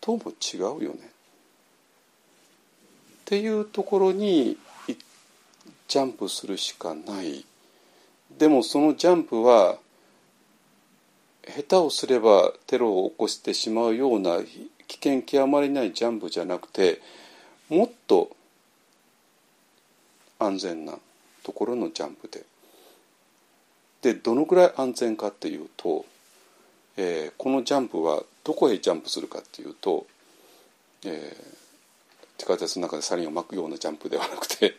[0.00, 1.10] どうも違うよね。
[3.24, 4.58] っていうところに
[5.88, 7.44] ジャンプするしかない。
[8.36, 9.78] でもそのジャンプは
[11.46, 14.38] 下手をすればテロを起こしてしまうような
[14.88, 17.00] 危険極まりないジャンプじゃなくて
[17.68, 18.30] もっと
[20.38, 20.98] 安全な
[21.42, 22.44] ところのジャンプで。
[24.04, 26.04] でどのぐらい安全かっていうと、
[26.98, 30.06] えー、このジャンプはどこへジャンプするかっていうと、
[31.06, 31.44] えー、
[32.36, 34.74] 地下鉄の中でサリンを巻くようなジャンプではなくて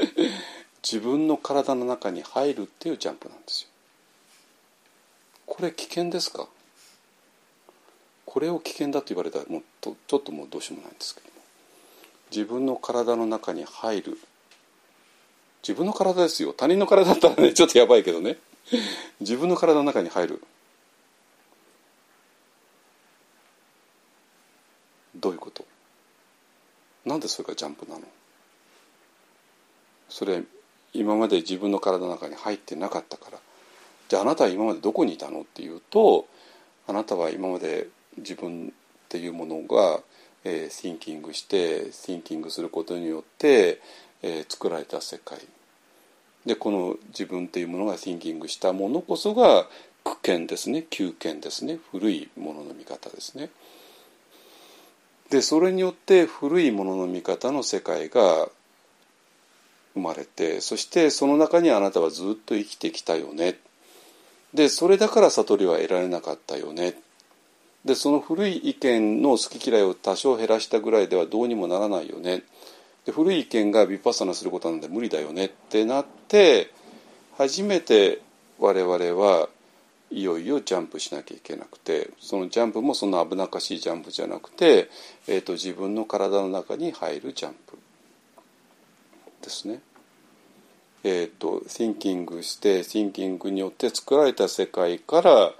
[0.82, 3.68] 自分の体の中に入るっていうジャンプなんですよ。
[5.44, 6.48] これ危険ですか？
[8.24, 11.32] これを危険だと言われたらもうとちょっともうどうしようもないんですけども。
[12.30, 14.18] 自分の体の中に入る。
[15.62, 16.54] 自分の体ですよ。
[16.54, 18.38] 他人の体だったらねちょっとやばいけどね。
[19.20, 20.42] 自分の体の中に入る。
[25.16, 25.64] どういうこと？
[27.04, 28.02] なんでそれがジャンプなの？
[30.08, 30.42] それ
[30.92, 33.38] 今まで自分の体の中に入ってなかったから。
[34.08, 36.26] じゃああなたは今までどこにいたのっていうと
[36.86, 37.88] あなたは今まで
[38.18, 38.70] 自分っ
[39.08, 40.00] ていうものが、
[40.44, 43.80] えー、シンキングしてシンキングすることによって、
[44.22, 45.38] えー、作られた世界。
[46.46, 49.66] でこの自分っていうものがシンキングしたものこそが
[50.04, 50.86] 苦見ですね。
[50.90, 51.78] 旧見ですね。
[51.90, 53.50] 古いものの見方ですね。
[55.30, 58.48] でそれによって古いものの見方の世界が
[59.94, 63.58] 生まれてそしてその中にあなたはずっと生きてきたよね。
[64.52, 66.94] でそれだから悟りは得られなかったよね。
[67.84, 72.42] でその古い意見の好き嫌いを多少減らしたぐらいではどうにもならないよね。
[73.04, 76.70] で古い意見がヴィパッサナすることなんて無理だよねってなって
[77.36, 78.20] 初めて
[78.58, 79.48] 我々は
[80.10, 84.88] いよいよジャンプしなきゃいけなくてそのジャンプもそんな危なっかしいジャンプじゃなくて、
[85.26, 87.78] えーと、自分の体の中に入るジャンプ
[89.42, 89.80] ですね。
[91.02, 95.52] えーと、シンキングしてシンキングによって作られた世界から、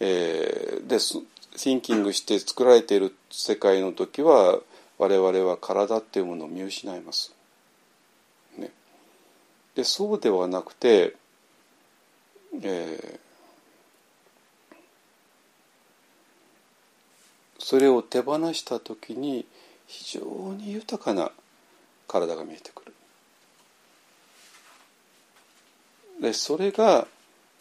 [0.00, 4.58] えー、でシンキングして作られている世界の時は
[5.02, 7.34] 我々は体っていうものを見失います。
[8.56, 8.70] ね、
[9.74, 11.16] でそうではなくて、
[12.62, 13.18] えー、
[17.58, 19.44] それを手放した時に
[19.88, 21.32] 非常に豊かな
[22.06, 22.94] 体が見えてくる。
[26.20, 27.08] でそれが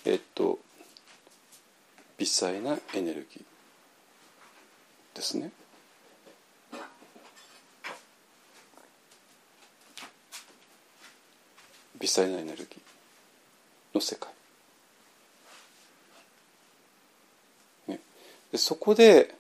[0.05, 0.59] えっと
[2.19, 5.51] 微細なエネルギーですね。
[12.01, 12.79] 微細なエネルギー
[13.95, 14.29] の世界。
[17.87, 17.99] ね、
[18.51, 19.35] でそこで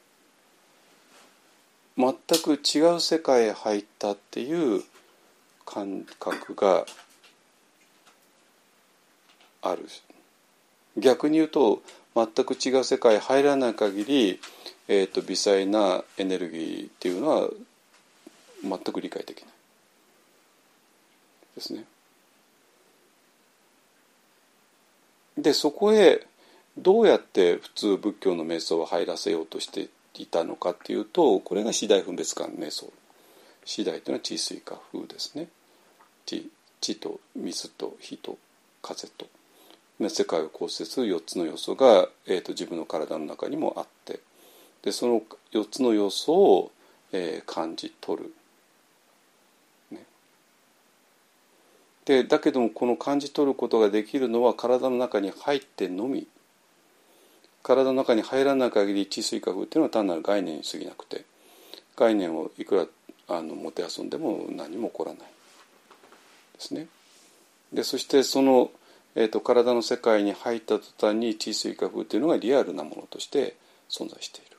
[1.97, 4.83] 全く違う世界へ入ったっていう
[5.65, 6.85] 感覚が
[9.61, 9.87] ある
[10.97, 11.81] 逆に言うと
[12.15, 14.39] 全く違う世界入らない限り、
[14.87, 17.49] えーと、微細なエネルギーっていうのは
[18.63, 19.51] 全く理解できない
[21.55, 21.85] ですね。
[25.37, 26.25] でそこへ
[26.77, 32.91] どうやって普通仏教の瞑想を入らせようとしていたのかっていうとこれが次第分別感瞑想。
[33.65, 35.47] 次第というのは地水化風ですね。
[36.25, 36.49] 地
[36.79, 38.37] 地と水と火と
[38.81, 39.27] 風と。
[40.09, 44.19] 世界を構成する4つの要素が、えーと、自分の体の中にもあって。
[44.81, 45.21] でその
[45.53, 46.71] 4つの要素を、
[47.11, 48.33] えー、感じ取る。
[52.05, 56.27] でだけどもこの感じ取ることができるのは体の中に入ってのみ
[57.63, 61.25] 体の中に入らない限り地水化風っていうのは単なる概念に過ぎなくて
[61.95, 62.87] 概念をいくら
[63.27, 65.27] あのもてあそんでも何も起こらないで
[66.59, 66.87] すね。
[67.71, 68.71] でそしてその、
[69.15, 73.55] えーと、体の世界に入った途端に地水化風っていうのがリアルなものとして
[73.89, 74.57] 存在している。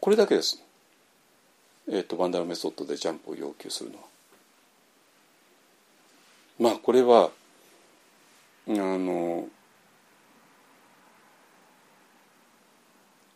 [0.00, 0.62] これだけです。
[1.88, 4.04] えーと、バンダルメソッドでジャンプを要求するのは。
[6.58, 7.30] まあこれは
[8.68, 9.48] あの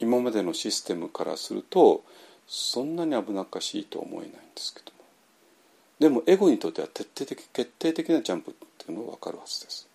[0.00, 2.02] 今までのシステムからすると
[2.46, 5.04] そんなに危なっかしいとは思えないんですけども
[6.00, 9.86] でもエゴにとっては徹底的決定的なジャンプっていうのは分かるはずです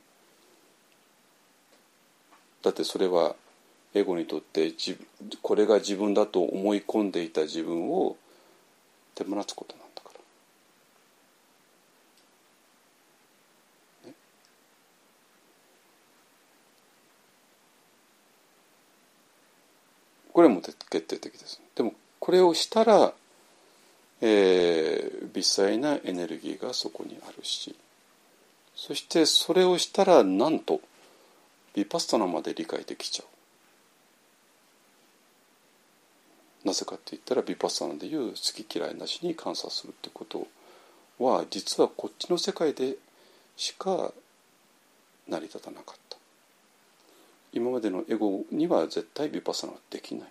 [2.62, 3.36] だってそれは
[3.94, 4.72] エゴにとって
[5.42, 8.18] これが自分だと思い込んでいた自分を
[9.16, 10.16] 手放すことなんだから。
[20.34, 23.14] これも決定的ですでもこれをしたら、
[24.20, 27.74] えー、微細なエネルギーがそこにあるし
[28.76, 30.82] そしてそれをしたらなんと
[31.74, 33.35] ビパスタナまで理解できちゃう。
[36.66, 40.48] なぜかって言ったらビパスタナでいう好き嫌いなしに観察するってこと
[41.20, 42.96] は実はこっちの世界で
[43.56, 44.12] しか
[45.28, 46.18] 成り立たなかった。
[47.54, 50.28] 今までのエゴには絶対ビパッサナはできない。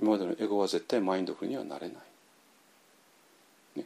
[0.00, 1.96] 今までのエゴは絶対マインドフルにはなれない、
[3.76, 3.84] ね、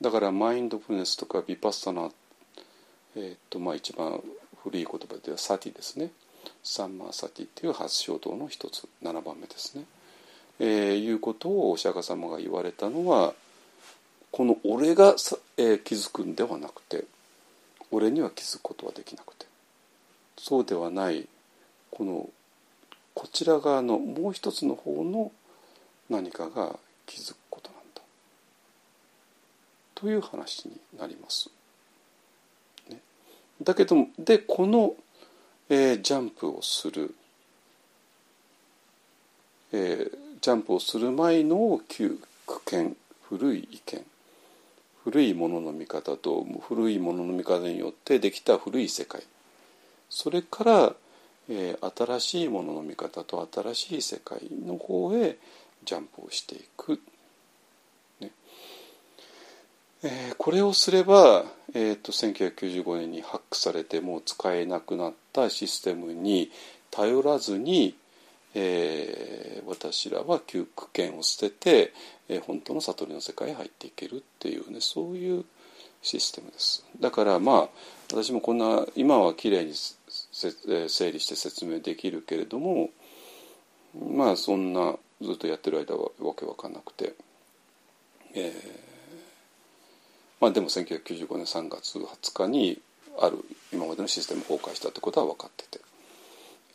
[0.00, 2.10] だからマインドフルネスとかビパッサナ
[3.14, 4.22] えー、っとまあ一番
[4.62, 6.10] 古い言葉ではサティですね。
[6.62, 9.84] サンマーサティっていう発祥道の一つ7番目ですね、
[10.60, 13.34] えー、いうことをお釈迦様が言われたのは
[14.30, 15.14] この俺が
[15.56, 17.04] えー、気づくんではなくて
[17.90, 19.48] 俺には気づくことはできなくて。
[20.38, 21.26] そうではない
[21.90, 22.30] この
[23.12, 25.32] こちら側のもう一つの方の
[26.08, 28.02] 何かが気づくことなんだ。
[29.96, 31.50] という話になります。
[32.88, 32.98] ね、
[33.62, 34.94] だけどもでこの、
[35.68, 37.14] えー、ジャンプをする、
[39.72, 42.96] えー、ジャンプをする前の旧苦見
[43.28, 44.04] 古い意見。
[45.04, 49.22] 古いものの見方と古いものの見方によってできた古い世界。
[50.10, 50.94] それから、
[51.48, 55.38] えー、新しいものの見方と新しい世界の方へ
[55.84, 57.00] ジャンプをしていく、
[58.20, 58.30] ね。
[60.04, 66.50] えー、これをすれば、えーと、1995年にハックされてもう使えなくなったシステムに
[66.90, 67.96] 頼らずに、
[68.54, 71.92] えー、私らは旧区権を捨てて、
[72.28, 75.44] えー、本当の悟りの世界へ入っていけるっていうねそういう
[76.02, 76.84] システムです。
[77.00, 77.68] だからまあ
[78.10, 82.90] 私もこんな今はきれいに整理して説明できるけれども
[83.94, 87.14] まあそんなずっとやってる間はわけわかんなくて、
[88.34, 88.52] えー、
[90.40, 92.80] まあでも1995年3月20日に
[93.20, 93.38] ある
[93.72, 95.84] 今までのシステム崩壊したってことは分かってて、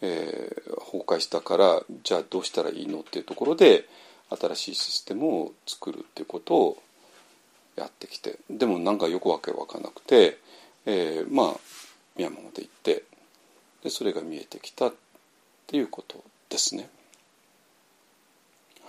[0.06, 3.88] えー、崩壊したからじゃあどうしたらいいのっていうところで
[4.30, 6.78] 新しいシステムを作るっていうことを
[7.78, 10.38] やってきてでもなんかよくわけわかんなくて、
[10.86, 11.56] えー、まあ
[12.18, 13.04] ミャンマーまで行って
[13.82, 14.94] でそれが見えてきたっ
[15.68, 16.90] ていうことですね。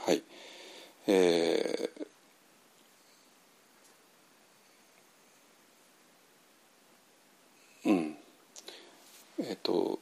[0.04, 0.22] はい。
[1.06, 8.16] えー、うん。
[9.40, 9.98] えっ、と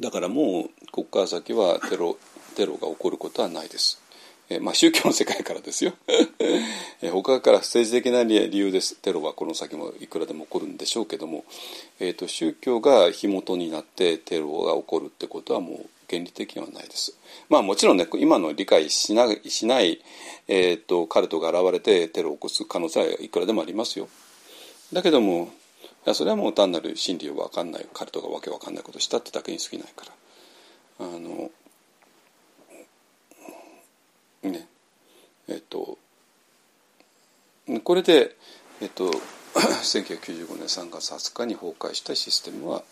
[0.00, 2.16] だからもうここから先はテロ
[2.54, 4.00] テロが起こることはないです。
[4.48, 5.92] えまあ、宗教の世界からですよ
[7.02, 11.44] え他から政治的な理由ですテロはこの先もいくらでも起こるんでしょうけども、
[11.98, 17.16] えーと、宗教が火元になってテロが起こるってことはもう原理的にはないです。
[17.48, 20.00] まあもちろんね今の理解しないしない、
[20.46, 24.08] えーと、カルトが現れてテロを起こす可能性はいくらでもありますよ。
[24.92, 25.50] だけども
[26.06, 31.06] やそれはもう単なる真理を分かんないカルトがわけわかんないことしたってだけに過ぎないから。
[31.06, 31.50] あの
[34.42, 34.68] ね。
[35.48, 35.98] えっと
[37.82, 38.36] これで、
[38.80, 39.10] えっと、
[39.54, 42.84] 1995年3月20日に崩壊したシステムは、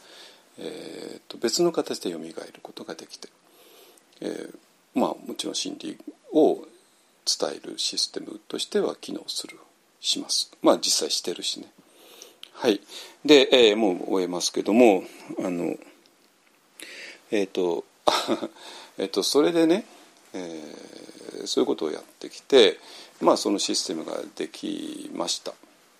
[0.59, 3.28] えー、と別の形で蘇ることができて、
[4.20, 4.59] えー、
[4.95, 5.97] まあもちろん真理
[6.32, 6.66] を
[7.24, 9.59] 伝えるシステムとしては機能する
[10.01, 10.51] します。
[10.61, 11.69] まあ実際してるしね。
[12.55, 12.81] はい。
[13.24, 15.02] で、えー、もう終えますけども
[15.39, 15.76] あの
[17.31, 17.85] えっ、 ー、と
[18.98, 19.85] えっとそれでね、
[20.32, 22.78] えー、そういうことをやってきて
[23.20, 25.52] まあそのシステムができました、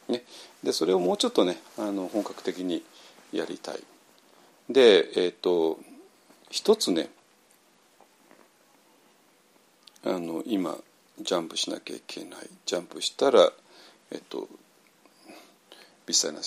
[0.09, 0.25] ね、
[0.63, 2.83] でそれをもうちょっとねあの本格的に
[3.33, 3.83] やりたい。
[4.71, 5.79] でえっ、ー、と
[6.51, 7.11] 一つね
[10.05, 10.79] あの今
[11.21, 12.49] ジャンプしなきゃいけない。
[12.65, 13.53] ジャンプしたら
[14.13, 14.49] えっ、と
[16.07, 16.41] 微細な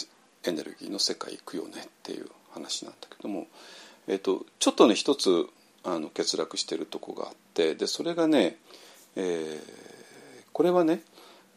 [0.45, 3.47] エネルギーの世界行くよねっていう話なんだけども、
[4.07, 5.47] えーと、ちょっとね一つ
[5.83, 8.57] あの欠落してるとこがあってでそれがね、
[9.15, 9.61] えー、
[10.53, 11.01] これはね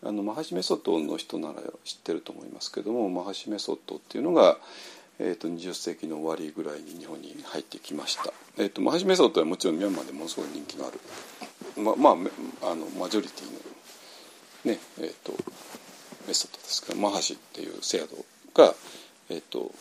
[0.02, 4.56] あのマハシメソッドの人なら知ってると思いますけどもマハシメソッドっていうのが、
[5.18, 11.00] えーと、20世紀の終わりぐらいに日本に入ってきました、えーと、マハシメソッドはもちろんミャンマーでものすごい人気のある。
[11.76, 13.52] ままああのマジョリティの
[14.64, 15.32] ねえー、と
[16.30, 18.24] メソッドですかマハシっていう制度
[18.54, 18.72] が、
[19.30, 19.72] えーと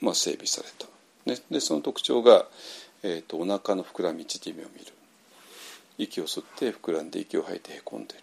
[0.00, 0.86] まあ、整備された、
[1.30, 2.46] ね、でその特徴が、
[3.04, 4.92] えーと、お腹の膨らみ縮みを見る。
[5.96, 8.14] 息を吸って膨らんで息を吐いてへこんで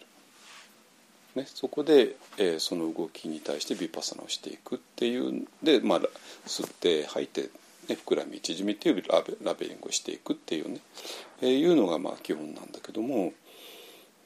[1.36, 6.02] る、ね、そこで、えー、その動きに対してビパサナをしていくっていうで、まあ、
[6.46, 7.44] 吸って吐いて、
[7.88, 10.82] ね、膨らみ縮みっていうラベラベリングをしていくっていうね、
[11.42, 13.32] えー、いうのがまあ基本なんだけども。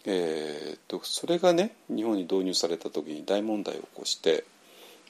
[0.05, 4.45] えーと、それがね日本に導入された時に大問題を起こして、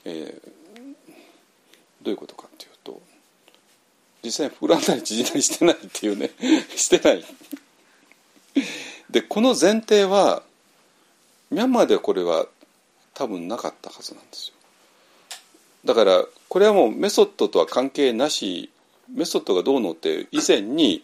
[0.06, 0.42] えー、
[2.02, 3.02] どういうことかっていうと
[4.24, 6.32] 実際に膨らんだり縮んだりしてないっていうね
[6.76, 7.24] してない。
[9.10, 10.44] でこの前提は
[11.50, 12.48] ミャンマーではこれは
[13.14, 14.54] 多分なかったはずなんですよ。
[15.86, 18.70] だからこれはもうメソッドとは関係なし
[19.10, 21.04] メソッドがどうのって以前に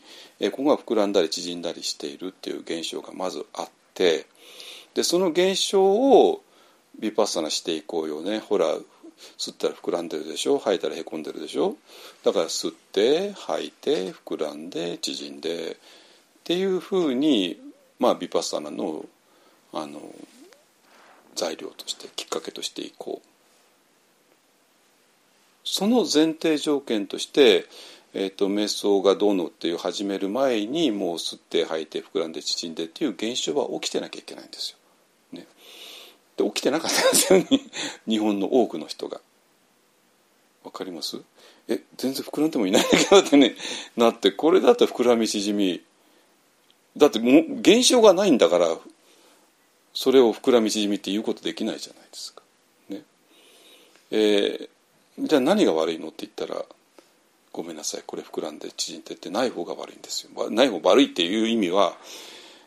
[0.51, 4.25] ここが膨らんだり縮んだりしているっていう現象がまずあって
[4.93, 6.41] でその現象を
[6.99, 8.39] ビパッサナしていこうよね。
[8.39, 8.67] ほら
[9.37, 10.59] 吸ったら膨らんでるでしょ。
[10.59, 11.75] 吐いたらへこんでるでしょ。
[12.23, 15.75] だから吸って吐いて膨らんで縮んでっ
[16.43, 17.59] ていうふうに
[17.99, 19.05] まあビパッサナの
[19.71, 20.01] あの
[21.35, 23.27] 材料としてきっかけとしていこう。
[25.65, 27.65] その前提条件として
[28.15, 34.77] えーと、瞑想がどうのっていう始める前にもう吸って吐いて膨らんで縮んでっていう現象は起きてなきゃいけないんですよ。
[35.31, 35.47] ね、
[36.37, 37.47] で起きてなかったんですよね
[38.07, 39.19] 日本の多くの人が。
[40.63, 41.21] わかります？
[41.67, 43.55] え全然膨らんでもいないんだけどってね
[43.97, 45.81] なってこれだと膨らみ縮み
[46.95, 48.77] だってもう現象がないんだから
[49.93, 52.43] それを膨らみ縮みって言うことできないじゃないですか。
[52.89, 53.03] ね
[54.11, 56.65] えー、じゃあ何が悪いのって言ったら
[57.53, 61.93] ごめんなさいこれ膨らんで縮んでってない方が悪いんですよない方悪いっていう意味は、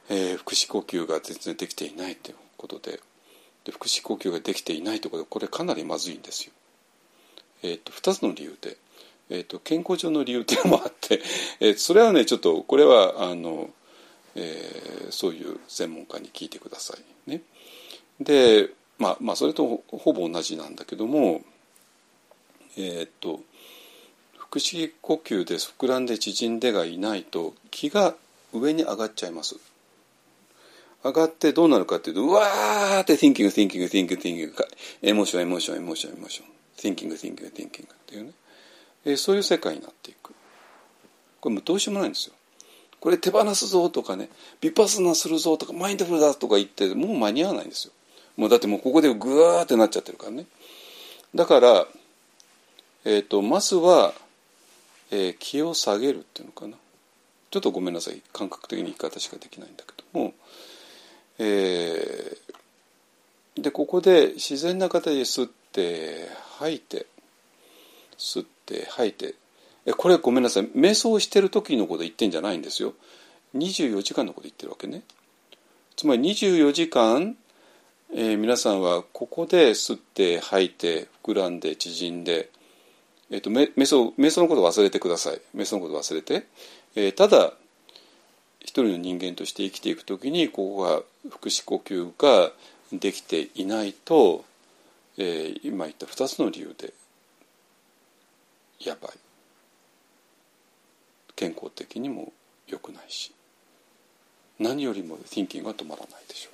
[0.09, 3.01] えー、腹式呼吸が全然できていないということで
[3.65, 6.53] で腹式呼吸ができていないということでこれかなりまずいんですよ。
[7.65, 8.77] えーと、2つの理由で、
[9.29, 11.21] えーと、健康上の理由っていうのもあって、
[11.59, 13.71] えー、それはねちょっとこれはあの、
[14.37, 16.95] えー、そういう専門家に聞いてくださ
[17.27, 17.43] いね。
[18.21, 21.43] でまあまあそれとほぼ同じなんだけども
[22.77, 23.41] えっ、ー、と
[24.57, 28.15] 腹式呼吸で膨らんで縮んでがいないと気が
[28.55, 29.57] 上に上がっちゃいます。
[31.05, 34.51] 上がってどうなるかっていうとうわーって thinking thinking thinking thinking
[35.03, 38.31] emotion emotion emotion emotion thinking thinking thinking っていうね、
[39.05, 40.33] え、そういう世界になっていく。
[41.41, 42.35] これもうどうしようもないんですよ。
[42.99, 44.31] これ手放すぞとかね
[44.63, 47.93] ビパスナするぞとかマインドフルだとか言ってもう間に合わないんですよ。
[48.39, 50.47] もうだってもうここでグワーってなっちゃってるからね。
[51.35, 51.87] だから
[53.05, 54.15] えっ、ー、とまずは
[55.11, 56.77] えー、気を下げるっていうのかな。
[57.51, 58.23] ちょっとごめんなさい。
[58.33, 60.21] 感覚的に言い方しかできないんだけど。
[60.21, 60.35] も、
[61.39, 66.29] えー、でここで自然な形で吸って
[66.59, 67.07] 吐いて
[68.19, 69.35] 吸って吐いて。
[69.87, 70.65] えこれごめんなさい。
[70.71, 72.95] 瞑想してる時のこと言ってんじゃないんですよ。
[73.55, 75.03] 24時間のこと言ってるわけね。
[75.95, 77.37] つまり24時間、
[78.13, 82.51] えー、皆さんはここで吸って吐いて膨らんで縮んで
[83.31, 85.41] えっと、瞑想瞑想のことを忘れてください。
[85.55, 86.47] 瞑想のことを忘れて、
[86.95, 87.55] えー、ただ
[88.61, 92.53] 一人の人間として生きていくときにここが腹式呼吸が
[92.93, 94.45] できていないと、
[95.19, 96.93] えー、今言った2つの理由で
[98.81, 99.11] やばい。
[101.35, 102.33] 健康的にも
[102.67, 103.33] 良くないし
[104.59, 106.53] 何よりも thinking が止まらないでしょう。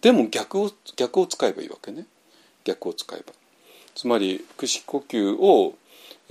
[0.00, 2.06] でも逆を逆を使えばいいわけね。
[2.66, 3.32] 逆を使えば
[3.94, 5.74] つまり腹式呼吸を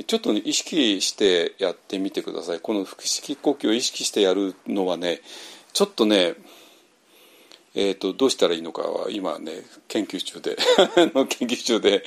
[0.07, 5.21] ちょっと、意識してやってみてくださいこの腹式呼吸を意識してやるのはね
[5.73, 6.35] ちょっとね
[7.77, 9.51] えーと、どうしたらいいのかは今ね
[9.89, 10.55] 研究中で
[11.27, 12.05] 研究中で、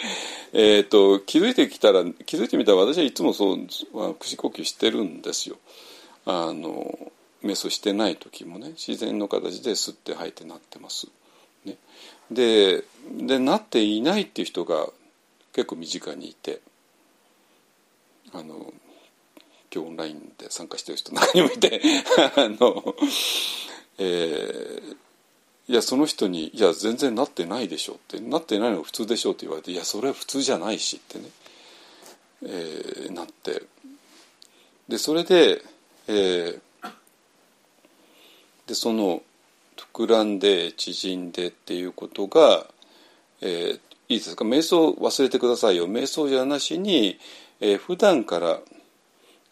[0.55, 5.59] えーと、気づいてきたら気づいてみたら私はいつもそう腹式呼吸してるんですよ。
[6.25, 11.09] あの瞑想してない時もね自然の形で吸って吐いてなってます。
[11.65, 11.77] ね、
[12.31, 14.89] ででなっていないっていう人が
[15.53, 16.61] 結構身近にいて
[18.33, 18.73] あの
[19.75, 21.81] 今日オンラインで参加してる人中にもいて
[22.37, 22.95] あの、
[23.99, 24.97] えー
[25.69, 31.31] いやその人に「いや全然なってないでしょ」って「なってないのが普通でしょ」って言われて「いやそれは普通じゃないし」ってね、
[32.43, 33.63] えー、なって。
[34.89, 35.63] でそれで、
[36.07, 36.61] えー、
[38.67, 39.23] でその
[39.93, 42.67] 膨らんで縮んでっていうことが、
[43.41, 44.45] えー、いいですか？
[44.45, 45.89] 瞑想忘れてくださいよ。
[45.89, 47.19] 瞑想じゃなしに、
[47.61, 48.61] えー、普段から、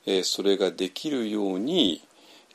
[0.07, 2.03] えー、それができるように、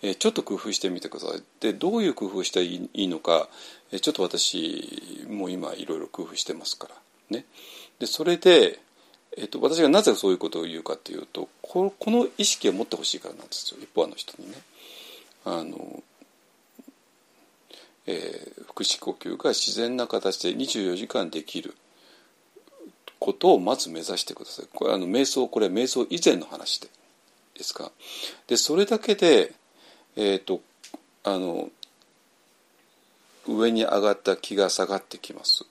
[0.04, 1.44] えちょっと工夫してみてください。
[1.60, 3.48] でどういう工夫したらいいのか、
[3.92, 6.96] えちょっと私も今いろいろ工夫してますから。
[7.38, 7.46] ね。
[8.00, 8.80] でそれで、
[9.38, 13.80] えっと、私がなぜそういうことを言うかというとここの意識を持ってほしいからなんですよ。
[13.80, 14.58] 一方の人にね。
[15.46, 16.02] あの、
[18.08, 21.76] えー、腹式呼吸が自然な形で24時間できる
[23.20, 24.66] ことをまず目指してください。
[24.74, 26.88] これあの瞑想これ瞑想以前の話で
[27.56, 27.92] ですか？
[28.48, 29.54] でそれだけで
[30.16, 30.62] えっ、ー、と
[31.24, 31.70] あの
[33.48, 35.66] 上に上がった気が下がってきます。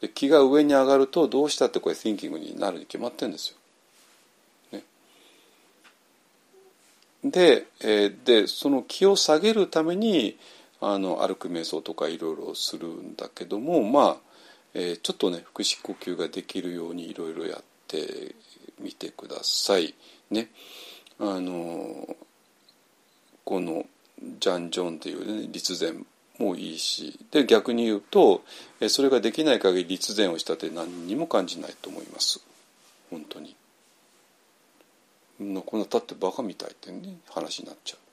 [0.00, 3.56] で気が上に上がるとどうしたってこれ thinking になるに決まってるんですよ。
[7.24, 10.38] で,、えー、でその気を下げるために
[10.80, 14.16] あの歩く瞑想とかいろいろするんだけどもまあ、
[14.74, 18.34] えー、ちょっとね腹式呼吸ができるようにいろいろやって
[18.80, 19.94] みてください。
[20.30, 20.50] ね、
[21.18, 22.16] あの
[23.44, 23.86] この
[24.38, 25.94] ジャン・ジョンっていう、ね、立前
[26.38, 28.42] もいいしで逆に言うと
[28.88, 32.40] それができない限り立前をしたって何にも感じないと思います
[33.10, 33.56] 本当に。
[35.38, 38.07] こんな立ってバカみたいってね話になっちゃう。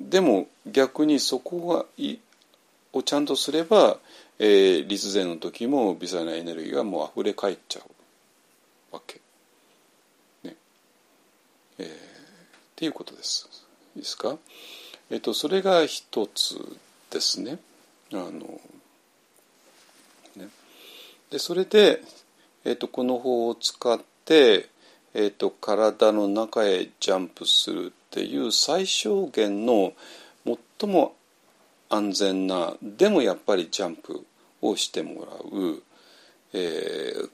[0.00, 2.18] でも逆にそこがい
[2.92, 3.98] をちゃんとすれば、
[4.38, 9.20] えー、立前の時も微細なエネルギーがもう溢れ返っちゃうわけ。
[10.44, 10.54] ね
[11.78, 11.90] えーっ
[12.76, 13.48] ていうことです。
[13.96, 14.36] いいですか？
[15.10, 16.56] えっとそれが一つ
[17.10, 17.58] ですね。
[18.12, 18.60] あの
[20.36, 20.48] ね
[21.30, 22.00] でそれで、
[22.64, 24.68] えっと、この方を使って、
[25.14, 29.92] えっと、体の中へジャンプするっていう最小限の
[30.78, 31.16] 最も
[31.88, 34.24] 安全なでもやっぱりジャンプ
[34.62, 35.82] をしてもらう、
[36.52, 37.30] えー、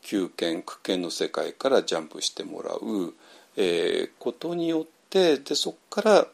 [0.00, 3.14] 休憩苦剣の世界からジャンプしてもらう
[3.60, 6.26] えー、ことによってでそこから、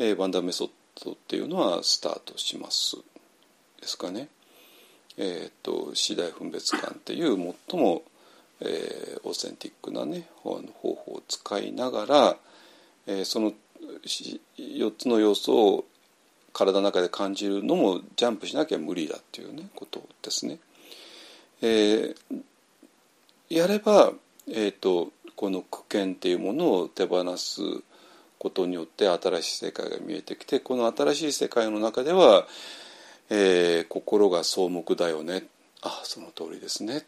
[0.00, 0.70] えー、ワンダーメソッ
[1.04, 2.96] ドっていうのはスタートします
[3.80, 4.28] ですかね。
[5.16, 7.36] えーと、次第分別感っていう
[7.70, 8.02] 最も、
[8.60, 12.36] えー、オーセンティックなね方法を使いながら、
[13.06, 13.52] えー、その
[14.04, 15.84] 4つの要素を
[16.52, 20.58] 体の中で感じるのもジャンプしなきゃ無理だっていうねことですね。
[21.62, 22.14] えー、
[23.48, 24.12] やれば、
[24.48, 27.60] えーとこの苦剣っていうものを手放す
[28.38, 32.46] ことによって新しい世界が見えてきてこの新しい世界の中では、
[33.30, 35.44] えー、心が草木だよね
[35.82, 37.04] あその通りですね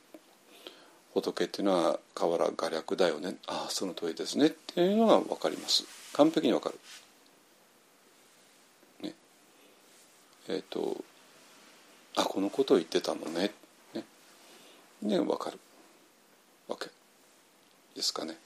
[1.14, 3.36] 仏っていうのは河原画略だよね。
[3.47, 5.85] ああその通りですねっていうのが分かります。
[6.12, 6.78] 完璧に分かる。
[9.02, 9.14] ね、
[10.48, 11.02] えっ、ー、と
[12.16, 13.52] あこのことを言ってたのね。
[13.94, 14.05] ね。
[15.02, 15.59] ね分かる。
[16.68, 16.86] わけ。
[17.94, 18.36] ですかね。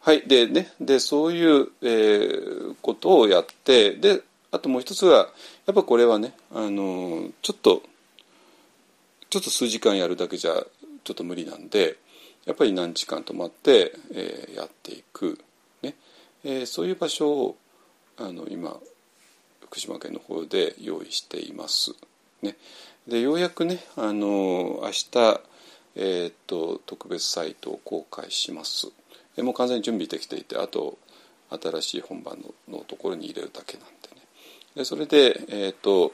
[0.00, 0.22] はい。
[0.26, 0.72] でね。
[0.80, 5.28] でそういう、えー、ことをやってであともう一つは
[5.66, 7.82] やっぱこれはねあのちょっと
[9.30, 10.52] ちょっと数時間やるだけじゃ
[11.04, 11.96] ちょっと無理なんで
[12.44, 15.38] やっぱり何時間泊まって、えー、やっていく、
[15.82, 15.94] ね
[16.44, 17.56] えー、そういう場所を
[18.16, 18.76] あの今
[19.60, 21.92] 福島県の方で用意しています。
[22.42, 22.56] ね、
[23.08, 25.40] でようやくねあの明日
[25.96, 28.88] えーと、特別サイトを公開します。
[29.38, 30.98] もう完全に準備できていてあと
[31.50, 34.22] 新しい本番のところに入れるだけなんでね
[34.76, 36.12] でそれで、えーと、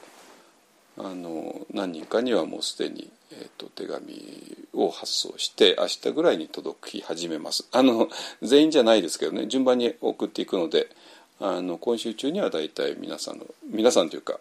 [0.97, 8.09] あの何人かにはもうすでに、えーと、手紙を発送して明日ぐらいに届き始めますあの
[8.41, 10.87] 全員じゃないですけどね順番に送っていくので
[11.39, 14.39] あの今週中には大体皆さんの皆さんというか、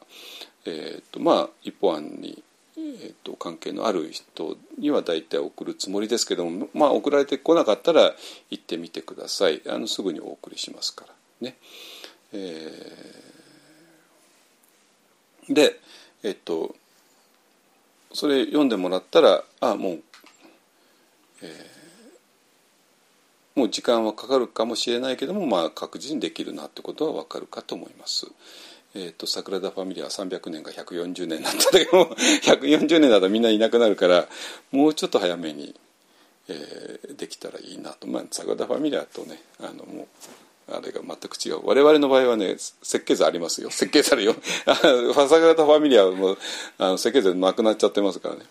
[0.66, 2.42] えーとまあ、一方案に、
[2.76, 8.12] えーと、関係のある人には大体送るつもりですけども、まあ、送られてこなかったら
[8.50, 11.56] 行ってみてくださいあのすぐにお送りしますからね。
[12.32, 15.80] えー、で
[16.22, 16.74] えっ、と
[18.12, 20.02] それ読んでもらったらあもう、
[21.42, 28.26] えー、もう時間はかかるかもしれないけども、まあ、確実にできるなってことは分かるかと思います。
[28.92, 34.28] えーと、サグラダ・ファミリアは300年が140年なんだけども 140年だとみんないなくなるから
[34.72, 35.76] もうちょっと早めに、
[36.48, 40.08] えー、できたらいいなと、まあ、サグラダ・ファミリアとねあのもう
[40.72, 41.60] あれが全く違う。
[41.64, 43.70] 我々の場合はね設計図ありますよ。
[43.70, 44.32] 設計図あるよ。
[44.34, 46.38] ファサグラダ・ファミリアはもう
[46.78, 48.42] あの設計図なくなっちゃってますからね。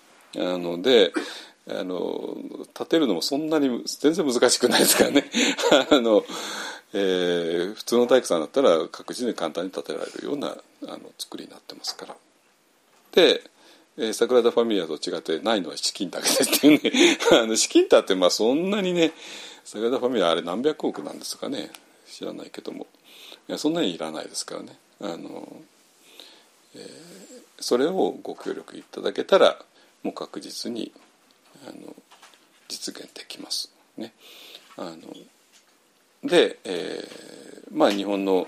[0.53, 1.11] あので
[1.69, 2.37] あの
[2.73, 5.29] 建てるのもそんなに全然難しくないですからね。
[5.91, 6.25] あの
[6.91, 12.15] えー、普通の大工さんだったら確実に簡単に建てられるようなあの作りになってますから。
[13.11, 13.43] で、
[13.97, 17.17] えー、桜田ファミリアと違ってないのは資金だけでっていうね。
[17.31, 19.13] あの資金だってまあそんなにね
[19.63, 21.71] 桜田ファミリアあれ何百億なんですかね。
[22.19, 22.85] 知らないけども
[23.47, 25.47] いやそんなにいらないですからねあの、
[26.75, 26.83] えー、
[27.61, 29.57] それをご協力いただけたら
[30.03, 30.91] もう確実に
[31.65, 31.95] あの
[32.67, 34.13] 実現できますね。
[34.77, 34.97] あの
[36.23, 38.47] で、えー、まあ日本の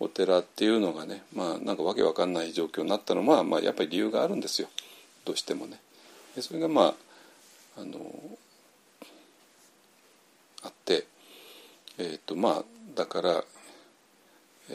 [0.00, 4.68] お寺っていうのがねまあなんかわけわかんない状況になったのは、まあ、やっぱり理由があるんですよ
[5.24, 5.80] どうしてもね。
[6.40, 6.94] それがま
[7.76, 7.98] ああの
[10.62, 11.06] あって
[11.98, 13.44] えっ、ー、とまあだから、
[14.70, 14.72] え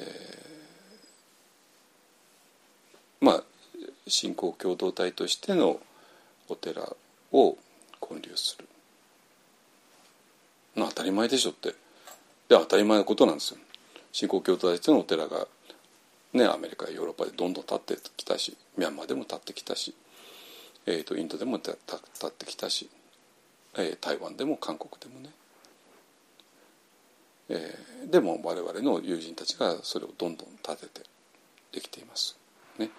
[3.22, 3.44] ー、まあ
[4.08, 5.80] 信仰共同体としての
[6.48, 6.96] お寺
[7.32, 7.58] を
[8.02, 8.68] 建立する。
[10.76, 11.70] まあ当たり前でしょって。
[11.70, 11.76] で
[12.50, 13.60] 当たり前のことなんですよ。
[14.12, 15.48] 新興教徒たちのお寺が、
[16.34, 19.94] ね、アメリカヨーロッパでどんどん立ってきたしミャンマーでも立ってきたし、
[20.86, 21.78] えーと、インドでも立
[22.26, 22.90] ってきたし、
[23.78, 25.30] えー、台湾でも韓国でもね、
[27.50, 31.08] えー、でも我々の友人たちがそれをどんどん立てて
[31.74, 32.38] できています。
[32.78, 32.90] ね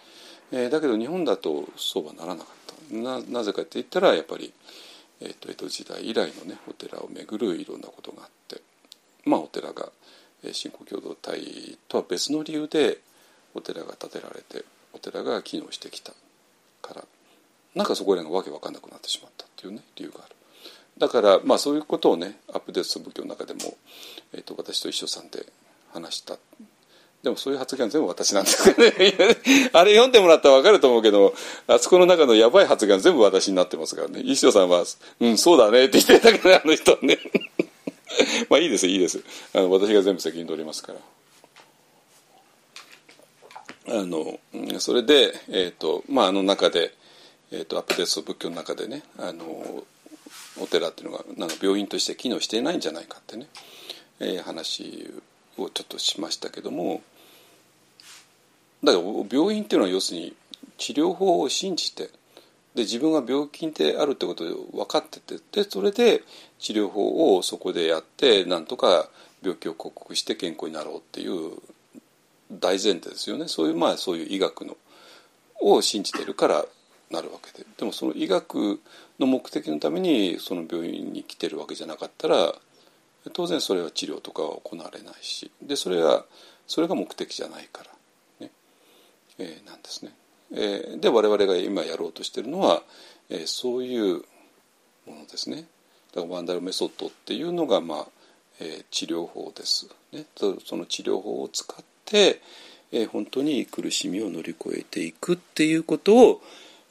[0.53, 4.53] えー、だけど日本だとそうはならなかったななぜかって言ったらやっぱり、
[5.21, 8.61] えーと江戸時代以来のねお寺を巡るいろんなことがあって
[9.25, 9.91] まあ、お寺が
[10.53, 12.99] 信仰共同体とは別の理由で
[13.55, 16.13] お寺が建てられてお寺が機能してきた
[16.83, 17.05] から
[17.75, 20.35] なんかそこら辺がわけわかんなくなってしまったっていうね理由がある。
[21.01, 23.75] だからまあそういうことをねアップデート仏教の中でも、
[24.35, 25.47] えーと、私と一緒さんで
[25.93, 26.37] 話した。
[27.23, 29.17] でもそういう発言全部私なんですけどね。
[29.73, 31.35] あれ読んでもらったら分かると思うけど
[31.67, 34.21] あそこの中のやばい発言全部私になってますからね。
[34.21, 34.85] 一生さんは
[35.21, 37.19] 「うんそうだね」って言ってたけどあの人はね。
[38.51, 39.23] まあいいですいいです。
[39.55, 40.99] あの私が全部責任取りますから。
[43.89, 44.39] あの
[44.79, 46.95] それで、えーとまあ、あの中で、
[47.51, 49.85] えーと、アップデート仏教の中でねあの
[50.61, 53.47] お寺っていうのがなんか病院として機能していないんじゃないかってね、
[54.21, 55.11] えー、話
[55.59, 57.03] をちょっとしましたけども。
[58.83, 60.35] だから病院っていうのは要するに
[60.79, 62.05] 治療法を信じて
[62.75, 66.23] で自分が病気であるってことで分かっててでそれで
[66.59, 69.09] 治療法をそこでやってなんとか
[69.43, 71.53] 病気を克服して健康になろうっていう
[72.51, 73.49] 大前提ですよね。
[73.49, 74.77] そういうまあそういう医学の
[75.61, 76.65] を信じてるから
[77.11, 78.81] なるわけででもその医学
[79.19, 82.55] の目的のためにその病院に来てるわけじゃなかったら
[83.33, 86.25] 当然それは治療とかは行われないしでそれは
[86.67, 88.53] それが目的じゃないからね、
[89.39, 90.13] えー、なんですね。
[90.53, 92.83] えー、で我々が今やろうとしてるのは、
[93.29, 94.23] えー、そういう
[95.07, 95.65] ものですね。
[96.15, 98.07] だからワンダルメソッドっていうのが、まあ
[98.61, 100.25] えー、治療法です、ね。
[100.37, 102.41] その治療法を使って、
[102.93, 106.43] えー、本当に苦しみを乗り越えていくっていうことを、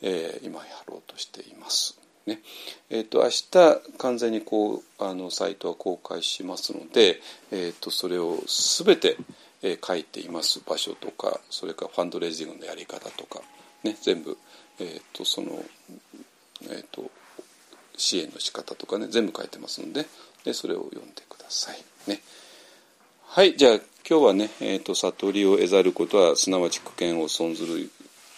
[0.02, 2.00] えー、今やろうとしています。
[2.26, 2.40] ね
[2.90, 7.22] えーと、明日完全にこうあのサイトは公開しますので、
[7.52, 9.18] えーと、それを全て、
[9.64, 13.42] えー、書いています場所とかそれからファンドレイジングのやり方とか、
[13.84, 14.38] ね、全部、
[14.80, 15.64] えーとその
[16.64, 17.10] えー、と
[17.98, 20.06] 支援の仕方とかね全部書いてますので
[20.44, 21.84] でそれを読んでください。
[22.08, 22.22] ね、
[23.26, 27.92] はいじゃあ今日はね、えーと、悟りを得ざることはすなわち苦見を損ずる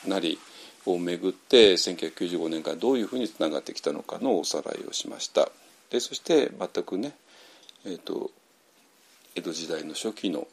[0.05, 0.37] なり
[0.85, 5.49] をめぐって1995年からどういうふうにつながってきたのかのおさらいをしました。
[5.89, 7.13] でそして全くね、
[7.85, 8.31] えーと、
[9.35, 10.47] 江戸時代の初期の、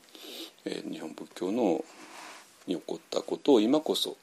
[0.64, 1.84] えー、日本仏教の
[2.66, 4.16] に起こったことを今こそ、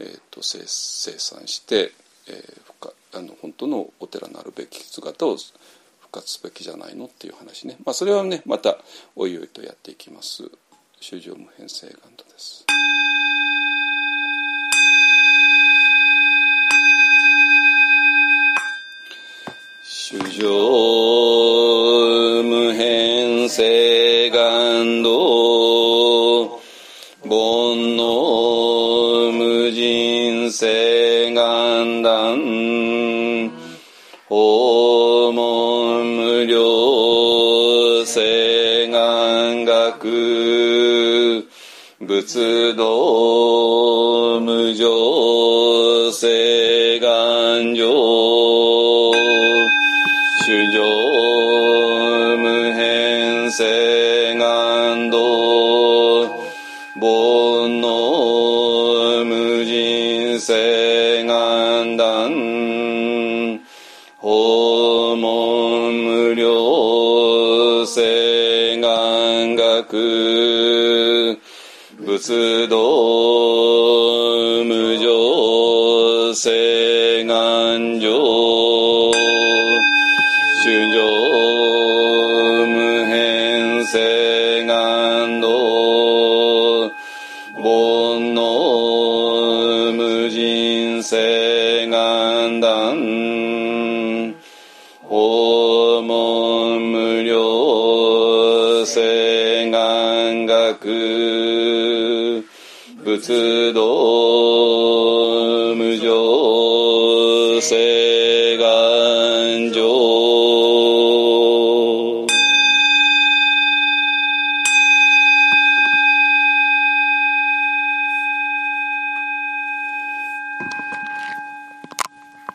[0.00, 1.92] えーと、と生産して、
[2.28, 8.78] えー、あの本当のお寺のあるべき姿を復活すべきじゃないのっていう話ね、まあ、それはねまた
[9.14, 10.50] おいおいとやっていきます。
[11.00, 12.64] 修行無変性願度です
[20.08, 20.46] 修行
[22.44, 26.60] 無変性願度
[27.24, 32.38] 煩悩無人性願断
[34.28, 41.44] 訪問無量性願学。
[41.98, 48.65] 仏道無常性願上。
[50.46, 50.80] 主上
[52.38, 55.18] 無変性願道
[56.94, 62.30] 煩悩無人性願断
[64.22, 71.40] 訪問無量性願学
[71.98, 72.76] 仏道
[74.62, 78.25] 無常性願上
[90.26, 92.96] 無人性願断
[95.08, 102.44] 訪問無料性願学。
[103.04, 103.80] 仏道
[105.76, 108.56] 無常性